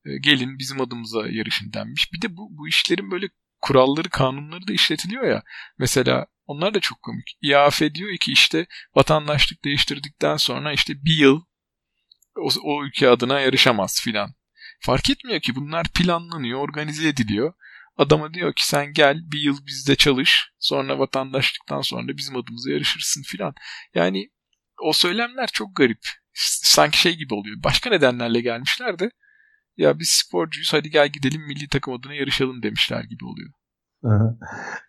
E, 0.08 0.18
gelin 0.18 0.60
bizim 0.60 0.82
adımıza 0.82 1.28
yarışın 1.30 1.74
denmiş. 1.74 2.14
Bir 2.14 2.22
de 2.22 2.38
bu, 2.38 2.58
bu 2.58 2.68
işlerin 2.68 3.12
böyle 3.12 3.30
kuralları, 3.62 4.10
kanunları 4.10 4.68
da 4.68 4.74
işletiliyor 4.74 5.28
ya. 5.28 5.44
Mesela 5.78 6.28
onlar 6.46 6.74
da 6.74 6.80
çok 6.80 7.02
komik. 7.02 7.38
İAF 7.42 7.82
diyor 7.94 8.18
ki 8.18 8.32
işte 8.32 8.68
vatandaşlık 8.96 9.66
değiştirdikten 9.66 10.38
sonra 10.38 10.74
işte 10.74 10.94
bir 11.06 11.18
yıl 11.18 11.42
o, 12.38 12.50
o 12.64 12.86
ülke 12.86 13.10
adına 13.10 13.40
yarışamaz 13.40 14.02
filan. 14.02 14.34
Fark 14.80 15.10
etmiyor 15.10 15.40
ki 15.40 15.56
bunlar 15.56 15.88
planlanıyor, 15.88 16.60
organize 16.60 17.08
ediliyor. 17.08 17.54
Adama 17.98 18.34
diyor 18.34 18.54
ki 18.54 18.68
sen 18.68 18.94
gel 18.94 19.18
bir 19.32 19.40
yıl 19.40 19.66
bizde 19.68 19.96
çalış. 19.96 20.52
Sonra 20.60 21.00
vatandaşlıktan 21.00 21.82
sonra 21.82 22.18
bizim 22.18 22.38
adımıza 22.38 22.72
yarışırsın 22.72 23.24
filan. 23.24 23.54
Yani 23.96 24.30
o 24.84 24.94
söylemler 24.94 25.50
çok 25.54 25.76
garip. 25.76 26.00
Sanki 26.34 27.00
şey 27.00 27.16
gibi 27.16 27.34
oluyor. 27.34 27.64
Başka 27.64 27.90
nedenlerle 27.90 28.42
gelmişler 28.42 29.00
de 29.00 29.12
ya 29.78 30.00
biz 30.00 30.10
sporcuyuz 30.10 30.74
hadi 30.74 30.90
gel 30.90 31.10
gidelim 31.10 31.42
milli 31.48 31.68
takım 31.68 31.94
adına 31.94 32.14
yarışalım 32.14 32.64
demişler 32.64 33.04
gibi 33.04 33.26
oluyor. 33.26 33.50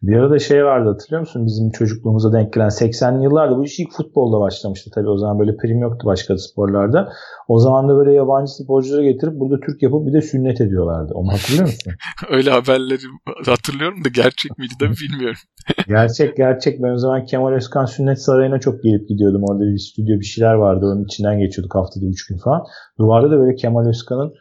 Bir 0.03 0.17
arada 0.17 0.39
şey 0.39 0.65
vardı 0.65 0.89
hatırlıyor 0.89 1.21
musun? 1.21 1.47
Bizim 1.47 1.71
çocukluğumuza 1.71 2.33
denk 2.33 2.53
gelen 2.53 2.69
80'li 2.69 3.25
yıllarda 3.25 3.57
bu 3.57 3.65
iş 3.65 3.81
ilk 3.81 3.93
futbolda 3.93 4.41
başlamıştı 4.41 4.91
tabii. 4.95 5.09
O 5.09 5.19
zaman 5.19 5.39
böyle 5.39 5.57
prim 5.57 5.79
yoktu 5.79 6.07
başka 6.07 6.39
sporlarda. 6.39 7.13
O 7.49 7.59
zaman 7.59 7.89
da 7.89 7.97
böyle 7.97 8.13
yabancı 8.13 8.53
sporcuları 8.53 9.05
getirip 9.05 9.35
burada 9.35 9.61
Türk 9.67 9.83
yapıp 9.83 10.07
bir 10.07 10.13
de 10.13 10.23
sünnet 10.23 10.61
ediyorlardı. 10.61 11.13
Onu 11.15 11.33
hatırlıyor 11.33 11.67
musun? 11.67 11.93
Öyle 12.31 12.51
haberleri 12.51 13.03
hatırlıyorum 13.47 14.05
da 14.05 14.09
gerçek 14.09 14.59
miydi 14.59 14.75
de 14.81 14.91
bilmiyorum. 14.91 15.41
gerçek 15.89 16.37
gerçek. 16.37 16.83
Ben 16.83 16.91
o 16.91 16.99
zaman 16.99 17.25
Kemal 17.25 17.53
Özkan 17.53 17.85
Sünnet 17.85 18.23
Sarayı'na 18.23 18.61
çok 18.61 18.83
gelip 18.83 19.09
gidiyordum. 19.09 19.43
Orada 19.49 19.65
bir 19.65 19.79
stüdyo 19.79 20.21
bir 20.21 20.25
şeyler 20.25 20.55
vardı. 20.55 20.87
Onun 20.87 21.05
içinden 21.05 21.39
geçiyorduk 21.39 21.75
haftada 21.75 22.07
3 22.07 22.27
gün 22.27 22.39
falan. 22.39 22.63
Duvarda 22.99 23.31
da 23.31 23.39
böyle 23.39 23.55
Kemal 23.55 23.89
Özkan'ın 23.89 24.33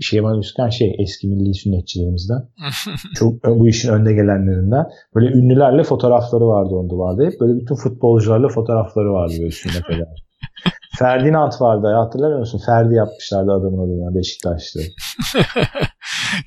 Şeyma 0.00 0.38
Üskan 0.38 0.68
şey 0.68 0.96
eski 0.98 1.28
milli 1.28 1.54
sünnetçilerimizden. 1.54 2.42
Çok 3.14 3.44
bu 3.44 3.68
işin 3.68 3.92
önde 3.92 4.12
gelenlerinden. 4.12 4.86
Böyle 5.14 5.38
ünlülerle 5.38 5.82
fotoğrafları 5.82 6.46
vardı 6.46 6.74
on 6.74 6.90
duvarda. 6.90 7.24
Hep 7.24 7.40
böyle 7.40 7.60
bütün 7.60 7.74
futbolcularla 7.74 8.48
fotoğrafları 8.48 9.12
vardı 9.12 9.34
böyle 9.40 9.50
sünnet 9.50 9.90
eden. 9.90 10.06
Ferdinand 10.98 11.52
vardı. 11.60 11.86
Hatırlamıyor 11.86 12.38
musun? 12.38 12.60
Ferdi 12.66 12.94
yapmışlardı 12.94 13.52
adamın 13.52 13.78
adına 13.78 14.14
Beşiktaş'ta. 14.18 14.80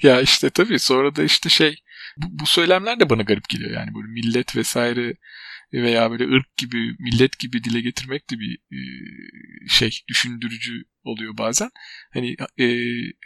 ya 0.07 0.21
işte 0.21 0.49
tabii 0.49 0.79
sonra 0.79 1.15
da 1.15 1.23
işte 1.23 1.49
şey 1.49 1.75
bu, 2.17 2.25
bu 2.41 2.45
söylemler 2.45 2.99
de 2.99 3.09
bana 3.09 3.21
garip 3.21 3.49
geliyor 3.49 3.71
yani 3.71 3.89
böyle 3.95 4.07
millet 4.07 4.55
vesaire 4.55 5.13
veya 5.73 6.11
böyle 6.11 6.23
ırk 6.23 6.57
gibi, 6.57 6.95
millet 6.99 7.39
gibi 7.39 7.63
dile 7.63 7.81
getirmek 7.81 8.29
de 8.29 8.39
bir 8.39 8.57
e, 8.71 8.79
şey 9.69 9.99
düşündürücü 10.07 10.83
oluyor 11.03 11.37
bazen. 11.37 11.69
Hani 12.13 12.35
e, 12.57 12.65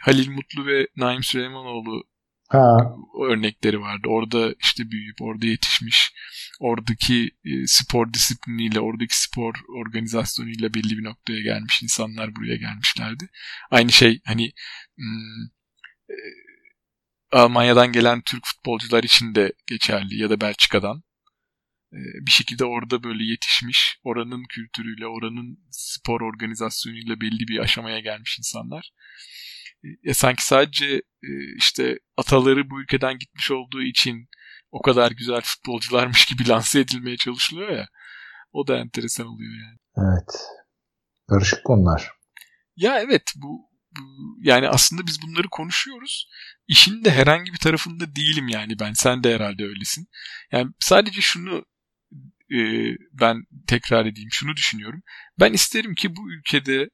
Halil 0.00 0.28
Mutlu 0.28 0.66
ve 0.66 0.86
Naim 0.96 1.22
Süleymanoğlu 1.22 2.04
ha. 2.48 2.96
örnekleri 3.28 3.80
vardı. 3.80 4.08
Orada 4.08 4.54
işte 4.60 4.90
büyüyüp 4.90 5.22
orada 5.22 5.46
yetişmiş, 5.46 6.12
oradaki 6.60 7.30
e, 7.44 7.66
spor 7.66 8.12
disipliniyle, 8.12 8.80
oradaki 8.80 9.22
spor 9.22 9.54
organizasyonuyla 9.80 10.74
belli 10.74 10.98
bir 10.98 11.04
noktaya 11.04 11.40
gelmiş 11.40 11.82
insanlar 11.82 12.36
buraya 12.36 12.56
gelmişlerdi. 12.56 13.28
Aynı 13.70 13.92
şey 13.92 14.20
hani 14.24 14.52
hmm, 14.96 15.44
e, 16.10 16.16
Almanya'dan 17.32 17.92
gelen 17.92 18.22
Türk 18.22 18.46
futbolcular 18.46 19.04
için 19.04 19.34
de 19.34 19.52
geçerli 19.66 20.22
ya 20.22 20.30
da 20.30 20.40
Belçika'dan. 20.40 21.02
Ee, 21.94 22.26
bir 22.26 22.30
şekilde 22.30 22.64
orada 22.64 23.02
böyle 23.02 23.24
yetişmiş, 23.24 23.98
oranın 24.04 24.44
kültürüyle, 24.48 25.06
oranın 25.06 25.58
spor 25.70 26.20
organizasyonuyla 26.20 27.20
belli 27.20 27.48
bir 27.48 27.58
aşamaya 27.58 28.00
gelmiş 28.00 28.38
insanlar. 28.38 28.92
E, 30.04 30.14
sanki 30.14 30.44
sadece 30.46 30.86
e, 31.22 31.30
işte 31.56 31.98
ataları 32.16 32.70
bu 32.70 32.82
ülkeden 32.82 33.18
gitmiş 33.18 33.50
olduğu 33.50 33.82
için 33.82 34.28
o 34.70 34.82
kadar 34.82 35.10
güzel 35.10 35.40
futbolcularmış 35.40 36.26
gibi 36.26 36.48
lanse 36.48 36.80
edilmeye 36.80 37.16
çalışılıyor 37.16 37.68
ya. 37.68 37.88
O 38.52 38.66
da 38.66 38.78
enteresan 38.78 39.26
oluyor 39.26 39.52
yani. 39.52 39.78
Evet. 39.96 40.48
Karışık 41.28 41.64
konular. 41.64 42.10
Ya 42.76 42.98
evet 42.98 43.32
bu, 43.36 43.70
bu 43.96 44.02
yani 44.42 44.68
aslında 44.68 45.06
biz 45.06 45.22
bunları 45.22 45.48
konuşuyoruz. 45.48 46.28
İşin 46.68 47.04
de 47.04 47.10
herhangi 47.10 47.52
bir 47.52 47.58
tarafında 47.58 48.16
değilim 48.16 48.48
yani 48.48 48.78
ben. 48.78 48.92
Sen 48.92 49.24
de 49.24 49.34
herhalde 49.34 49.64
öylesin. 49.64 50.08
Yani 50.52 50.70
sadece 50.80 51.20
şunu 51.20 51.64
e, 52.54 52.60
ben 53.12 53.44
tekrar 53.66 54.06
edeyim 54.06 54.28
şunu 54.32 54.56
düşünüyorum. 54.56 55.02
Ben 55.40 55.52
isterim 55.52 55.94
ki 55.94 56.16
bu 56.16 56.32
ülkede 56.32 56.88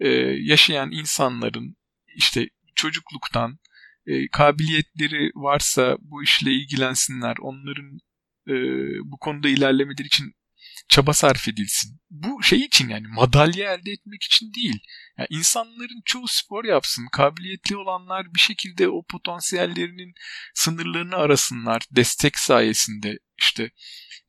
e, 0.00 0.08
yaşayan 0.40 0.90
insanların 0.90 1.76
işte 2.16 2.48
çocukluktan 2.74 3.58
e, 4.06 4.28
kabiliyetleri 4.28 5.30
varsa 5.34 5.96
bu 6.00 6.22
işle 6.22 6.52
ilgilensinler. 6.52 7.36
Onların 7.40 7.98
e, 8.48 8.54
bu 9.04 9.18
konuda 9.18 9.48
ilerlemeleri 9.48 10.06
için 10.06 10.32
çaba 10.88 11.12
sarf 11.12 11.48
edilsin. 11.48 12.00
Bu 12.10 12.42
şey 12.42 12.60
için 12.60 12.88
yani 12.88 13.06
madalya 13.08 13.74
elde 13.74 13.90
etmek 13.90 14.22
için 14.22 14.52
değil. 14.54 14.78
Yani 15.18 15.26
insanların 15.30 16.02
çoğu 16.04 16.28
spor 16.28 16.64
yapsın. 16.64 17.06
Kabiliyetli 17.12 17.76
olanlar 17.76 18.34
bir 18.34 18.40
şekilde 18.40 18.88
o 18.88 19.02
potansiyellerinin 19.02 20.14
sınırlarını 20.54 21.16
arasınlar. 21.16 21.82
Destek 21.90 22.38
sayesinde 22.38 23.18
işte 23.38 23.70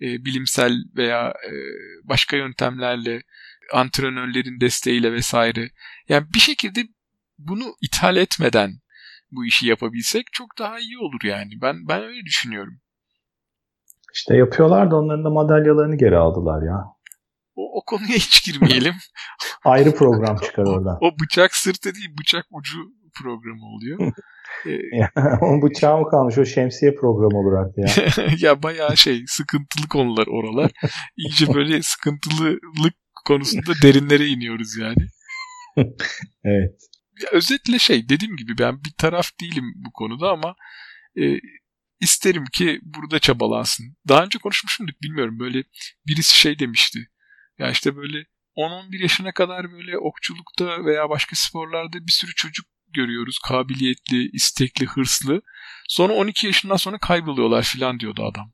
e, 0.01 0.25
bilimsel 0.25 0.73
veya 0.95 1.29
e, 1.29 1.51
başka 2.03 2.37
yöntemlerle 2.37 3.23
antrenörlerin 3.73 4.59
desteğiyle 4.61 5.13
vesaire. 5.13 5.71
Yani 6.09 6.33
bir 6.33 6.39
şekilde 6.39 6.87
bunu 7.37 7.75
ithal 7.81 8.17
etmeden 8.17 8.79
bu 9.31 9.45
işi 9.45 9.67
yapabilsek 9.67 10.27
çok 10.31 10.57
daha 10.57 10.79
iyi 10.79 10.97
olur 10.97 11.23
yani. 11.23 11.61
Ben 11.61 11.87
ben 11.87 12.03
öyle 12.03 12.25
düşünüyorum. 12.25 12.81
İşte 14.15 14.35
yapıyorlar 14.35 14.91
da 14.91 14.95
onların 14.95 15.25
da 15.25 15.29
madalyalarını 15.29 15.95
geri 15.97 16.17
aldılar 16.17 16.67
ya. 16.67 16.85
O, 17.55 17.79
o 17.79 17.85
konuya 17.85 18.15
hiç 18.15 18.45
girmeyelim. 18.45 18.93
Ayrı 19.65 19.95
program 19.95 20.37
çıkar 20.37 20.63
oradan. 20.63 20.97
o, 21.01 21.07
o 21.07 21.11
bıçak 21.23 21.55
sırtı 21.55 21.95
değil 21.95 22.09
bıçak 22.19 22.45
ucu 22.51 22.79
programı 23.21 23.65
oluyor. 23.65 23.99
ee, 24.65 25.21
o 25.41 25.61
bıçağı 25.61 25.99
mı 25.99 26.09
kalmış 26.09 26.37
o 26.37 26.45
şemsiye 26.45 26.95
programı 26.95 27.37
olur 27.37 27.53
artık 27.53 27.77
ya. 27.77 28.25
ya 28.49 28.63
bayağı 28.63 28.97
şey 28.97 29.23
sıkıntılı 29.27 29.87
konular 29.87 30.27
oralar. 30.27 30.71
İyice 31.17 31.53
böyle 31.53 31.81
sıkıntılılık 31.81 32.95
konusunda 33.25 33.71
derinlere 33.83 34.25
iniyoruz 34.25 34.77
yani. 34.77 35.07
evet. 36.43 36.75
Ya 37.23 37.29
özetle 37.31 37.79
şey 37.79 38.09
dediğim 38.09 38.35
gibi 38.35 38.57
ben 38.59 38.83
bir 38.83 38.93
taraf 38.97 39.31
değilim 39.41 39.73
bu 39.75 39.91
konuda 39.91 40.31
ama 40.31 40.55
e, 41.17 41.23
isterim 42.05 42.45
ki 42.53 42.79
burada 42.83 43.19
çabalansın. 43.19 43.85
Daha 44.07 44.23
önce 44.23 44.39
konuşmuşumduk 44.39 45.01
bilmiyorum 45.01 45.39
böyle 45.39 45.63
birisi 46.07 46.39
şey 46.39 46.59
demişti. 46.59 46.99
Ya 47.59 47.71
işte 47.71 47.95
böyle 47.95 48.25
10-11 48.57 49.01
yaşına 49.01 49.31
kadar 49.31 49.71
böyle 49.71 49.97
okçulukta 49.97 50.85
veya 50.85 51.09
başka 51.09 51.35
sporlarda 51.35 52.07
bir 52.07 52.11
sürü 52.11 52.31
çocuk 52.35 52.65
görüyoruz. 52.95 53.39
Kabiliyetli, 53.39 54.29
istekli, 54.33 54.85
hırslı. 54.85 55.41
Sonra 55.87 56.13
12 56.13 56.47
yaşından 56.47 56.75
sonra 56.75 56.97
kayboluyorlar 56.97 57.63
filan 57.63 57.99
diyordu 57.99 58.25
adam. 58.33 58.51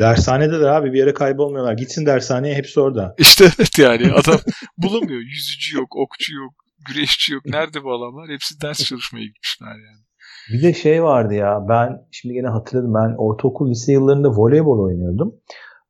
Dershanede 0.00 0.60
de 0.60 0.70
abi 0.70 0.92
bir 0.92 0.98
yere 0.98 1.14
kaybolmuyorlar. 1.14 1.72
Gitsin 1.72 2.06
dershaneye 2.06 2.54
hepsi 2.54 2.80
orada. 2.80 3.14
İşte 3.18 3.44
evet 3.58 3.78
yani 3.78 4.12
adam 4.12 4.40
bulamıyor. 4.78 5.20
Yüzücü 5.20 5.76
yok, 5.76 5.96
okçu 5.96 6.34
yok, 6.34 6.54
güreşçi 6.88 7.32
yok. 7.32 7.46
Nerede 7.46 7.82
bu 7.84 7.94
adamlar? 7.94 8.30
Hepsi 8.30 8.60
ders 8.60 8.84
çalışmaya 8.84 9.24
gitmişler 9.24 9.68
yani. 9.68 10.04
Bir 10.52 10.62
de 10.62 10.72
şey 10.72 11.02
vardı 11.02 11.34
ya 11.34 11.66
ben 11.68 12.06
şimdi 12.10 12.34
yine 12.34 12.48
hatırladım 12.48 12.94
ben 12.94 13.14
ortaokul 13.18 13.70
lise 13.70 13.92
yıllarında 13.92 14.28
voleybol 14.30 14.78
oynuyordum. 14.78 15.34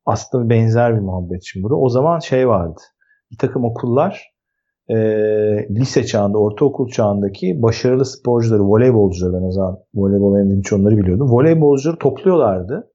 Aslında 0.05 0.49
benzer 0.49 0.95
bir 0.95 1.01
muhabbet 1.01 1.41
şimdi 1.43 1.63
burada. 1.63 1.75
O 1.75 1.89
zaman 1.89 2.19
şey 2.19 2.47
vardı. 2.47 2.81
Bir 3.31 3.37
takım 3.37 3.65
okullar 3.65 4.35
e, 4.89 4.95
lise 5.69 6.05
çağında, 6.05 6.37
ortaokul 6.37 6.89
çağındaki 6.89 7.61
başarılı 7.61 8.05
sporcuları, 8.05 8.63
voleybolcuları 8.63 9.33
ben 9.33 9.47
o 9.47 9.51
zaman 9.51 9.77
voleybol 9.95 10.33
oynadığım 10.33 10.59
için 10.59 10.81
onları 10.81 10.97
biliyordum. 10.97 11.31
Voleybolcuları 11.31 11.97
topluyorlardı. 11.97 12.91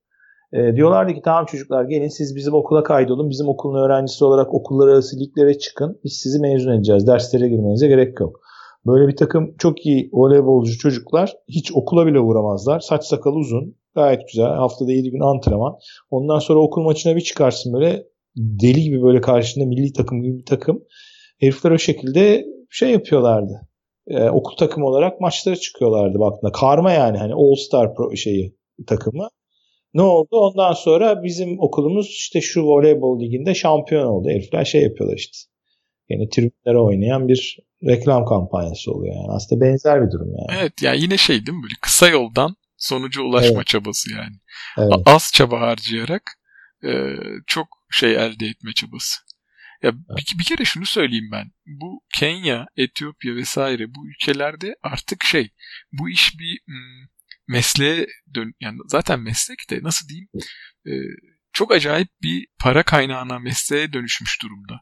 E, 0.52 0.76
diyorlardı 0.76 1.12
ki 1.12 1.20
tamam 1.24 1.44
çocuklar 1.46 1.84
gelin 1.84 2.08
siz 2.08 2.36
bizim 2.36 2.54
okula 2.54 2.82
kaydolun. 2.82 3.30
Bizim 3.30 3.48
okulun 3.48 3.82
öğrencisi 3.82 4.24
olarak 4.24 4.54
okullar 4.54 4.88
arası 4.88 5.16
liglere 5.20 5.58
çıkın. 5.58 6.00
Biz 6.04 6.12
sizi 6.12 6.40
mezun 6.40 6.72
edeceğiz. 6.72 7.06
Derslere 7.06 7.48
girmenize 7.48 7.88
gerek 7.88 8.20
yok. 8.20 8.39
Böyle 8.86 9.08
bir 9.08 9.16
takım 9.16 9.54
çok 9.58 9.86
iyi 9.86 10.10
voleybolcu 10.12 10.78
çocuklar 10.78 11.32
hiç 11.48 11.72
okula 11.74 12.06
bile 12.06 12.20
uğramazlar. 12.20 12.80
Saç 12.80 13.04
sakal 13.04 13.32
uzun. 13.32 13.76
Gayet 13.94 14.28
güzel. 14.28 14.46
Haftada 14.46 14.92
7 14.92 15.10
gün 15.10 15.20
antrenman. 15.20 15.78
Ondan 16.10 16.38
sonra 16.38 16.60
okul 16.60 16.82
maçına 16.82 17.16
bir 17.16 17.20
çıkarsın 17.20 17.72
böyle 17.72 18.06
deli 18.36 18.82
gibi 18.82 19.02
böyle 19.02 19.20
karşında 19.20 19.66
milli 19.66 19.92
takım 19.92 20.22
gibi 20.22 20.38
bir 20.38 20.46
takım. 20.46 20.82
Herifler 21.40 21.70
o 21.70 21.78
şekilde 21.78 22.44
şey 22.70 22.90
yapıyorlardı. 22.90 23.68
Ee, 24.08 24.30
okul 24.30 24.56
takımı 24.56 24.86
olarak 24.86 25.20
maçlara 25.20 25.56
çıkıyorlardı 25.56 26.18
baktığında. 26.18 26.52
Karma 26.52 26.92
yani 26.92 27.18
hani 27.18 27.34
All 27.34 27.54
Star 27.54 27.94
pro 27.94 28.16
şeyi 28.16 28.56
takımı. 28.86 29.28
Ne 29.94 30.02
oldu? 30.02 30.28
Ondan 30.32 30.72
sonra 30.72 31.22
bizim 31.22 31.60
okulumuz 31.60 32.06
işte 32.06 32.40
şu 32.40 32.62
voleybol 32.62 33.20
liginde 33.20 33.54
şampiyon 33.54 34.06
oldu. 34.06 34.28
Herifler 34.28 34.64
şey 34.64 34.82
yapıyorlar 34.82 35.16
işte. 35.16 35.38
Yani 36.11 36.28
tribünlere 36.28 36.78
oynayan 36.78 37.28
bir 37.28 37.58
reklam 37.84 38.24
kampanyası 38.24 38.92
oluyor 38.92 39.14
yani. 39.14 39.32
Aslında 39.36 39.61
benzer 39.61 40.06
bir 40.06 40.12
durum 40.12 40.28
yani. 40.28 40.61
Evet 40.61 40.82
yani 40.82 41.00
yine 41.02 41.16
şey 41.16 41.46
değil 41.46 41.58
mi 41.58 41.62
böyle 41.62 41.74
kısa 41.80 42.08
yoldan 42.08 42.56
sonuca 42.76 43.22
ulaşma 43.22 43.56
evet. 43.56 43.66
çabası 43.66 44.12
yani. 44.12 44.36
Evet. 44.78 44.92
Az 45.06 45.30
çaba 45.34 45.61
harcayarak 45.61 46.22
e, 46.84 47.16
çok 47.46 47.68
şey 47.90 48.12
elde 48.12 48.46
etme 48.46 48.72
çabası. 48.72 49.20
Ya 49.82 49.90
evet. 49.90 50.24
bir, 50.34 50.38
bir 50.38 50.44
kere 50.44 50.64
şunu 50.64 50.86
söyleyeyim 50.86 51.28
ben. 51.32 51.52
Bu 51.66 52.02
Kenya, 52.14 52.66
Etiyopya 52.76 53.34
vesaire 53.34 53.94
bu 53.94 54.08
ülkelerde 54.08 54.76
artık 54.82 55.24
şey 55.24 55.50
bu 55.92 56.11
iş 56.11 56.38
bir 56.38 56.61
m, 56.66 56.76
mesleğe 57.48 58.06
dön 58.34 58.54
yani 58.61 58.78
zaten 58.86 59.20
meslek 59.20 59.70
de 59.70 59.78
nasıl 59.82 60.08
diyeyim 60.08 60.28
e, 60.86 60.92
çok 61.61 61.72
acayip 61.72 62.08
bir 62.22 62.46
para 62.58 62.82
kaynağına 62.82 63.38
mesleğe 63.38 63.92
dönüşmüş 63.92 64.42
durumda. 64.42 64.80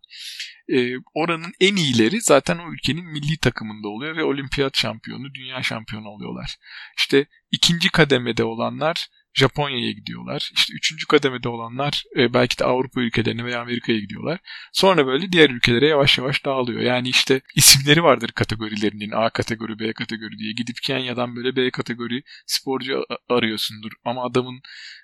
Ee, 0.72 0.94
oranın 1.14 1.52
en 1.60 1.76
iyileri 1.76 2.20
zaten 2.20 2.58
o 2.58 2.72
ülkenin 2.72 3.04
milli 3.04 3.38
takımında 3.38 3.88
oluyor 3.88 4.16
ve 4.16 4.24
olimpiyat 4.24 4.76
şampiyonu, 4.76 5.34
dünya 5.34 5.62
şampiyonu 5.62 6.08
oluyorlar. 6.08 6.56
İşte 6.98 7.26
ikinci 7.50 7.88
kademede 7.88 8.44
olanlar 8.44 9.08
Japonya'ya 9.34 9.90
gidiyorlar. 9.92 10.50
İşte 10.54 10.74
üçüncü 10.74 11.06
kademede 11.06 11.48
olanlar 11.48 12.04
e, 12.16 12.34
belki 12.34 12.58
de 12.58 12.64
Avrupa 12.64 13.00
ülkelerine 13.00 13.44
veya 13.44 13.60
Amerika'ya 13.60 13.98
gidiyorlar. 13.98 14.38
Sonra 14.72 15.06
böyle 15.06 15.32
diğer 15.32 15.50
ülkelere 15.50 15.88
yavaş 15.88 16.18
yavaş 16.18 16.44
dağılıyor. 16.44 16.80
Yani 16.80 17.08
işte 17.08 17.40
isimleri 17.56 18.02
vardır 18.02 18.28
kategorilerinin 18.32 19.10
A 19.10 19.30
kategori, 19.30 19.78
B 19.78 19.92
kategori 19.92 20.38
diye. 20.38 20.52
Gidip 20.52 20.76
Kenya'dan 20.82 21.36
böyle 21.36 21.56
B 21.56 21.70
kategori 21.70 22.22
sporcu 22.46 23.04
arıyorsundur. 23.28 23.92
Ama 24.04 24.24
adamın 24.24 24.60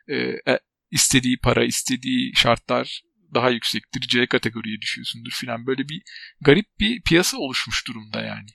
e, 0.08 0.16
e 0.48 0.58
istediği 0.94 1.38
para, 1.38 1.64
istediği 1.64 2.32
şartlar 2.36 3.02
daha 3.34 3.50
yüksektir. 3.50 4.00
C 4.00 4.26
kategoriye 4.26 4.80
düşüyorsundur 4.80 5.30
filan. 5.30 5.66
Böyle 5.66 5.88
bir 5.88 6.02
garip 6.40 6.66
bir 6.80 7.02
piyasa 7.02 7.36
oluşmuş 7.38 7.88
durumda 7.88 8.22
yani. 8.22 8.50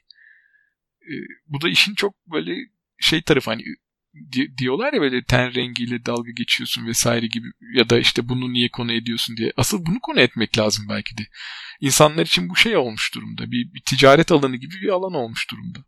E, 1.01 1.13
bu 1.47 1.61
da 1.61 1.69
işin 1.69 1.95
çok 1.95 2.15
böyle 2.27 2.55
şey 2.99 3.21
tarafı 3.21 3.51
hani 3.51 3.63
di- 4.33 4.57
diyorlar 4.57 4.93
ya 4.93 5.01
böyle 5.01 5.23
ten 5.23 5.53
rengiyle 5.53 6.05
dalga 6.05 6.31
geçiyorsun 6.31 6.87
vesaire 6.87 7.27
gibi 7.27 7.47
ya 7.73 7.89
da 7.89 7.99
işte 7.99 8.29
bunu 8.29 8.53
niye 8.53 8.69
konu 8.69 8.93
ediyorsun 8.93 9.37
diye. 9.37 9.51
Asıl 9.57 9.85
bunu 9.85 9.99
konu 9.99 10.19
etmek 10.19 10.57
lazım 10.57 10.85
belki 10.89 11.17
de. 11.17 11.21
İnsanlar 11.81 12.25
için 12.25 12.49
bu 12.49 12.55
şey 12.55 12.77
olmuş 12.77 13.15
durumda. 13.15 13.51
Bir, 13.51 13.73
bir 13.73 13.81
ticaret 13.85 14.31
alanı 14.31 14.55
gibi 14.55 14.75
bir 14.81 14.89
alan 14.89 15.13
olmuş 15.13 15.51
durumda. 15.51 15.79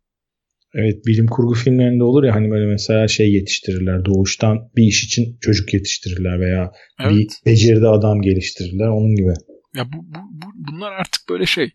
Evet 0.74 1.06
bilim 1.06 1.28
kurgu 1.28 1.54
filmlerinde 1.54 2.04
olur 2.04 2.24
ya 2.24 2.36
hani 2.36 2.52
böyle 2.52 2.66
mesela 2.66 3.08
şey 3.08 3.34
yetiştirirler 3.34 4.06
doğuştan 4.06 4.58
bir 4.76 4.84
iş 4.84 5.04
için 5.04 5.38
çocuk 5.42 5.74
yetiştirirler 5.74 6.40
veya 6.40 6.72
evet. 7.00 7.12
bir 7.12 7.28
beceride 7.46 7.88
adam 7.88 8.22
geliştirirler 8.22 8.88
onun 8.88 9.16
gibi. 9.16 9.34
Ya 9.76 9.86
bu, 9.94 9.98
bu, 9.98 10.20
bu 10.32 10.46
bunlar 10.56 10.92
artık 10.92 11.30
böyle 11.30 11.46
şey. 11.46 11.72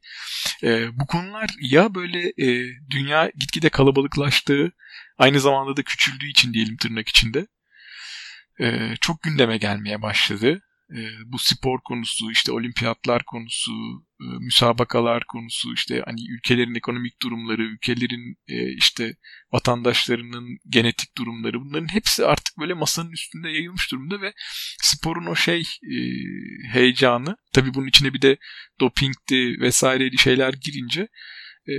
E, 0.63 0.99
bu 1.01 1.07
konular 1.07 1.51
ya 1.71 1.95
böyle 1.95 2.19
e, 2.29 2.67
dünya 2.91 3.31
gitgide 3.41 3.69
kalabalıklaştığı, 3.69 4.73
aynı 5.19 5.41
zamanda 5.41 5.77
da 5.77 5.83
küçüldüğü 5.83 6.31
için 6.31 6.53
diyelim 6.53 6.77
tırnak 6.77 7.09
içinde 7.09 7.47
e, 8.61 8.95
çok 9.01 9.23
gündeme 9.23 9.57
gelmeye 9.57 10.03
başladı 10.03 10.61
e, 10.91 11.01
bu 11.27 11.39
spor 11.39 11.81
konusu, 11.81 12.31
işte 12.31 12.53
olimpiyatlar 12.53 13.25
konusu, 13.25 13.73
e, 14.21 14.27
müsabakalar 14.41 15.25
konusu, 15.25 15.75
işte 15.75 16.03
hani 16.05 16.21
ülkelerin 16.31 16.75
ekonomik 16.75 17.23
durumları, 17.23 17.63
ülkelerin 17.63 18.37
e, 18.49 18.73
işte 18.73 19.17
vatandaşlarının 19.53 20.59
genetik 20.69 21.17
durumları 21.17 21.61
bunların 21.61 21.93
hepsi 21.93 22.27
artık 22.27 22.59
böyle 22.59 22.75
masanın 22.75 23.13
üstünde 23.13 23.49
yayılmış 23.49 23.93
durumda 23.93 24.21
ve 24.21 24.33
sporun 24.83 25.27
o 25.27 25.35
şey 25.35 25.61
e, 25.61 25.97
heyecanı 26.73 27.37
tabii 27.53 27.75
bunun 27.75 27.87
içine 27.87 28.15
bir 28.15 28.23
de 28.23 28.37
dopingdi 28.81 29.61
vesaireydi 29.61 30.19
şeyler 30.19 30.55
girince 30.65 31.09
e, 31.69 31.75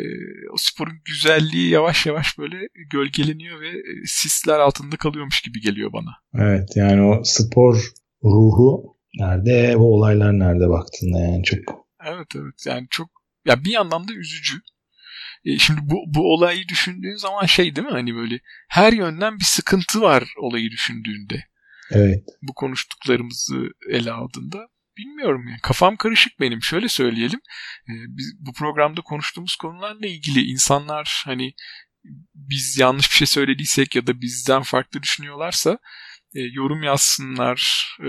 o 0.53 0.55
sporun 0.57 1.01
güzelliği 1.05 1.69
yavaş 1.69 2.05
yavaş 2.05 2.37
böyle 2.37 2.57
gölgeleniyor 2.91 3.61
ve 3.61 3.69
e, 3.69 4.05
sisler 4.05 4.59
altında 4.59 4.97
kalıyormuş 4.97 5.41
gibi 5.41 5.61
geliyor 5.61 5.93
bana. 5.93 6.11
Evet 6.33 6.69
yani 6.75 7.01
o 7.01 7.21
spor 7.23 7.91
ruhu 8.23 8.96
Nerede 9.15 9.75
bu 9.77 9.95
olaylar 9.95 10.39
nerede 10.39 10.69
baktığında 10.69 11.19
yani 11.19 11.43
çok. 11.43 11.59
Evet 12.05 12.27
evet 12.35 12.65
yani 12.65 12.87
çok 12.89 13.09
ya 13.45 13.63
bir 13.63 13.71
yandan 13.71 14.07
da 14.07 14.13
üzücü. 14.13 14.61
E, 15.45 15.57
şimdi 15.57 15.79
bu, 15.83 15.95
bu 16.07 16.33
olayı 16.33 16.67
düşündüğün 16.67 17.15
zaman 17.15 17.45
şey 17.45 17.75
değil 17.75 17.87
mi 17.87 17.93
hani 17.93 18.15
böyle 18.15 18.39
her 18.69 18.93
yönden 18.93 19.39
bir 19.39 19.45
sıkıntı 19.45 20.01
var 20.01 20.33
olayı 20.37 20.71
düşündüğünde. 20.71 21.43
Evet. 21.91 22.23
Bu 22.41 22.53
konuştuklarımızı 22.53 23.69
ele 23.89 24.11
aldığında 24.11 24.67
bilmiyorum 24.97 25.47
yani 25.47 25.59
kafam 25.63 25.97
karışık 25.97 26.39
benim. 26.39 26.61
Şöyle 26.61 26.89
söyleyelim. 26.89 27.39
E, 27.89 27.93
biz 28.07 28.35
bu 28.39 28.53
programda 28.53 29.01
konuştuğumuz 29.01 29.55
konularla 29.55 30.07
ilgili 30.07 30.41
insanlar 30.41 31.23
hani 31.25 31.53
biz 32.35 32.77
yanlış 32.77 33.11
bir 33.11 33.15
şey 33.15 33.27
söylediysek 33.27 33.95
ya 33.95 34.07
da 34.07 34.21
bizden 34.21 34.61
farklı 34.61 35.03
düşünüyorlarsa 35.03 35.77
e, 36.37 36.41
yorum 36.41 36.83
yazsınlar. 36.83 37.87
E, 37.99 38.07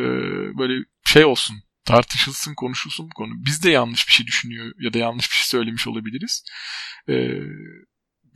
böyle 0.58 0.84
şey 1.06 1.24
olsun. 1.24 1.56
tartışılsın, 1.84 2.54
konuşulsun 2.54 3.06
bu 3.10 3.14
konu. 3.14 3.32
Biz 3.46 3.64
de 3.64 3.70
yanlış 3.70 4.08
bir 4.08 4.12
şey 4.12 4.26
düşünüyor 4.26 4.72
ya 4.80 4.92
da 4.92 4.98
yanlış 4.98 5.30
bir 5.30 5.34
şey 5.34 5.44
söylemiş 5.44 5.86
olabiliriz. 5.86 6.44
E, 7.08 7.14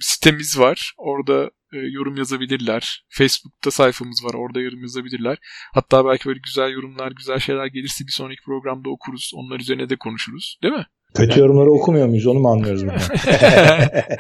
sitemiz 0.00 0.58
var. 0.58 0.94
Orada 0.96 1.50
e, 1.72 1.78
yorum 1.78 2.16
yazabilirler. 2.16 3.04
Facebook'ta 3.08 3.70
sayfamız 3.70 4.24
var. 4.24 4.34
Orada 4.34 4.60
yorum 4.60 4.80
yazabilirler. 4.82 5.38
Hatta 5.74 6.04
belki 6.06 6.26
böyle 6.26 6.40
güzel 6.44 6.70
yorumlar, 6.70 7.12
güzel 7.12 7.38
şeyler 7.38 7.66
gelirse 7.66 8.06
bir 8.06 8.12
sonraki 8.12 8.42
programda 8.44 8.90
okuruz. 8.90 9.30
Onlar 9.34 9.60
üzerine 9.60 9.90
de 9.90 9.96
konuşuruz. 9.96 10.58
Değil 10.62 10.74
mi? 10.74 10.86
Kötü 11.14 11.40
yorumları 11.40 11.70
okumuyor 11.72 12.06
muyuz? 12.06 12.26
Onu 12.26 12.38
mu 12.38 12.48
anlıyoruz 12.48 12.84
burada? 12.84 12.98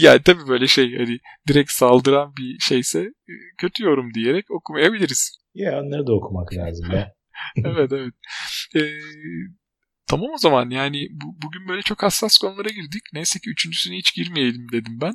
yani 0.00 0.22
tabii 0.22 0.48
böyle 0.48 0.66
şey 0.66 0.96
hani 0.96 1.18
direkt 1.48 1.70
saldıran 1.70 2.32
bir 2.38 2.58
şeyse 2.58 3.00
e, 3.00 3.32
kötü 3.58 3.84
yorum 3.84 4.14
diyerek 4.14 4.50
okumayabiliriz. 4.50 5.38
Ya 5.54 5.80
onları 5.80 6.06
da 6.06 6.12
okumak 6.12 6.54
lazım 6.54 6.90
be. 6.92 7.12
evet 7.64 7.92
evet. 7.92 8.14
Ee, 8.76 8.80
tamam 10.06 10.30
o 10.34 10.38
zaman 10.38 10.70
yani 10.70 11.08
bu, 11.10 11.26
bugün 11.42 11.68
böyle 11.68 11.82
çok 11.82 12.02
hassas 12.02 12.38
konulara 12.38 12.68
girdik. 12.68 13.02
Neyse 13.12 13.38
ki 13.38 13.50
üçüncüsüne 13.50 13.96
hiç 13.96 14.14
girmeyelim 14.14 14.66
dedim 14.72 14.98
ben. 15.00 15.14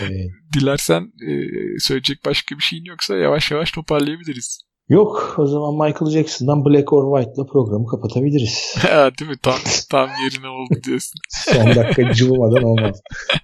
evet. 0.00 0.30
Dilersen 0.54 1.02
e, 1.02 1.30
söyleyecek 1.78 2.24
başka 2.24 2.56
bir 2.56 2.62
şeyin 2.62 2.84
yoksa 2.84 3.16
yavaş 3.16 3.50
yavaş 3.50 3.72
toparlayabiliriz. 3.72 4.63
Yok 4.88 5.34
o 5.38 5.46
zaman 5.46 5.74
Michael 5.74 6.10
Jackson'dan 6.10 6.64
Black 6.64 6.92
or 6.92 7.18
White'la 7.18 7.46
programı 7.46 7.86
kapatabiliriz. 7.86 8.74
Değil 9.18 9.30
mi? 9.30 9.36
Tam, 9.42 9.58
tam 9.90 10.08
yerine 10.24 10.48
oldu 10.48 10.74
diyorsun. 10.84 11.20
Son 11.28 11.74
dakika 11.74 12.12
cıvımadan 12.14 12.62
olmaz. 12.62 13.00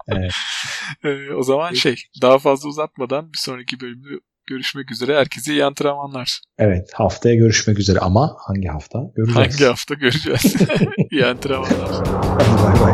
Evet. 0.08 0.32
Ee, 1.04 1.34
o 1.34 1.42
zaman 1.42 1.72
şey 1.72 1.96
daha 2.22 2.38
fazla 2.38 2.68
uzatmadan 2.68 3.32
bir 3.32 3.38
sonraki 3.38 3.80
bölümde 3.80 4.08
görüşmek 4.46 4.90
üzere. 4.90 5.16
Herkese 5.16 5.52
iyi 5.52 5.64
antrenmanlar. 5.64 6.40
Evet 6.58 6.90
haftaya 6.94 7.34
görüşmek 7.34 7.78
üzere 7.78 7.98
ama 7.98 8.36
hangi 8.38 8.68
hafta 8.68 8.98
göreceğiz. 9.16 9.52
Hangi 9.52 9.64
hafta 9.64 9.94
göreceğiz. 9.94 10.54
iyi 11.10 11.26
antrenmanlar. 11.26 12.06
Hadi 12.38 12.62
bay 12.62 12.80
bay. 12.80 12.92